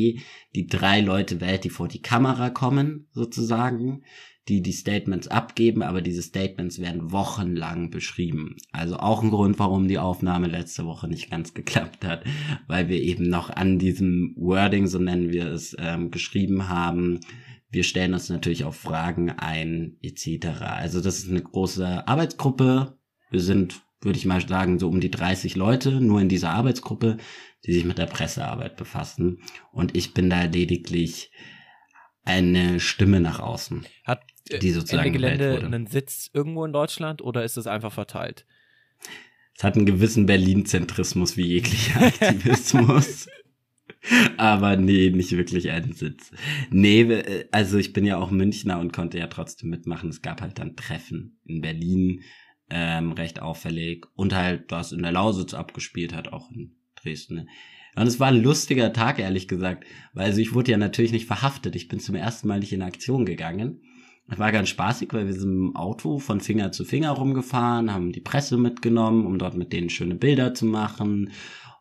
[0.54, 4.02] die drei Leute wählt, die vor die Kamera kommen, sozusagen,
[4.48, 8.56] die die Statements abgeben, aber diese Statements werden wochenlang beschrieben.
[8.72, 12.24] Also auch ein Grund, warum die Aufnahme letzte Woche nicht ganz geklappt hat,
[12.66, 17.20] weil wir eben noch an diesem Wording, so nennen wir es, ähm, geschrieben haben.
[17.70, 20.62] Wir stellen uns natürlich auch Fragen ein, etc.
[20.62, 22.96] Also das ist eine große Arbeitsgruppe.
[23.30, 27.16] Wir sind würde ich mal sagen, so um die 30 Leute nur in dieser Arbeitsgruppe,
[27.64, 29.40] die sich mit der Pressearbeit befassen.
[29.72, 31.32] Und ich bin da lediglich
[32.24, 33.86] eine Stimme nach außen.
[34.04, 37.92] Hat äh, die sozusagen Ende Gelände einen Sitz irgendwo in Deutschland oder ist es einfach
[37.92, 38.44] verteilt?
[39.56, 43.28] Es hat einen gewissen Berlin-Zentrismus wie jeglicher Aktivismus.
[44.36, 46.30] Aber nee, nicht wirklich einen Sitz.
[46.70, 50.10] Nee, äh, also ich bin ja auch Münchner und konnte ja trotzdem mitmachen.
[50.10, 52.22] Es gab halt dann Treffen in Berlin
[52.70, 54.06] ähm, recht auffällig.
[54.14, 57.34] Und halt, was in der Lausitz abgespielt hat, auch in Dresden.
[57.34, 57.46] Ne?
[57.96, 59.84] Und es war ein lustiger Tag, ehrlich gesagt.
[60.12, 61.76] Weil also ich wurde ja natürlich nicht verhaftet.
[61.76, 63.80] Ich bin zum ersten Mal nicht in Aktion gegangen.
[64.30, 68.12] Es war ganz spaßig, weil wir sind im Auto von Finger zu Finger rumgefahren, haben
[68.12, 71.30] die Presse mitgenommen, um dort mit denen schöne Bilder zu machen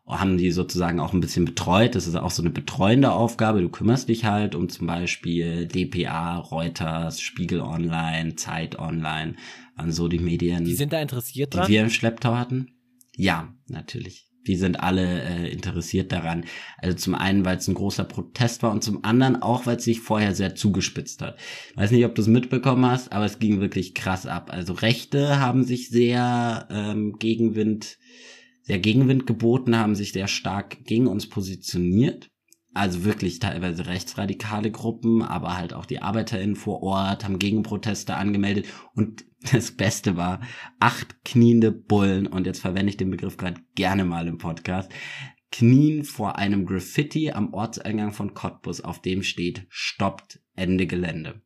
[0.08, 1.94] haben die sozusagen auch ein bisschen betreut.
[1.94, 3.60] Das ist auch so eine betreuende Aufgabe.
[3.60, 9.34] Du kümmerst dich halt um zum Beispiel DPA, Reuters, Spiegel Online, Zeit Online,
[9.78, 10.64] an so die Medien.
[10.64, 11.66] Die sind da interessiert dran?
[11.66, 12.72] Die wir im Schlepptau hatten.
[13.16, 14.26] Ja, natürlich.
[14.46, 16.44] Die sind alle äh, interessiert daran.
[16.78, 19.84] Also zum einen, weil es ein großer Protest war und zum anderen auch, weil es
[19.84, 21.38] sich vorher sehr zugespitzt hat.
[21.70, 24.50] Ich weiß nicht, ob du es mitbekommen hast, aber es ging wirklich krass ab.
[24.50, 27.98] Also Rechte haben sich sehr ähm, Gegenwind
[28.68, 32.28] sehr Gegenwind geboten, haben sich sehr stark gegen uns positioniert.
[32.78, 38.66] Also wirklich teilweise rechtsradikale Gruppen, aber halt auch die ArbeiterInnen vor Ort haben Gegenproteste angemeldet.
[38.94, 40.40] Und das Beste war,
[40.80, 44.90] acht kniende Bullen, und jetzt verwende ich den Begriff gerade gerne mal im Podcast,
[45.50, 51.42] knien vor einem Graffiti am Ortseingang von Cottbus, auf dem steht, stoppt Ende Gelände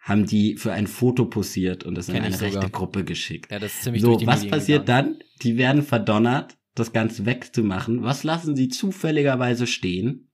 [0.00, 3.52] haben die für ein Foto posiert und das in eine rechte Gruppe geschickt.
[3.52, 5.18] Ja, das ist ziemlich So, was passiert dann?
[5.42, 8.02] Die werden verdonnert, das Ganze wegzumachen.
[8.02, 10.30] Was lassen sie zufälligerweise stehen?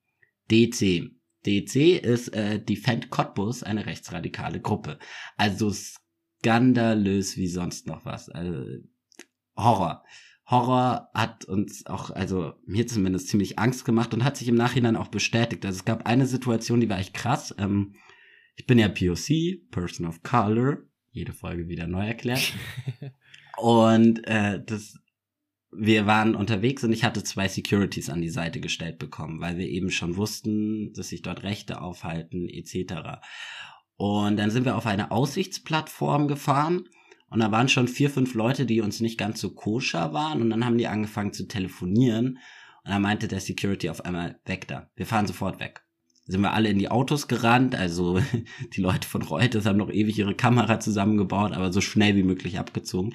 [0.50, 1.10] DC.
[1.44, 4.98] DC ist äh, Defend Cottbus, eine rechtsradikale Gruppe.
[5.36, 8.28] Also skandalös wie sonst noch was.
[8.28, 8.82] Also,
[9.56, 10.04] Horror.
[10.48, 14.96] Horror hat uns auch, also mir zumindest ziemlich Angst gemacht und hat sich im Nachhinein
[14.96, 15.66] auch bestätigt.
[15.66, 17.54] Also es gab eine Situation, die war echt krass.
[17.58, 17.94] Ähm,
[18.54, 20.78] ich bin ja POC, Person of Color,
[21.10, 22.52] jede Folge wieder neu erklärt.
[23.58, 24.98] und äh, das,
[25.78, 29.68] wir waren unterwegs und ich hatte zwei Securities an die Seite gestellt bekommen, weil wir
[29.68, 33.20] eben schon wussten, dass sich dort Rechte aufhalten etc.
[33.96, 36.88] Und dann sind wir auf eine Aussichtsplattform gefahren
[37.28, 40.50] und da waren schon vier, fünf Leute, die uns nicht ganz so koscher waren und
[40.50, 42.38] dann haben die angefangen zu telefonieren
[42.84, 44.90] und dann meinte der Security auf einmal weg da.
[44.96, 45.86] Wir fahren sofort weg
[46.28, 47.74] sind wir alle in die Autos gerannt.
[47.74, 48.20] Also
[48.74, 52.58] die Leute von Reuters haben noch ewig ihre Kamera zusammengebaut, aber so schnell wie möglich
[52.58, 53.14] abgezogen.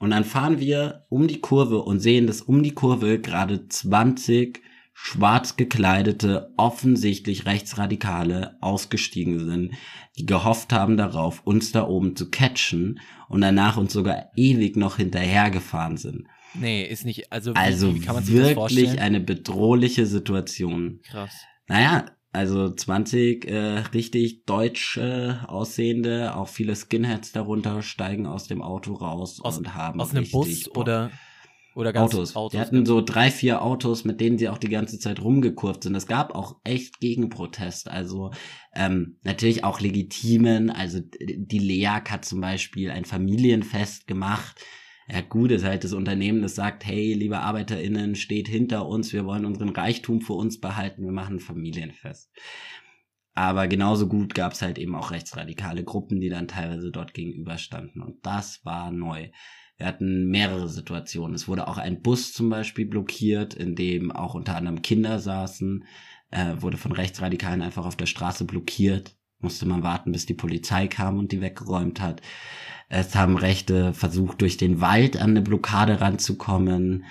[0.00, 4.62] Und dann fahren wir um die Kurve und sehen, dass um die Kurve gerade 20
[4.94, 9.74] schwarz gekleidete, offensichtlich Rechtsradikale ausgestiegen sind,
[10.18, 14.96] die gehofft haben darauf, uns da oben zu catchen und danach uns sogar ewig noch
[14.96, 16.26] hinterhergefahren sind.
[16.54, 21.00] Nee, ist nicht, also, also wie kann man sich wirklich eine bedrohliche Situation.
[21.04, 21.34] Krass.
[21.68, 28.62] Naja, also 20 äh, richtig deutsch äh, aussehende, auch viele Skinheads darunter steigen aus dem
[28.62, 30.76] Auto raus aus, und haben aus einem Bus Bock.
[30.76, 31.10] oder
[31.74, 32.36] oder ganz Autos.
[32.36, 32.52] Autos.
[32.52, 35.94] Die hatten so drei, vier Autos, mit denen sie auch die ganze Zeit rumgekurvt sind.
[35.94, 37.88] Es gab auch echt Gegenprotest.
[37.88, 38.32] Also
[38.74, 40.70] ähm, natürlich auch legitimen.
[40.70, 44.60] Also die LEAG hat zum Beispiel ein Familienfest gemacht
[45.12, 49.24] ja gut, ist halt das Unternehmen, das sagt, hey, liebe ArbeiterInnen, steht hinter uns, wir
[49.24, 52.30] wollen unseren Reichtum für uns behalten, wir machen Familienfest.
[53.34, 58.02] Aber genauso gut gab es halt eben auch rechtsradikale Gruppen, die dann teilweise dort gegenüberstanden.
[58.02, 59.30] Und das war neu.
[59.76, 61.34] Wir hatten mehrere Situationen.
[61.34, 65.84] Es wurde auch ein Bus zum Beispiel blockiert, in dem auch unter anderem Kinder saßen,
[66.30, 69.16] äh, wurde von Rechtsradikalen einfach auf der Straße blockiert.
[69.38, 72.20] Musste man warten, bis die Polizei kam und die weggeräumt hat.
[72.90, 77.06] Es haben Rechte versucht, durch den Wald an eine Blockade ranzukommen.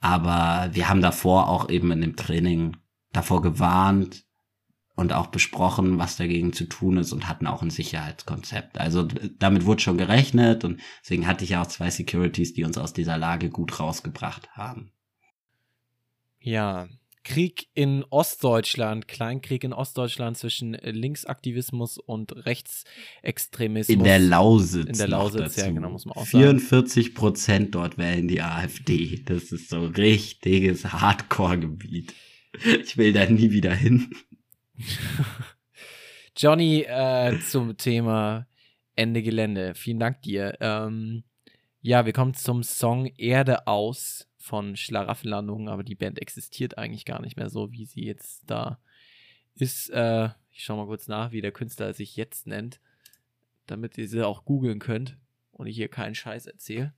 [0.00, 2.76] Aber wir haben davor auch eben in dem Training
[3.12, 4.24] davor gewarnt,
[4.94, 8.78] und auch besprochen, was dagegen zu tun ist und hatten auch ein Sicherheitskonzept.
[8.78, 9.04] Also
[9.38, 12.92] damit wurde schon gerechnet und deswegen hatte ich ja auch zwei Securities, die uns aus
[12.92, 14.92] dieser Lage gut rausgebracht haben.
[16.38, 16.88] Ja,
[17.24, 23.96] Krieg in Ostdeutschland, Kleinkrieg in Ostdeutschland zwischen Linksaktivismus und Rechtsextremismus.
[23.96, 24.88] In der Lausitz.
[24.88, 26.58] In der Lausitz, ja, genau, muss man auch sagen.
[26.58, 29.22] 44 Prozent dort wählen die AfD.
[29.24, 32.14] Das ist so richtiges Hardcore-Gebiet.
[32.82, 34.14] Ich will da nie wieder hin.
[36.36, 38.46] Johnny, äh, zum Thema
[38.96, 39.74] Ende Gelände.
[39.74, 40.56] Vielen Dank dir.
[40.60, 41.24] Ähm,
[41.80, 47.20] ja, wir kommen zum Song Erde aus von Schlaraffenlandung, aber die Band existiert eigentlich gar
[47.20, 48.80] nicht mehr so, wie sie jetzt da
[49.54, 49.90] ist.
[49.90, 52.80] Äh, ich schau mal kurz nach, wie der Künstler sich jetzt nennt,
[53.66, 55.16] damit ihr sie auch googeln könnt
[55.52, 56.92] und ich hier keinen Scheiß erzähle.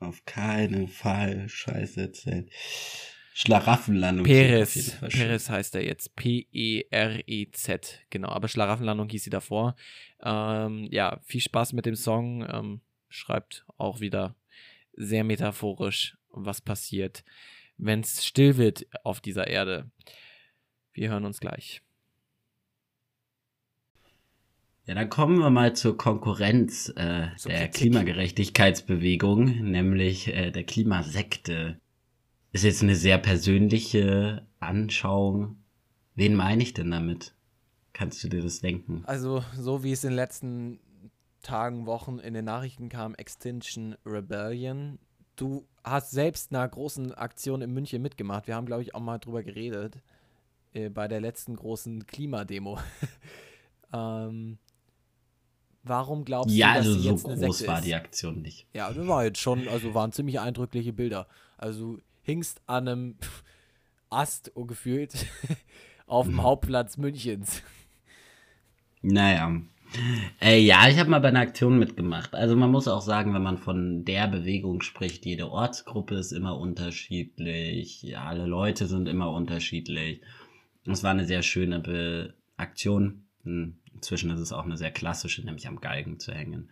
[0.00, 2.48] Auf keinen Fall Scheiß erzählen.
[3.32, 4.26] Schlaraffenlandung.
[4.26, 4.96] Perez.
[5.00, 6.14] Perez heißt er jetzt.
[6.14, 8.00] P-E-R-E-Z.
[8.10, 9.74] Genau, aber Schlaraffenlandung hieß sie davor.
[10.22, 12.46] Ähm, ja, viel Spaß mit dem Song.
[12.48, 14.36] Ähm, schreibt auch wieder
[14.96, 17.24] sehr metaphorisch, was passiert,
[17.76, 19.90] wenn es still wird auf dieser Erde.
[20.92, 21.82] Wir hören uns gleich.
[24.86, 31.80] Ja, dann kommen wir mal zur Konkurrenz äh, so der Klimagerechtigkeitsbewegung, nämlich äh, der Klimasekte
[32.52, 35.56] ist jetzt eine sehr persönliche Anschauung.
[36.14, 37.34] Wen meine ich denn damit?
[37.94, 39.02] Kannst du dir das denken?
[39.06, 40.80] Also, so wie es in den letzten
[41.44, 44.98] Tagen, Wochen in den Nachrichten kam, Extinction Rebellion.
[45.36, 48.46] Du hast selbst einer großen Aktion in München mitgemacht.
[48.48, 50.02] Wir haben, glaube ich, auch mal drüber geredet.
[50.72, 52.78] Äh, bei der letzten großen Klimademo.
[53.92, 54.58] ähm,
[55.84, 57.84] warum glaubst ja, du, dass also sie so jetzt eine groß Sekte war ist?
[57.84, 58.66] die Aktion nicht.
[58.74, 61.28] Ja, das war jetzt schon, also waren ziemlich eindrückliche Bilder.
[61.56, 63.16] Also hingst an einem
[64.10, 65.26] Ast oh, gefühlt
[66.06, 66.42] auf dem mhm.
[66.42, 67.62] Hauptplatz Münchens.
[69.02, 69.60] Naja.
[70.40, 72.34] Äh, ja, ich habe mal bei einer Aktion mitgemacht.
[72.34, 76.58] Also man muss auch sagen, wenn man von der Bewegung spricht, jede Ortsgruppe ist immer
[76.58, 80.20] unterschiedlich, ja, alle Leute sind immer unterschiedlich.
[80.86, 83.24] Es war eine sehr schöne Be Aktion.
[83.44, 86.70] Hm, inzwischen ist es auch eine sehr klassische, nämlich am Galgen zu hängen.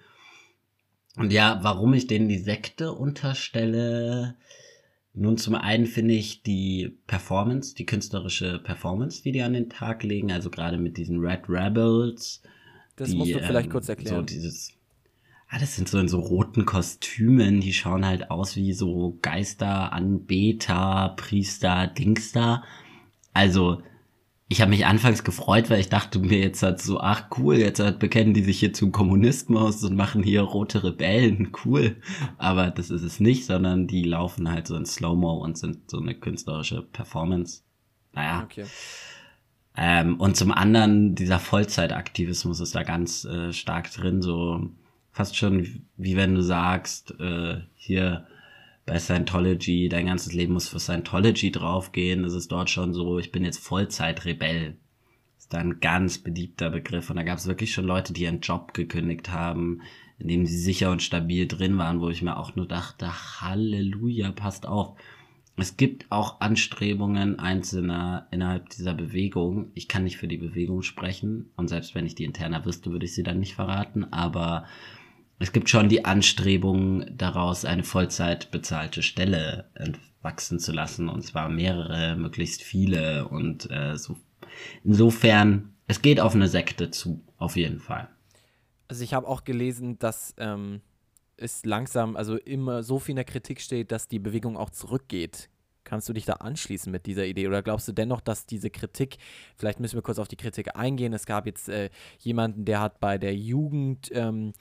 [1.16, 4.36] Und ja, warum ich denen die Sekte unterstelle,
[5.14, 10.02] nun, zum einen finde ich die Performance, die künstlerische Performance, die die an den Tag
[10.02, 12.42] legen, also gerade mit diesen Red Rebels.
[13.02, 14.16] Das die, musst du vielleicht ähm, kurz erklären.
[14.16, 14.72] So dieses,
[15.48, 19.92] ah, das sind so in so roten Kostümen, die schauen halt aus wie so Geister,
[19.92, 22.62] Anbeter, Priester, Dingster.
[23.34, 23.82] Also,
[24.46, 27.80] ich habe mich anfangs gefreut, weil ich dachte mir jetzt halt so, ach cool, jetzt
[27.80, 31.96] halt bekennen die sich hier zum Kommunismus und machen hier rote Rebellen, cool.
[32.38, 35.98] Aber das ist es nicht, sondern die laufen halt so in Slow-Mo und sind so
[35.98, 37.62] eine künstlerische Performance.
[38.12, 38.44] Naja.
[38.44, 38.66] Okay.
[39.76, 44.70] Ähm, und zum anderen, dieser Vollzeitaktivismus ist da ganz äh, stark drin, so
[45.12, 48.26] fast schon wie wenn du sagst, äh, hier,
[48.84, 52.22] bei Scientology, dein ganzes Leben muss für Scientology draufgehen.
[52.22, 54.76] Das ist dort schon so, ich bin jetzt Vollzeitrebell.
[55.38, 57.08] Ist da ein ganz beliebter Begriff.
[57.10, 59.82] Und da gab es wirklich schon Leute, die ihren Job gekündigt haben,
[60.18, 64.32] in dem sie sicher und stabil drin waren, wo ich mir auch nur dachte, Halleluja,
[64.32, 64.96] passt auf.
[65.56, 69.70] Es gibt auch Anstrebungen Einzelner innerhalb dieser Bewegung.
[69.74, 73.04] Ich kann nicht für die Bewegung sprechen und selbst wenn ich die interner wüsste, würde
[73.04, 74.66] ich sie dann nicht verraten, aber
[75.38, 79.68] es gibt schon die Anstrebung daraus, eine Vollzeit bezahlte Stelle
[80.22, 83.26] wachsen zu lassen, und zwar mehrere, möglichst viele.
[83.28, 84.16] Und äh, so
[84.84, 88.08] insofern, es geht auf eine Sekte zu, auf jeden Fall.
[88.88, 90.80] Also ich habe auch gelesen, dass ähm,
[91.42, 95.50] es langsam, also immer so viel in der Kritik steht, dass die Bewegung auch zurückgeht
[95.92, 99.18] Kannst du dich da anschließen mit dieser Idee oder glaubst du dennoch, dass diese Kritik,
[99.56, 102.98] vielleicht müssen wir kurz auf die Kritik eingehen, es gab jetzt äh, jemanden, der hat
[102.98, 104.54] bei der Jugend, ähm,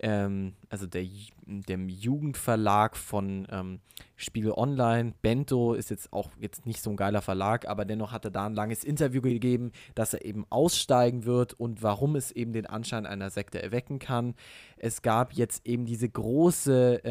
[0.00, 1.04] ähm, also der,
[1.44, 3.80] dem Jugendverlag von ähm,
[4.16, 8.24] Spiegel Online, Bento ist jetzt auch jetzt nicht so ein geiler Verlag, aber dennoch hat
[8.24, 12.54] er da ein langes Interview gegeben, dass er eben aussteigen wird und warum es eben
[12.54, 14.34] den Anschein einer Sekte erwecken kann.
[14.78, 17.02] Es gab jetzt eben diese große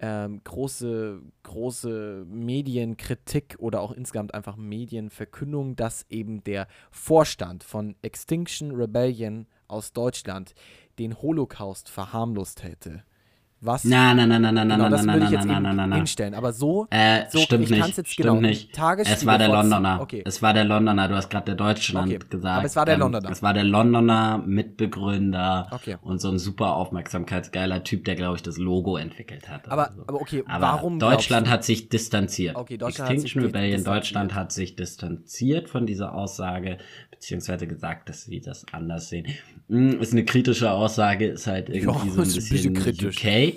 [0.00, 8.72] ähm, große, große Medienkritik oder auch insgesamt einfach Medienverkündung, dass eben der Vorstand von Extinction
[8.72, 10.54] Rebellion aus Deutschland
[10.98, 13.04] den Holocaust verharmlost hätte.
[13.62, 13.84] Was?
[13.84, 15.62] Nein, nein, nein, nein, nein, genau, nein, das nein, würde nein, ich jetzt nein, eben
[15.64, 15.98] nein, nein, nein.
[16.00, 16.34] hinstellen.
[16.34, 17.96] Aber so, Äh, so stimmt ich nicht.
[17.96, 18.40] jetzt stimmt genau.
[18.40, 18.74] nicht.
[18.74, 20.00] Tagesspiegel Es war der Londoner.
[20.02, 20.22] Okay.
[20.26, 21.08] Es war der Londoner.
[21.08, 22.58] Du hast gerade der Deutschland Okay, gesagt.
[22.58, 23.30] aber es war der Ähm, Londoner.
[23.30, 24.38] Es war der Londoner
[24.90, 25.96] Mitbegründer Okay.
[26.02, 29.68] und so ein super aufmerksamkeitsgeiler Typ, der glaube ich das Logo entwickelt hat.
[29.70, 30.02] Aber, so.
[30.06, 32.56] aber okay, Aber warum Deutschland hat sich distanziert.
[32.56, 33.84] Okay, Deutschland hat sich Extinction Rebellion.
[33.84, 36.78] Deutschland hat sich distanziert von dieser Aussage,
[37.16, 39.26] beziehungsweise gesagt, dass sie das anders sehen.
[39.68, 43.16] Hm, ist eine kritische Aussage, ist halt irgendwie Ja, so ein bisschen kritisch.
[43.18, 43.54] UK.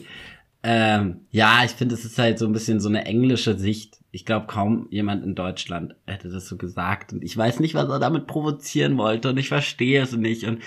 [0.61, 3.99] Ähm, ja, ich finde, es ist halt so ein bisschen so eine englische Sicht.
[4.11, 7.13] Ich glaube, kaum jemand in Deutschland hätte das so gesagt.
[7.13, 9.29] Und ich weiß nicht, was er damit provozieren wollte.
[9.29, 10.43] Und ich verstehe es nicht.
[10.43, 10.59] Und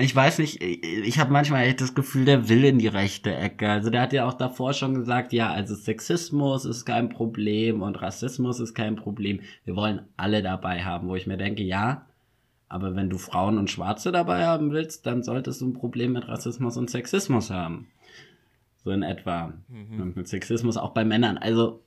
[0.00, 3.68] ich weiß nicht, ich habe manchmal echt das Gefühl, der will in die rechte Ecke.
[3.68, 8.00] Also der hat ja auch davor schon gesagt, ja, also Sexismus ist kein Problem und
[8.00, 9.40] Rassismus ist kein Problem.
[9.64, 12.06] Wir wollen alle dabei haben, wo ich mir denke, ja,
[12.68, 16.28] aber wenn du Frauen und Schwarze dabei haben willst, dann solltest du ein Problem mit
[16.28, 17.88] Rassismus und Sexismus haben.
[18.84, 19.52] So in etwa.
[19.68, 20.00] Mhm.
[20.00, 21.38] Und mit Sexismus auch bei Männern.
[21.38, 21.82] Also,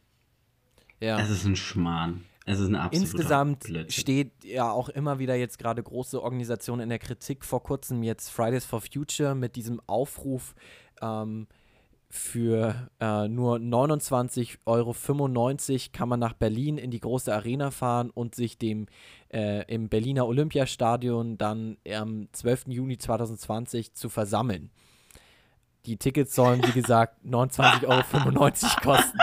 [0.99, 1.19] Ja.
[1.19, 2.25] es ist ein Schmarrn.
[2.45, 4.01] Es ist ein absoluter Insgesamt Blödsinn.
[4.01, 7.45] steht ja auch immer wieder jetzt gerade große Organisationen in der Kritik.
[7.45, 10.55] Vor kurzem jetzt Fridays for Future mit diesem Aufruf
[11.01, 11.47] ähm,
[12.09, 14.95] für äh, nur 29,95 Euro
[15.93, 18.87] kann man nach Berlin in die große Arena fahren und sich dem
[19.33, 22.65] äh, im Berliner Olympiastadion dann am 12.
[22.67, 24.69] Juni 2020 zu versammeln.
[25.85, 28.51] Die Tickets sollen, wie gesagt, 29,95 Euro
[28.83, 29.19] kosten.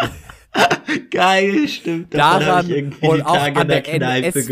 [1.11, 2.15] Geil, stimmt.
[2.15, 4.49] Daran und auch an der der Kneipe NS das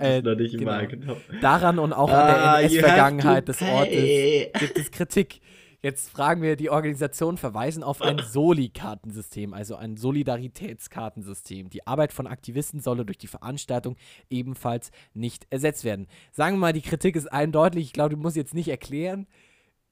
[0.00, 1.16] äh, genau.
[1.40, 5.40] Daran und auch an Ah, der you have NS-Vergangenheit des Ortes gibt es Kritik.
[5.84, 11.68] Jetzt fragen wir, die Organisationen verweisen auf ein Soli-Kartensystem, also ein Solidaritätskartensystem.
[11.68, 13.96] Die Arbeit von Aktivisten solle durch die Veranstaltung
[14.30, 16.06] ebenfalls nicht ersetzt werden.
[16.32, 17.84] Sagen wir mal, die Kritik ist eindeutig.
[17.84, 19.26] Ich glaube, du musst jetzt nicht erklären,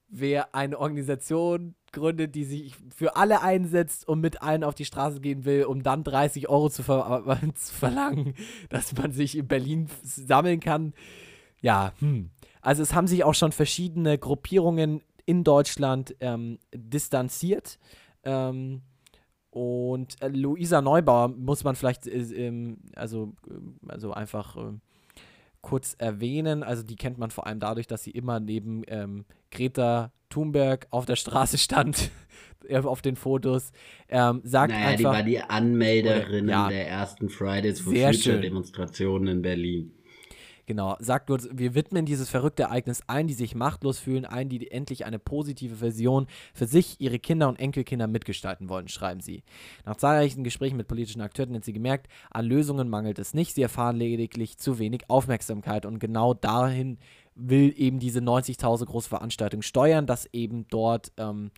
[0.08, 5.20] wer eine Organisation gründet, die sich für alle einsetzt und mit allen auf die Straße
[5.20, 8.32] gehen will, um dann 30 Euro zu, ver zu verlangen,
[8.70, 10.94] dass man sich in Berlin sammeln kann.
[11.60, 12.30] Ja, hm.
[12.62, 17.78] Also es haben sich auch schon verschiedene Gruppierungen in Deutschland ähm, distanziert.
[18.24, 18.82] Ähm,
[19.50, 24.72] und äh, Luisa Neubauer muss man vielleicht, äh, ähm, also, äh, also einfach äh,
[25.60, 26.62] kurz erwähnen.
[26.62, 31.04] Also die kennt man vor allem dadurch, dass sie immer neben ähm, Greta Thunberg auf
[31.04, 32.10] der Straße stand,
[32.68, 33.72] äh, auf den Fotos.
[34.08, 36.68] Ähm, sagt Naja, die einfach, war die Anmelderin Oder- ja.
[36.68, 38.42] der ersten Fridays for Sehr Future schön.
[38.42, 39.92] Demonstrationen in Berlin.
[40.72, 44.70] Genau, sagt uns, wir widmen dieses verrückte Ereignis allen, die sich machtlos fühlen, allen, die
[44.70, 49.42] endlich eine positive Version für sich, ihre Kinder und Enkelkinder mitgestalten wollen, schreiben sie.
[49.84, 53.60] Nach zahlreichen Gesprächen mit politischen Akteuren hat sie gemerkt, an Lösungen mangelt es nicht, sie
[53.60, 55.84] erfahren lediglich zu wenig Aufmerksamkeit.
[55.84, 56.96] Und genau dahin
[57.34, 61.50] will eben diese 90.000 große Veranstaltung steuern, dass eben dort ähm,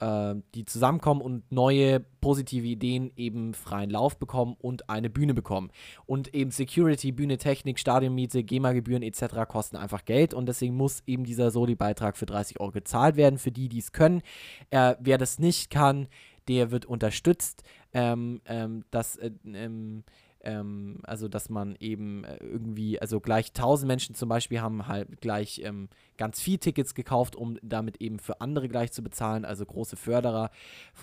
[0.00, 5.70] äh, die zusammenkommen und neue positive Ideen eben freien Lauf bekommen und eine Bühne bekommen.
[6.06, 9.48] Und eben Security, Bühne, Technik, Stadionmiete, GEMA-Gebühren etc.
[9.48, 13.52] kosten einfach Geld und deswegen muss eben dieser Soli-Beitrag für 30 Euro gezahlt werden für
[13.52, 14.22] die, die es können.
[14.70, 16.08] Äh, wer das nicht kann,
[16.48, 17.62] der wird unterstützt,
[17.92, 20.04] ähm, ähm, dass äh, ähm,
[20.42, 25.20] ähm, also dass man eben äh, irgendwie, also gleich 1000 Menschen zum Beispiel haben halt
[25.20, 29.64] gleich ähm, ganz viel Tickets gekauft, um damit eben für andere gleich zu bezahlen, also
[29.64, 30.50] große Förderer.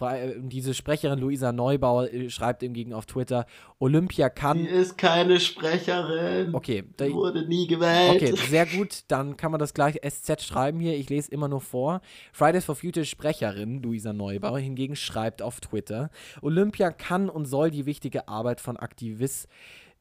[0.01, 3.45] Äh, diese Sprecherin Luisa Neubauer äh, schreibt im Gegen auf Twitter,
[3.79, 4.65] Olympia Die kann.
[4.65, 6.53] ist keine Sprecherin.
[6.53, 8.21] Okay, da, Wurde nie gewählt.
[8.21, 9.03] Okay, sehr gut.
[9.07, 10.95] Dann kann man das gleich SZ schreiben hier.
[10.97, 12.01] Ich lese immer nur vor.
[12.33, 16.09] Fridays for Future Sprecherin Luisa Neubauer hingegen schreibt auf Twitter:
[16.41, 18.77] Olympia kann und soll die wichtige Arbeit von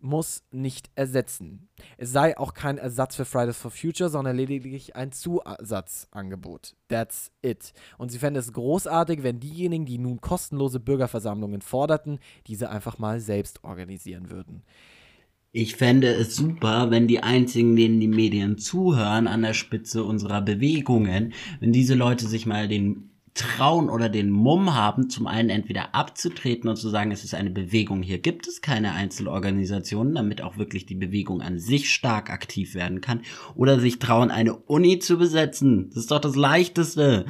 [0.04, 1.68] Aktivismus nicht ersetzen.
[1.96, 6.76] Es sei auch kein Ersatz für Fridays for Future, sondern lediglich ein Zusatzangebot.
[6.88, 7.72] That's it.
[7.98, 13.20] Und sie fände es großartig, wenn diejenigen, die nun kostenlose Bürgerversammlungen forderten, diese einfach mal
[13.20, 14.62] selbst organisieren würden.
[15.52, 20.42] Ich fände es super, wenn die einzigen, denen die Medien zuhören, an der Spitze unserer
[20.42, 25.94] Bewegungen, wenn diese Leute sich mal den Trauen oder den Mumm haben, zum einen entweder
[25.94, 30.56] abzutreten und zu sagen, es ist eine Bewegung, hier gibt es keine Einzelorganisationen, damit auch
[30.56, 33.22] wirklich die Bewegung an sich stark aktiv werden kann,
[33.56, 35.88] oder sich trauen, eine Uni zu besetzen.
[35.88, 37.26] Das ist doch das Leichteste.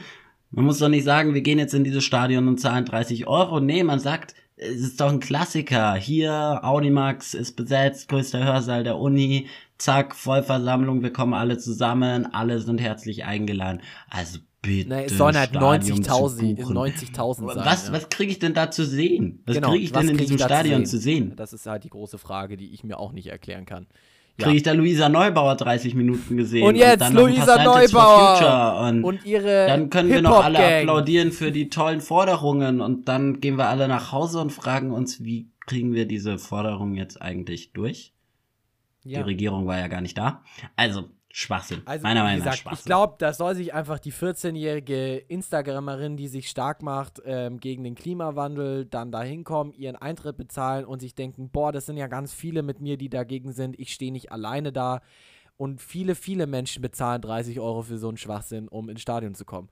[0.50, 3.60] Man muss doch nicht sagen, wir gehen jetzt in dieses Stadion und zahlen 30 Euro.
[3.60, 5.94] Nee, man sagt, es ist doch ein Klassiker.
[5.94, 9.48] Hier, Audimax ist besetzt, größter Hörsaal der Uni.
[9.78, 13.80] Zack, Vollversammlung, wir kommen alle zusammen, alle sind herzlich eingeladen.
[14.08, 14.88] Also bitte.
[14.88, 16.76] Nee, es sollen halt Stadion 90.000 zu buchen.
[16.76, 17.64] 90.000 sein.
[17.64, 17.92] Was, ja.
[17.92, 19.42] was kriege ich denn da zu sehen?
[19.46, 20.86] Was Genau, kriege ich denn in diesem zu Stadion sehen?
[20.86, 21.32] zu sehen?
[21.36, 23.86] Das ist halt die große Frage, die ich mir auch nicht erklären kann.
[24.36, 24.46] Ja.
[24.46, 26.66] Kriege ich da Luisa Neubauer 30 Minuten gesehen?
[26.66, 31.52] Und jetzt ein Luisa Neubauer Und, Und ihre dann können wir noch alle applaudieren für
[31.52, 35.92] die tollen Forderungen und dann gehen wir alle nach Hause und fragen uns, wie kriegen
[35.94, 38.12] wir diese Forderungen jetzt eigentlich durch?
[39.04, 39.22] Die Ja.
[39.22, 40.42] Regierung war ja gar nicht da.
[40.76, 41.04] Also,
[41.36, 41.82] Schwachsinn.
[41.84, 42.78] Also, Meiner wie Meinung nach gesagt, Schwachsinn.
[42.78, 47.82] ich glaube, da soll sich einfach die 14-jährige Instagramerin, die sich stark macht ähm, gegen
[47.82, 52.06] den Klimawandel, dann da hinkommen, ihren Eintritt bezahlen und sich denken, boah, das sind ja
[52.06, 55.00] ganz viele mit mir, die dagegen sind, ich stehe nicht alleine da.
[55.56, 59.44] Und viele, viele Menschen bezahlen 30 Euro für so einen Schwachsinn, um ins Stadion zu
[59.44, 59.70] kommen.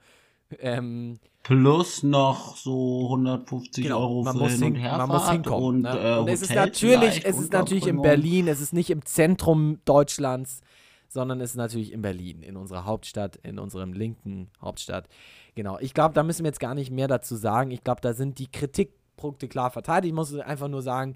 [0.59, 5.17] Ähm, Plus noch so 150 Genau, Euro man für muss, hin und hin, Herfahrt man
[5.17, 5.65] muss hinkommen.
[5.65, 6.17] und, ne?
[6.17, 8.03] äh, und es ist natürlich, es ist natürlich in.
[8.03, 10.61] Berlin, es ist nicht im Zentrum Deutschlands,
[11.13, 15.09] sondern es ist natürlich in Berlin, in unserer Hauptstadt, in unserem linken Hauptstadt.
[15.55, 15.79] Genau.
[15.81, 17.71] Ich glaube, da müssen wir jetzt gar nicht mehr dazu sagen.
[17.71, 20.05] Ich glaube, da sind die Kritikpunkte klar verteilt.
[20.05, 21.15] Ich muss einfach nur sagen,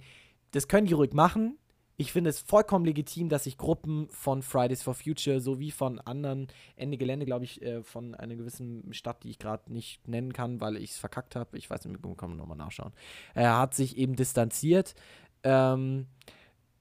[0.53, 1.59] das können die ruhig machen.
[1.99, 6.49] Ich finde es vollkommen legitim, dass sich Gruppen von Fridays for Future sowie von anderen
[6.77, 10.61] Ende Gelände, glaube ich, äh, von einer gewissen Stadt, die ich gerade nicht nennen kann,
[10.61, 11.57] weil ich es verkackt habe.
[11.57, 12.93] Ich weiß nicht, wir können nochmal nachschauen.
[13.33, 14.95] Er hat sich eben distanziert.
[15.43, 16.07] Ähm,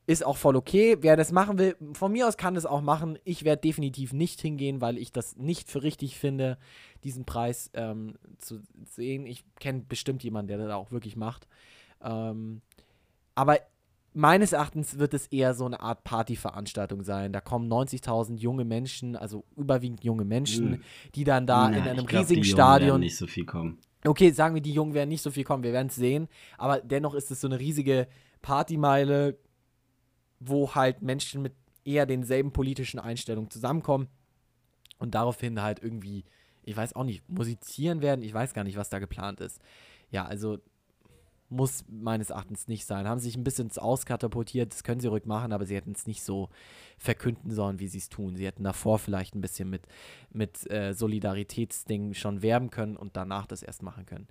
[0.08, 0.98] ist auch voll okay.
[1.02, 3.18] Wer das machen will, von mir aus kann das auch machen.
[3.24, 6.58] Ich werde definitiv nicht hingehen, weil ich das nicht für richtig finde,
[7.04, 9.26] diesen Preis ähm, zu sehen.
[9.26, 11.48] Ich kenne bestimmt jemanden, der das auch wirklich macht.
[12.04, 12.62] Ähm,
[13.34, 13.58] aber
[14.14, 17.34] meines Erachtens wird es eher so eine Art Partyveranstaltung sein.
[17.34, 20.82] Da kommen 90.000 junge Menschen, also überwiegend junge Menschen, Mhm.
[21.16, 23.46] die dann da Ja, in einem glaub, riesigen die Jungen werden Stadion nicht so viel
[23.46, 23.80] kommen.
[24.06, 26.28] Okay, sagen wir, die Jungen werden nicht so viel kommen, wir werden es sehen.
[26.60, 28.08] Aber dennoch ist es so eine riesige
[28.44, 29.38] Partymeile,
[30.40, 31.54] wo halt Menschen mit
[31.84, 34.08] eher denselben politischen Einstellungen zusammenkommen
[34.98, 36.26] und daraufhin halt irgendwie,
[36.64, 38.24] ich weiß auch nicht, musizieren werden.
[38.24, 39.62] Ich weiß gar nicht, was da geplant ist.
[40.10, 40.60] Ja, also
[41.50, 43.08] muss meines Erachtens nicht sein.
[43.08, 46.24] Haben sich ein bisschen auskatapultiert, das können sie ruhig machen, aber sie hätten es nicht
[46.24, 46.50] so
[46.98, 48.36] verkünden sollen, wie sie es tun.
[48.36, 49.84] Sie hätten davor vielleicht ein bisschen mit,
[50.32, 54.28] mit äh, Solidaritätsdingen schon werben können und danach das erst machen können.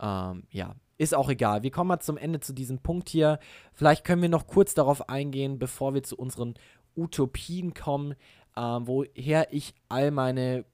[0.00, 1.62] Ähm, ja, ist auch egal.
[1.62, 3.38] Wir kommen mal zum Ende zu diesem Punkt hier.
[3.72, 6.54] Vielleicht können wir noch kurz darauf eingehen, bevor wir zu unseren
[6.96, 8.14] Utopien kommen,
[8.56, 10.64] ähm, woher ich all meine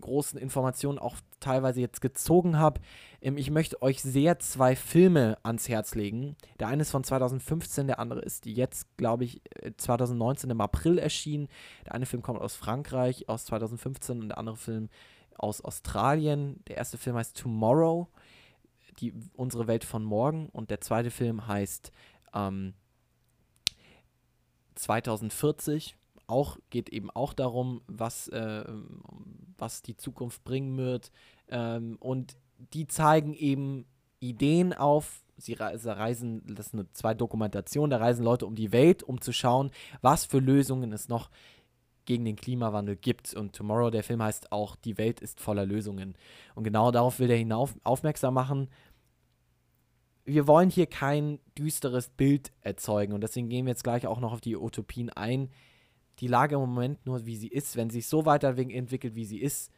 [0.00, 2.80] großen Informationen auch teilweise jetzt gezogen habe.
[3.20, 6.36] Ähm, ich möchte euch sehr zwei Filme ans Herz legen.
[6.60, 10.98] Der eine ist von 2015, der andere ist jetzt, glaube ich, äh, 2019 im April
[10.98, 11.48] erschienen.
[11.86, 14.88] Der eine Film kommt aus Frankreich aus 2015 und der andere Film
[15.36, 16.62] aus Australien.
[16.68, 18.08] Der erste Film heißt Tomorrow,
[19.00, 20.48] die, unsere Welt von morgen.
[20.48, 21.92] Und der zweite Film heißt
[22.34, 22.74] ähm,
[24.74, 25.96] 2040
[26.26, 28.64] auch, geht eben auch darum, was, äh,
[29.58, 31.10] was die Zukunft bringen wird.
[31.48, 32.36] Ähm, und
[32.72, 33.86] die zeigen eben
[34.20, 35.24] Ideen auf.
[35.36, 39.70] Sie reisen, das sind zwei Dokumentationen, da reisen Leute um die Welt, um zu schauen,
[40.00, 41.30] was für Lösungen es noch
[42.04, 43.34] gegen den Klimawandel gibt.
[43.34, 46.14] Und Tomorrow, der Film heißt auch, die Welt ist voller Lösungen.
[46.54, 48.68] Und genau darauf will er hinauf aufmerksam machen.
[50.24, 54.32] Wir wollen hier kein düsteres Bild erzeugen und deswegen gehen wir jetzt gleich auch noch
[54.32, 55.50] auf die Utopien ein
[56.20, 59.40] die Lage im Moment nur, wie sie ist, wenn sie sich so weiterentwickelt, wie sie
[59.40, 59.72] ist,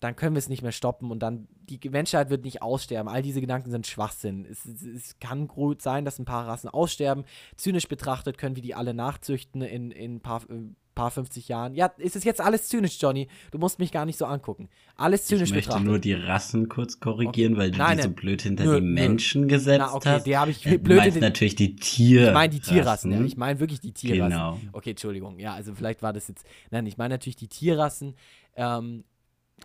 [0.00, 3.08] dann können wir es nicht mehr stoppen und dann, die Menschheit wird nicht aussterben.
[3.08, 4.44] All diese Gedanken sind Schwachsinn.
[4.44, 7.24] Es, es, es kann gut sein, dass ein paar Rassen aussterben.
[7.56, 11.74] Zynisch betrachtet können wir die alle nachzüchten in, in ein paar, äh, paar 50 Jahren.
[11.74, 13.28] Ja, ist es jetzt alles zynisch, Johnny?
[13.50, 14.68] Du musst mich gar nicht so angucken.
[14.96, 15.86] Alles zynisch Ich möchte betrachtet.
[15.88, 17.60] nur die Rassen kurz korrigieren, Okay.
[17.62, 18.92] weil du Nein, die so blöd hinter Nö, die nö.
[18.92, 20.26] Menschen gesetzt Na, okay, hast.
[20.26, 22.28] die habe ich Äh, blöd Du meinst natürlich die Tiere.
[22.28, 23.20] Ich meine die Tierrassen, ja.
[23.22, 24.30] Ich meine wirklich die Tierrassen.
[24.30, 24.58] Genau.
[24.72, 25.38] Okay, Entschuldigung.
[25.38, 26.44] Ja, also vielleicht war das jetzt.
[26.70, 28.14] Nein, ich meine natürlich die Tierrassen.
[28.54, 29.04] Ähm,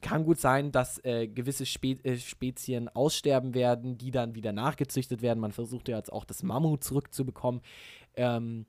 [0.01, 5.23] kann gut sein, dass äh, gewisse Spe äh, Spezien aussterben werden, die dann wieder nachgezüchtet
[5.23, 5.39] werden.
[5.39, 7.61] Man versucht ja jetzt auch das Mammut zurückzubekommen.
[8.15, 8.65] Ähm,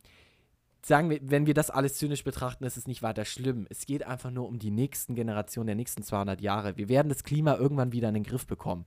[0.82, 3.66] sagen wir, wenn wir das alles zynisch betrachten, ist es nicht weiter schlimm.
[3.70, 6.76] Es geht einfach nur um die nächsten Generationen der nächsten 200 Jahre.
[6.76, 8.84] Wir werden das Klima irgendwann wieder in den Griff bekommen.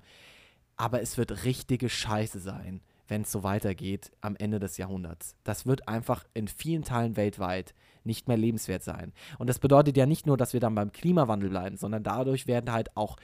[0.77, 5.35] Aber es wird richtige Scheiße sein, wenn es so weitergeht am Ende des Jahrhunderts.
[5.43, 9.13] Das wird einfach in vielen Teilen weltweit nicht mehr lebenswert sein.
[9.38, 12.72] Und das bedeutet ja nicht nur, dass wir dann beim Klimawandel bleiben, sondern dadurch werden
[12.72, 13.18] halt auch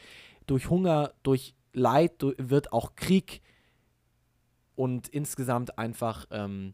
[0.45, 3.41] durch Hunger, durch Leid du- wird auch Krieg
[4.75, 6.73] und insgesamt einfach ähm,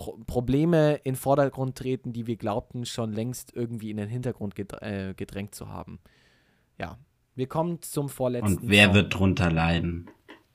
[0.00, 4.54] Pro Probleme in den Vordergrund treten, die wir glaubten schon längst irgendwie in den Hintergrund
[4.54, 5.98] gedr äh, gedrängt zu haben.
[6.78, 6.96] Ja,
[7.34, 8.56] wir kommen zum vorletzten.
[8.56, 8.94] Und wer Song.
[8.94, 10.08] wird drunter leiden?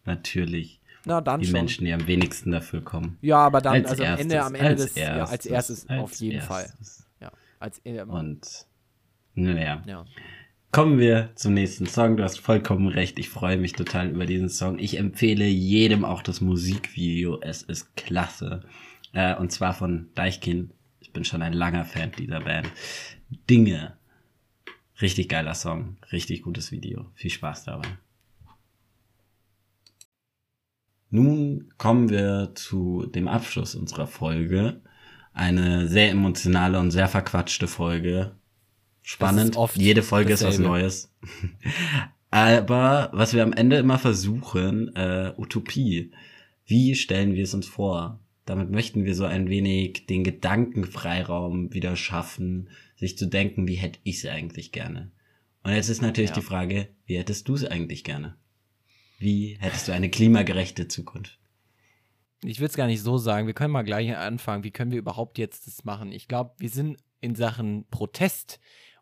[0.04, 0.82] Natürlich.
[1.06, 1.54] Na dann Die schon.
[1.54, 3.20] Menschen, die am wenigsten dafür kommen.
[3.22, 5.90] Ja, aber dann, Als also am Ende, erstes, am Ende als des, ja, als erstes
[5.90, 6.64] auf als jeden Fall.
[6.64, 7.08] erstes.
[7.22, 8.66] Ja, als, ähm, Und
[9.36, 9.84] naja.
[9.86, 10.06] ja.
[10.72, 12.18] Kommen wir zum nächsten Song.
[12.18, 13.20] Du hast vollkommen recht.
[13.20, 14.80] Ich freue mich total über diesen Song.
[14.80, 17.40] Ich empfehle jedem auch das Musikvideo.
[17.42, 18.64] Es ist klasse.
[19.16, 20.72] Äh, und zwar von Deichkind.
[21.00, 22.70] Ich bin schon ein langer Fan dieser Band.
[23.50, 23.98] Dinge.
[25.02, 25.98] Richtig geiler Song.
[26.12, 27.06] Richtig gutes Video.
[27.16, 27.88] Viel Spaß dabei.
[31.10, 34.82] Nun kommen wir zu dem Abschluss unserer Folge.
[35.34, 38.36] Eine sehr emotionale und sehr verquatschte Folge
[39.02, 39.58] spannend.
[39.76, 40.54] Jede Folge dasselbe.
[40.54, 41.14] ist was Neues.
[42.32, 46.12] Aber was wir am Ende immer versuchen, äh, Utopie.
[46.66, 48.20] Wie stellen wir es uns vor?
[48.46, 54.00] Damit möchten wir so ein wenig den Gedankenfreiraum wieder schaffen, sich zu denken, wie hätte
[54.04, 55.12] ich es eigentlich gerne?
[55.64, 56.36] Und jetzt ist natürlich ja.
[56.36, 58.36] die Frage, wie hättest du es eigentlich gerne?
[59.18, 61.40] Wie hättest du eine klimagerechte Zukunft?
[62.44, 63.48] Ich will es gar nicht so sagen.
[63.48, 64.64] Wir können mal gleich anfangen.
[64.64, 66.12] Wie können wir überhaupt jetzt das machen?
[66.12, 68.60] Ich glaube, wir sind in Sachen Protest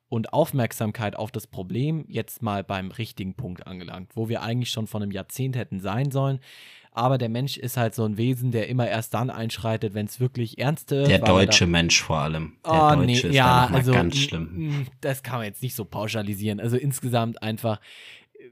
[0.07, 4.87] und Aufmerksamkeit auf das Problem jetzt mal beim richtigen Punkt angelangt, wo wir eigentlich schon
[4.87, 6.39] vor einem Jahrzehnt hätten sein sollen.
[6.95, 10.19] Aber der Mensch ist halt so ein Wesen, der immer erst dann einschreitet, wenn es
[10.19, 11.03] wirklich ernste.
[11.03, 12.57] Der deutsche Mensch vor allem.
[12.63, 14.85] Der oh, Deutsche nee, ist ja, also, ganz schlimm.
[15.01, 16.59] Das kann man jetzt nicht so pauschalisieren.
[16.59, 17.79] Also insgesamt einfach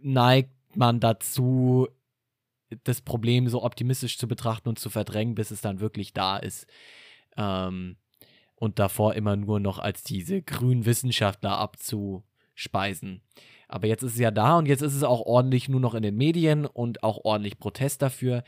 [0.01, 1.88] neigt man dazu,
[2.84, 6.65] das Problem so optimistisch zu betrachten und zu verdrängen, bis es dann wirklich da ist.
[7.38, 7.97] Ähm,
[8.55, 13.22] und davor immer nur noch als diese grünen Wissenschaftler abzuspeisen.
[13.72, 16.03] Aber jetzt ist es ja da und jetzt ist es auch ordentlich nur noch in
[16.03, 18.43] den Medien und auch ordentlich Protest dafür.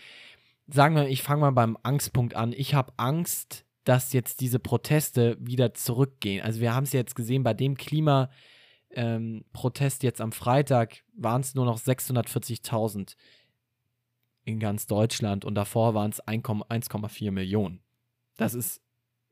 [0.67, 2.53] Sagen wir, ich fange mal beim Angstpunkt an.
[2.53, 6.43] Ich habe Angst, dass jetzt diese Proteste wieder zurückgehen.
[6.43, 8.33] Also wir haben es jetzt gesehen bei dem Klimaprotest
[8.93, 13.15] ähm, jetzt am Freitag waren es nur noch 640.000
[14.45, 17.81] in ganz Deutschland und davor waren es 1,4 Millionen.
[18.37, 18.82] Das ist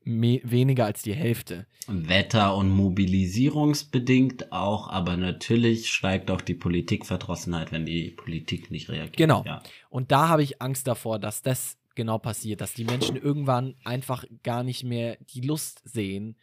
[0.04, 1.66] weniger als die Hälfte.
[1.86, 9.16] Wetter- und mobilisierungsbedingt auch, aber natürlich steigt auch die Politikverdrossenheit, wenn die Politik nicht reagiert.
[9.16, 9.42] Genau.
[9.44, 9.62] Ja.
[9.90, 14.24] Und da habe ich Angst davor, dass das genau passiert, dass die Menschen irgendwann einfach
[14.42, 16.36] gar nicht mehr die Lust sehen,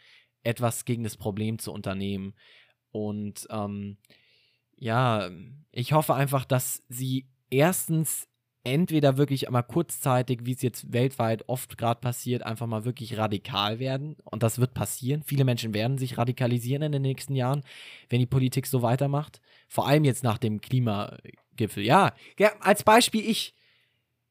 [0.43, 2.33] etwas gegen das Problem zu unternehmen.
[2.91, 3.97] Und ähm,
[4.75, 5.29] ja,
[5.71, 8.27] ich hoffe einfach, dass sie erstens
[8.69, 13.79] entweder wirklich einmal kurzzeitig, wie es jetzt weltweit oft gerade passiert, einfach mal wirklich radikal
[13.79, 14.15] werden.
[14.23, 15.23] Und das wird passieren.
[15.23, 17.63] Viele Menschen werden sich radikalisieren in den nächsten Jahren,
[18.09, 19.41] wenn die Politik so weitermacht.
[19.67, 21.83] Vor allem jetzt nach dem Klimagipfel.
[21.83, 23.55] Ja, ja als Beispiel ich.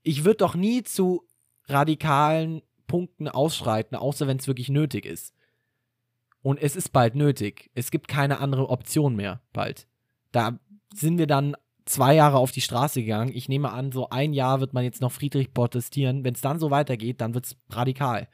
[0.03, 1.27] Ich würde doch nie zu
[1.67, 5.35] radikalen Punkten ausschreiten, außer wenn es wirklich nötig ist.
[6.41, 7.71] Und es ist bald nötig.
[7.75, 9.87] Es gibt keine andere Option mehr bald.
[10.33, 10.59] Da
[10.95, 11.57] sind wir dann
[11.89, 13.33] zwei Jahre auf die Straße gegangen.
[13.35, 16.25] Ich nehme an, so ein Jahr wird man jetzt noch friedlich protestieren.
[16.25, 18.29] Wenn es dann so weitergeht, dann wird es radikal.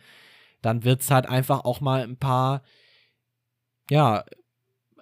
[0.62, 2.62] Dann wird es halt einfach auch mal ein paar,
[3.90, 4.24] ja,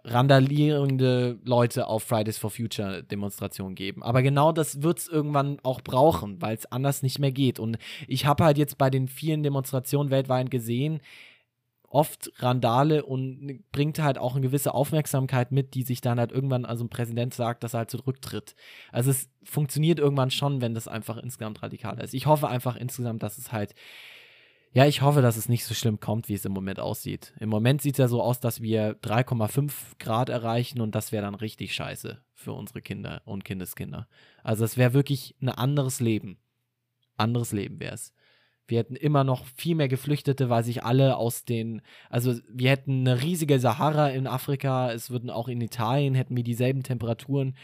[0.04, 4.02] randalierende Leute auf Fridays for Future Demonstrationen geben.
[4.02, 7.60] Aber genau das wird es irgendwann auch brauchen, weil es anders nicht mehr geht.
[7.60, 11.00] Und ich habe halt jetzt bei den vielen Demonstrationen weltweit gesehen,
[11.92, 16.64] oft Randale und bringt halt auch eine gewisse Aufmerksamkeit mit, die sich dann halt irgendwann,
[16.64, 18.56] also ein Präsident sagt, dass er halt zurücktritt.
[18.90, 22.14] Also es funktioniert irgendwann schon, wenn das einfach insgesamt radikaler ist.
[22.14, 23.74] Ich hoffe einfach insgesamt, dass es halt,
[24.72, 27.34] ja, ich hoffe, dass es nicht so schlimm kommt, wie es im Moment aussieht.
[27.38, 31.24] Im Moment sieht es ja so aus, dass wir 3,5 Grad erreichen und das wäre
[31.24, 34.08] dann richtig scheiße für unsere Kinder und Kindeskinder.
[34.42, 36.38] Also es wäre wirklich ein anderes Leben.
[37.18, 38.14] Anderes Leben wäre es.
[38.72, 43.06] Wir hätten immer noch viel mehr Geflüchtete, weil sich alle aus den, also wir hätten
[43.06, 47.54] eine riesige Sahara in Afrika, es würden auch in Italien, hätten wir dieselben Temperaturen.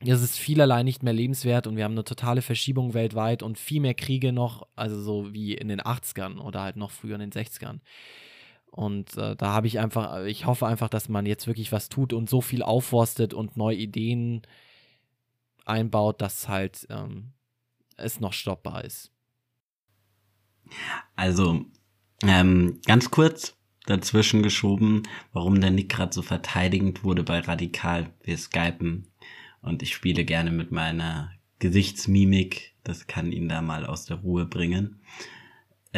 [0.00, 3.82] Es ist vielerlei nicht mehr lebenswert und wir haben eine totale Verschiebung weltweit und viel
[3.82, 7.32] mehr Kriege noch, also so wie in den 80ern oder halt noch früher in den
[7.32, 7.80] 60ern.
[8.70, 12.14] Und äh, da habe ich einfach, ich hoffe einfach, dass man jetzt wirklich was tut
[12.14, 14.40] und so viel aufforstet und neue Ideen
[15.66, 17.34] einbaut, dass halt ähm,
[17.98, 19.12] es noch stoppbar ist.
[21.14, 21.64] Also,
[22.22, 23.56] ähm, ganz kurz
[23.86, 28.12] dazwischen geschoben, warum der Nick gerade so verteidigend wurde bei Radikal.
[28.22, 29.06] Wir skypen
[29.62, 32.74] und ich spiele gerne mit meiner Gesichtsmimik.
[32.84, 35.00] Das kann ihn da mal aus der Ruhe bringen.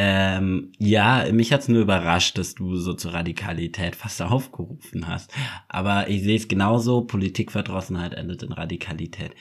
[0.01, 5.33] Ähm, ja, mich hat's nur überrascht, dass du so zur Radikalität fast aufgerufen hast.
[5.67, 9.35] Aber ich sehe es genauso, Politikverdrossenheit endet in Radikalität.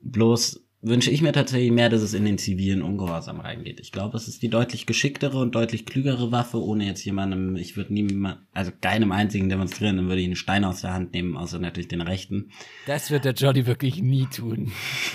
[0.00, 3.80] Bloß wünsche ich mir tatsächlich mehr, dass es in den zivilen Ungehorsam reingeht.
[3.80, 7.76] Ich glaube, es ist die deutlich geschicktere und deutlich klügere Waffe, ohne jetzt jemandem, ich
[7.76, 11.36] würde niemand, also keinem einzigen demonstrieren, dann würde ich einen Stein aus der Hand nehmen,
[11.36, 12.50] außer natürlich den rechten.
[12.86, 14.70] Das wird der Jolly wirklich nie tun.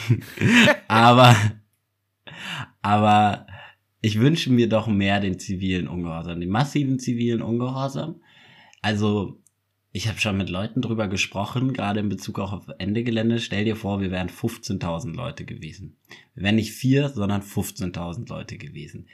[0.87, 1.35] aber,
[2.81, 3.47] aber
[4.01, 8.19] ich wünsche mir doch mehr den zivilen Ungehorsam, den massiven zivilen Ungehorsam.
[8.81, 9.41] Also
[9.95, 13.39] ich habe schon mit Leuten drüber gesprochen, gerade in Bezug auch auf Ende Gelände.
[13.39, 15.97] Stell dir vor, wir wären 15.000 Leute gewesen.
[16.33, 19.07] Wir wären nicht vier, sondern 15.000 Leute gewesen.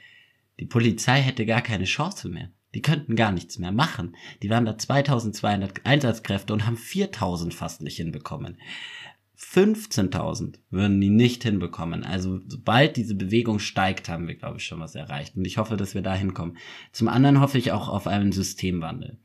[0.58, 2.50] Die Polizei hätte gar keine Chance mehr.
[2.74, 4.16] Die könnten gar nichts mehr machen.
[4.42, 8.56] Die waren da 2200 Einsatzkräfte und haben 4000 fast nicht hinbekommen.
[9.36, 12.04] 15.000 würden die nicht hinbekommen.
[12.04, 15.36] Also sobald diese Bewegung steigt, haben wir, glaube ich, schon was erreicht.
[15.36, 16.56] Und ich hoffe, dass wir da hinkommen.
[16.92, 19.18] Zum anderen hoffe ich auch auf einen Systemwandel.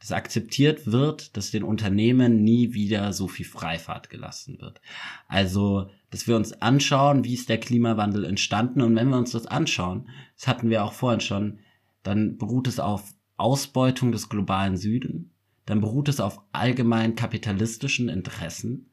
[0.00, 4.80] Dass akzeptiert wird, dass den Unternehmen nie wieder so viel Freifahrt gelassen wird.
[5.26, 8.80] Also, dass wir uns anschauen, wie ist der Klimawandel entstanden.
[8.80, 11.58] Und wenn wir uns das anschauen, das hatten wir auch vorhin schon,
[12.02, 15.32] dann beruht es auf Ausbeutung des globalen Süden.
[15.66, 18.88] Dann beruht es auf allgemein kapitalistischen Interessen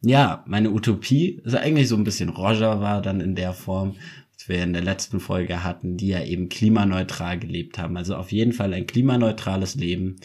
[0.01, 3.97] ja, meine Utopie ist eigentlich so ein bisschen Roger war dann in der Form,
[4.35, 7.97] was wir in der letzten Folge hatten, die ja eben klimaneutral gelebt haben.
[7.97, 10.17] Also auf jeden Fall ein klimaneutrales Leben,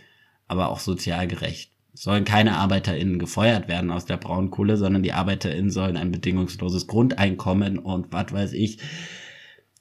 [0.48, 5.72] aber auch sozial gerecht sollen keine ArbeiterInnen gefeuert werden aus der Braunkohle, sondern die ArbeiterInnen
[5.72, 8.80] sollen ein bedingungsloses Grundeinkommen und was weiß ich,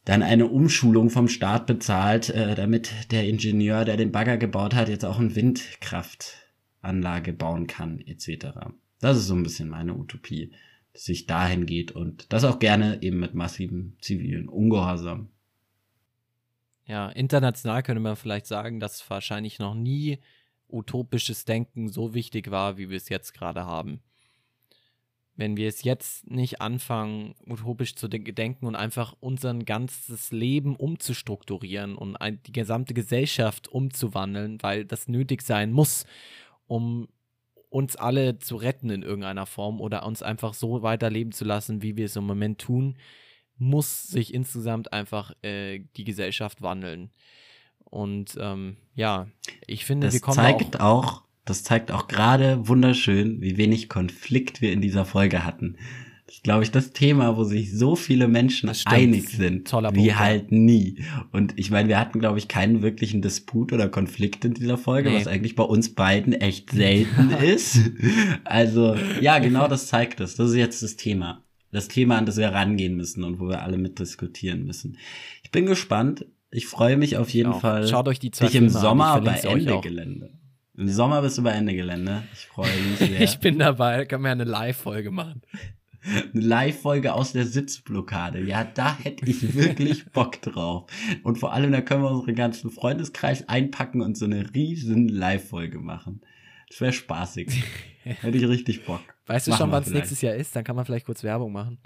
[0.04, 4.88] dann eine Umschulung vom Staat bezahlt, äh, damit der Ingenieur, der den Bagger gebaut hat,
[4.88, 8.46] jetzt auch eine Windkraftanlage bauen kann, etc.
[9.00, 10.52] Das ist so ein bisschen meine Utopie,
[10.92, 15.28] dass sich dahin geht und das auch gerne eben mit massivem zivilen Ungehorsam.
[16.86, 20.18] Ja, international könnte man vielleicht sagen, dass wahrscheinlich noch nie
[20.72, 24.01] utopisches Denken so wichtig war, wie wir es jetzt gerade haben.
[25.36, 31.97] Wenn wir es jetzt nicht anfangen, utopisch zu denken und einfach unser ganzes Leben umzustrukturieren
[31.97, 36.05] und die gesamte Gesellschaft umzuwandeln, weil das nötig sein muss,
[36.66, 37.09] um
[37.70, 41.97] uns alle zu retten in irgendeiner Form oder uns einfach so weiterleben zu lassen, wie
[41.97, 42.98] wir es im Moment tun,
[43.56, 47.10] muss sich insgesamt einfach äh, die Gesellschaft wandeln.
[47.90, 49.26] Und ähm, ja,
[49.66, 53.88] ich finde, das wir kommen zeigt auch, auch das zeigt auch gerade wunderschön, wie wenig
[53.88, 55.76] Konflikt wir in dieser Folge hatten.
[56.26, 60.14] Das ist, glaube ich, das Thema, wo sich so viele Menschen einig sind, Toller wie
[60.14, 61.02] halt nie.
[61.32, 65.10] Und ich meine, wir hatten, glaube ich, keinen wirklichen Disput oder Konflikt in dieser Folge,
[65.10, 65.16] nee.
[65.16, 67.80] was eigentlich bei uns beiden echt selten ist.
[68.44, 70.36] Also, ja, genau das zeigt es.
[70.36, 71.42] Das ist jetzt das Thema.
[71.72, 74.98] Das Thema, an das wir rangehen müssen und wo wir alle mitdiskutieren müssen.
[75.42, 77.60] Ich bin gespannt ich freue mich auf jeden auch.
[77.60, 77.86] Fall.
[77.86, 80.31] Schaut euch die zwei dich im Sommer bei Ende Gelände.
[80.77, 82.22] Im Sommer bist du bei Ende Gelände.
[82.32, 83.20] Ich freue mich sehr.
[83.20, 84.06] ich bin dabei.
[84.06, 85.43] Können wir eine Live-Folge machen.
[86.32, 88.40] Eine Live-Folge aus der Sitzblockade.
[88.40, 90.90] Ja, da hätte ich wirklich Bock drauf.
[91.24, 95.78] Und vor allem, da können wir unseren ganzen Freundeskreis einpacken und so eine riesen Live-Folge
[95.78, 96.22] machen.
[96.70, 97.48] Das wäre spaßig.
[98.05, 99.02] hätte ich richtig Bock.
[99.27, 100.56] Weißt du machen schon, wann es nächstes Jahr ist?
[100.56, 101.78] Dann kann man vielleicht kurz Werbung machen.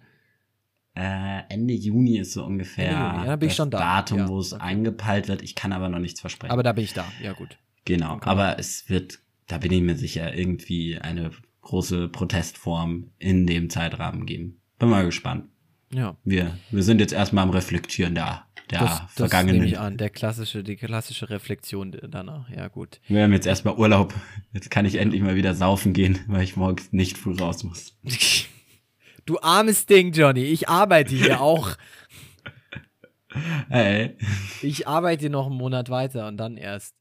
[0.96, 3.78] Äh, Ende Juni ist so ungefähr Juni, ja, bin ich schon da.
[3.78, 4.62] Datum, ja, wo es okay.
[4.62, 5.42] eingepeilt wird.
[5.42, 6.52] Ich kann aber noch nichts versprechen.
[6.52, 7.58] Aber da bin ich da, ja gut.
[7.84, 9.18] Genau, aber es wird,
[9.48, 14.60] da bin ich mir sicher, irgendwie eine große Protestform in dem Zeitrahmen geben.
[14.78, 15.46] Bin mal gespannt.
[15.92, 16.16] Ja.
[16.24, 18.46] Wir, wir sind jetzt erstmal am Reflektieren da.
[18.70, 19.56] Der das, vergangenen.
[19.56, 22.48] Das nehme ich an, der klassische, die klassische Reflexion danach.
[22.48, 23.00] Ja, gut.
[23.08, 24.14] Wir haben jetzt erstmal Urlaub.
[24.52, 27.98] Jetzt kann ich endlich mal wieder saufen gehen, weil ich morgens nicht früh raus muss.
[29.26, 30.42] Du armes Ding, Johnny.
[30.44, 31.76] Ich arbeite hier auch.
[33.68, 34.16] Hey.
[34.62, 36.94] Ich arbeite noch einen Monat weiter und dann erst.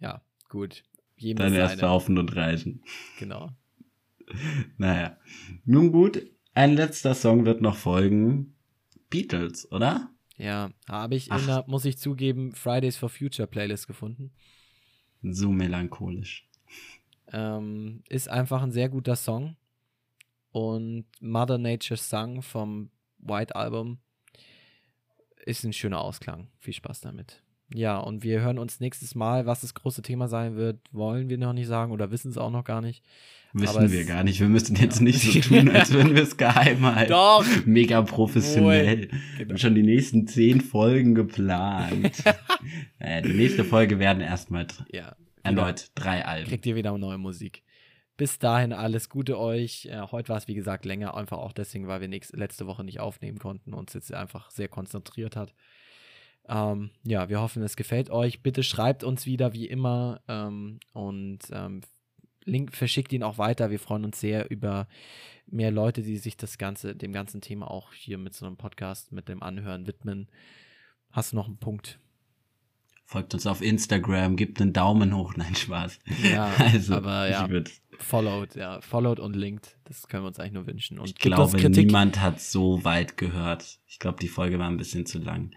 [0.00, 0.82] Ja, gut.
[1.16, 2.82] Jedem dann erst saufen und reisen.
[3.18, 3.50] Genau.
[4.76, 5.16] Naja.
[5.64, 6.22] Nun gut,
[6.54, 8.54] ein letzter Song wird noch folgen.
[9.10, 10.10] Beatles, oder?
[10.36, 11.40] Ja, habe ich Ach.
[11.40, 14.32] in der, muss ich zugeben, Fridays for Future Playlist gefunden.
[15.22, 16.46] So melancholisch.
[17.32, 19.56] Ähm, ist einfach ein sehr guter Song
[20.58, 23.98] und Mother Nature's Song vom White Album
[25.46, 26.48] ist ein schöner Ausklang.
[26.58, 27.42] Viel Spaß damit.
[27.72, 31.38] Ja, und wir hören uns nächstes Mal, was das große Thema sein wird, wollen wir
[31.38, 33.04] noch nicht sagen oder wissen es auch noch gar nicht.
[33.52, 34.40] Wissen Aber wir gar nicht.
[34.40, 35.04] Wir müssen jetzt ja.
[35.04, 37.12] nicht so tun, als würden wir es geheim halten.
[37.12, 37.46] Doch.
[37.64, 39.06] Mega professionell.
[39.06, 39.20] Genau.
[39.36, 42.24] Wir haben schon die nächsten zehn Folgen geplant.
[42.98, 45.14] naja, die nächste Folge werden erstmal ja,
[45.44, 46.48] erneut drei Alben.
[46.48, 47.62] Kriegt ihr wieder neue Musik.
[48.18, 49.86] Bis dahin alles Gute euch.
[49.86, 52.82] Äh, heute war es, wie gesagt, länger, einfach auch deswegen, weil wir nächste, letzte Woche
[52.82, 55.54] nicht aufnehmen konnten und uns jetzt einfach sehr konzentriert hat.
[56.48, 58.42] Ähm, ja, wir hoffen, es gefällt euch.
[58.42, 61.82] Bitte schreibt uns wieder wie immer ähm, und ähm,
[62.44, 63.70] Link verschickt ihn auch weiter.
[63.70, 64.88] Wir freuen uns sehr über
[65.46, 69.12] mehr Leute, die sich das ganze, dem ganzen Thema auch hier mit so einem Podcast,
[69.12, 70.28] mit dem Anhören widmen.
[71.12, 72.00] Hast du noch einen Punkt?
[73.04, 75.34] Folgt uns auf Instagram, gebt einen Daumen hoch.
[75.36, 76.00] Nein, Spaß.
[76.24, 77.48] Ja, also, aber ja,
[77.98, 79.76] followed, ja, followed und linked.
[79.84, 80.98] Das können wir uns eigentlich nur wünschen.
[80.98, 83.78] Und ich glaube, niemand hat so weit gehört.
[83.86, 85.50] Ich glaube, die Folge war ein bisschen zu lang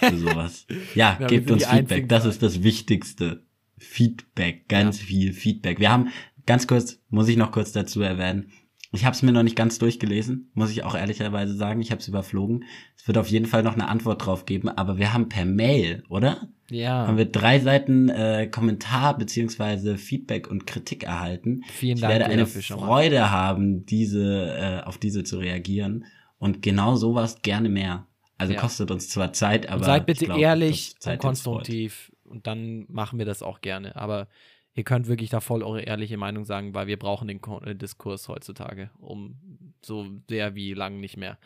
[0.00, 0.66] für sowas.
[0.94, 2.08] Ja, ja gebt uns Feedback.
[2.08, 3.42] Das ist das Wichtigste.
[3.76, 5.06] Feedback, ganz ja.
[5.06, 5.80] viel Feedback.
[5.80, 6.08] Wir haben,
[6.46, 8.50] ganz kurz, muss ich noch kurz dazu erwähnen,
[8.94, 11.80] ich habe es mir noch nicht ganz durchgelesen, muss ich auch ehrlicherweise sagen.
[11.80, 12.64] Ich habe es überflogen.
[12.96, 16.04] Es wird auf jeden Fall noch eine Antwort drauf geben, aber wir haben per Mail,
[16.08, 16.48] oder?
[16.70, 17.06] Ja.
[17.06, 21.62] Haben wir drei Seiten äh, Kommentar beziehungsweise Feedback und Kritik erhalten.
[21.68, 22.12] Vielen Dank.
[22.12, 26.06] Ich werde eine Freude haben, diese äh, auf diese zu reagieren
[26.38, 28.06] und genau sowas gerne mehr.
[28.36, 28.60] Also ja.
[28.60, 33.18] kostet uns zwar Zeit, aber und seid bitte glaub, ehrlich und konstruktiv und dann machen
[33.18, 33.96] wir das auch gerne.
[33.96, 34.28] Aber
[34.74, 38.28] ihr könnt wirklich da voll eure ehrliche Meinung sagen, weil wir brauchen den äh, Diskurs
[38.28, 39.36] heutzutage, um
[39.82, 41.38] so sehr wie lang nicht mehr.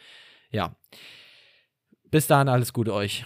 [0.50, 0.74] Ja.
[2.10, 3.24] Bis dahin alles Gute euch.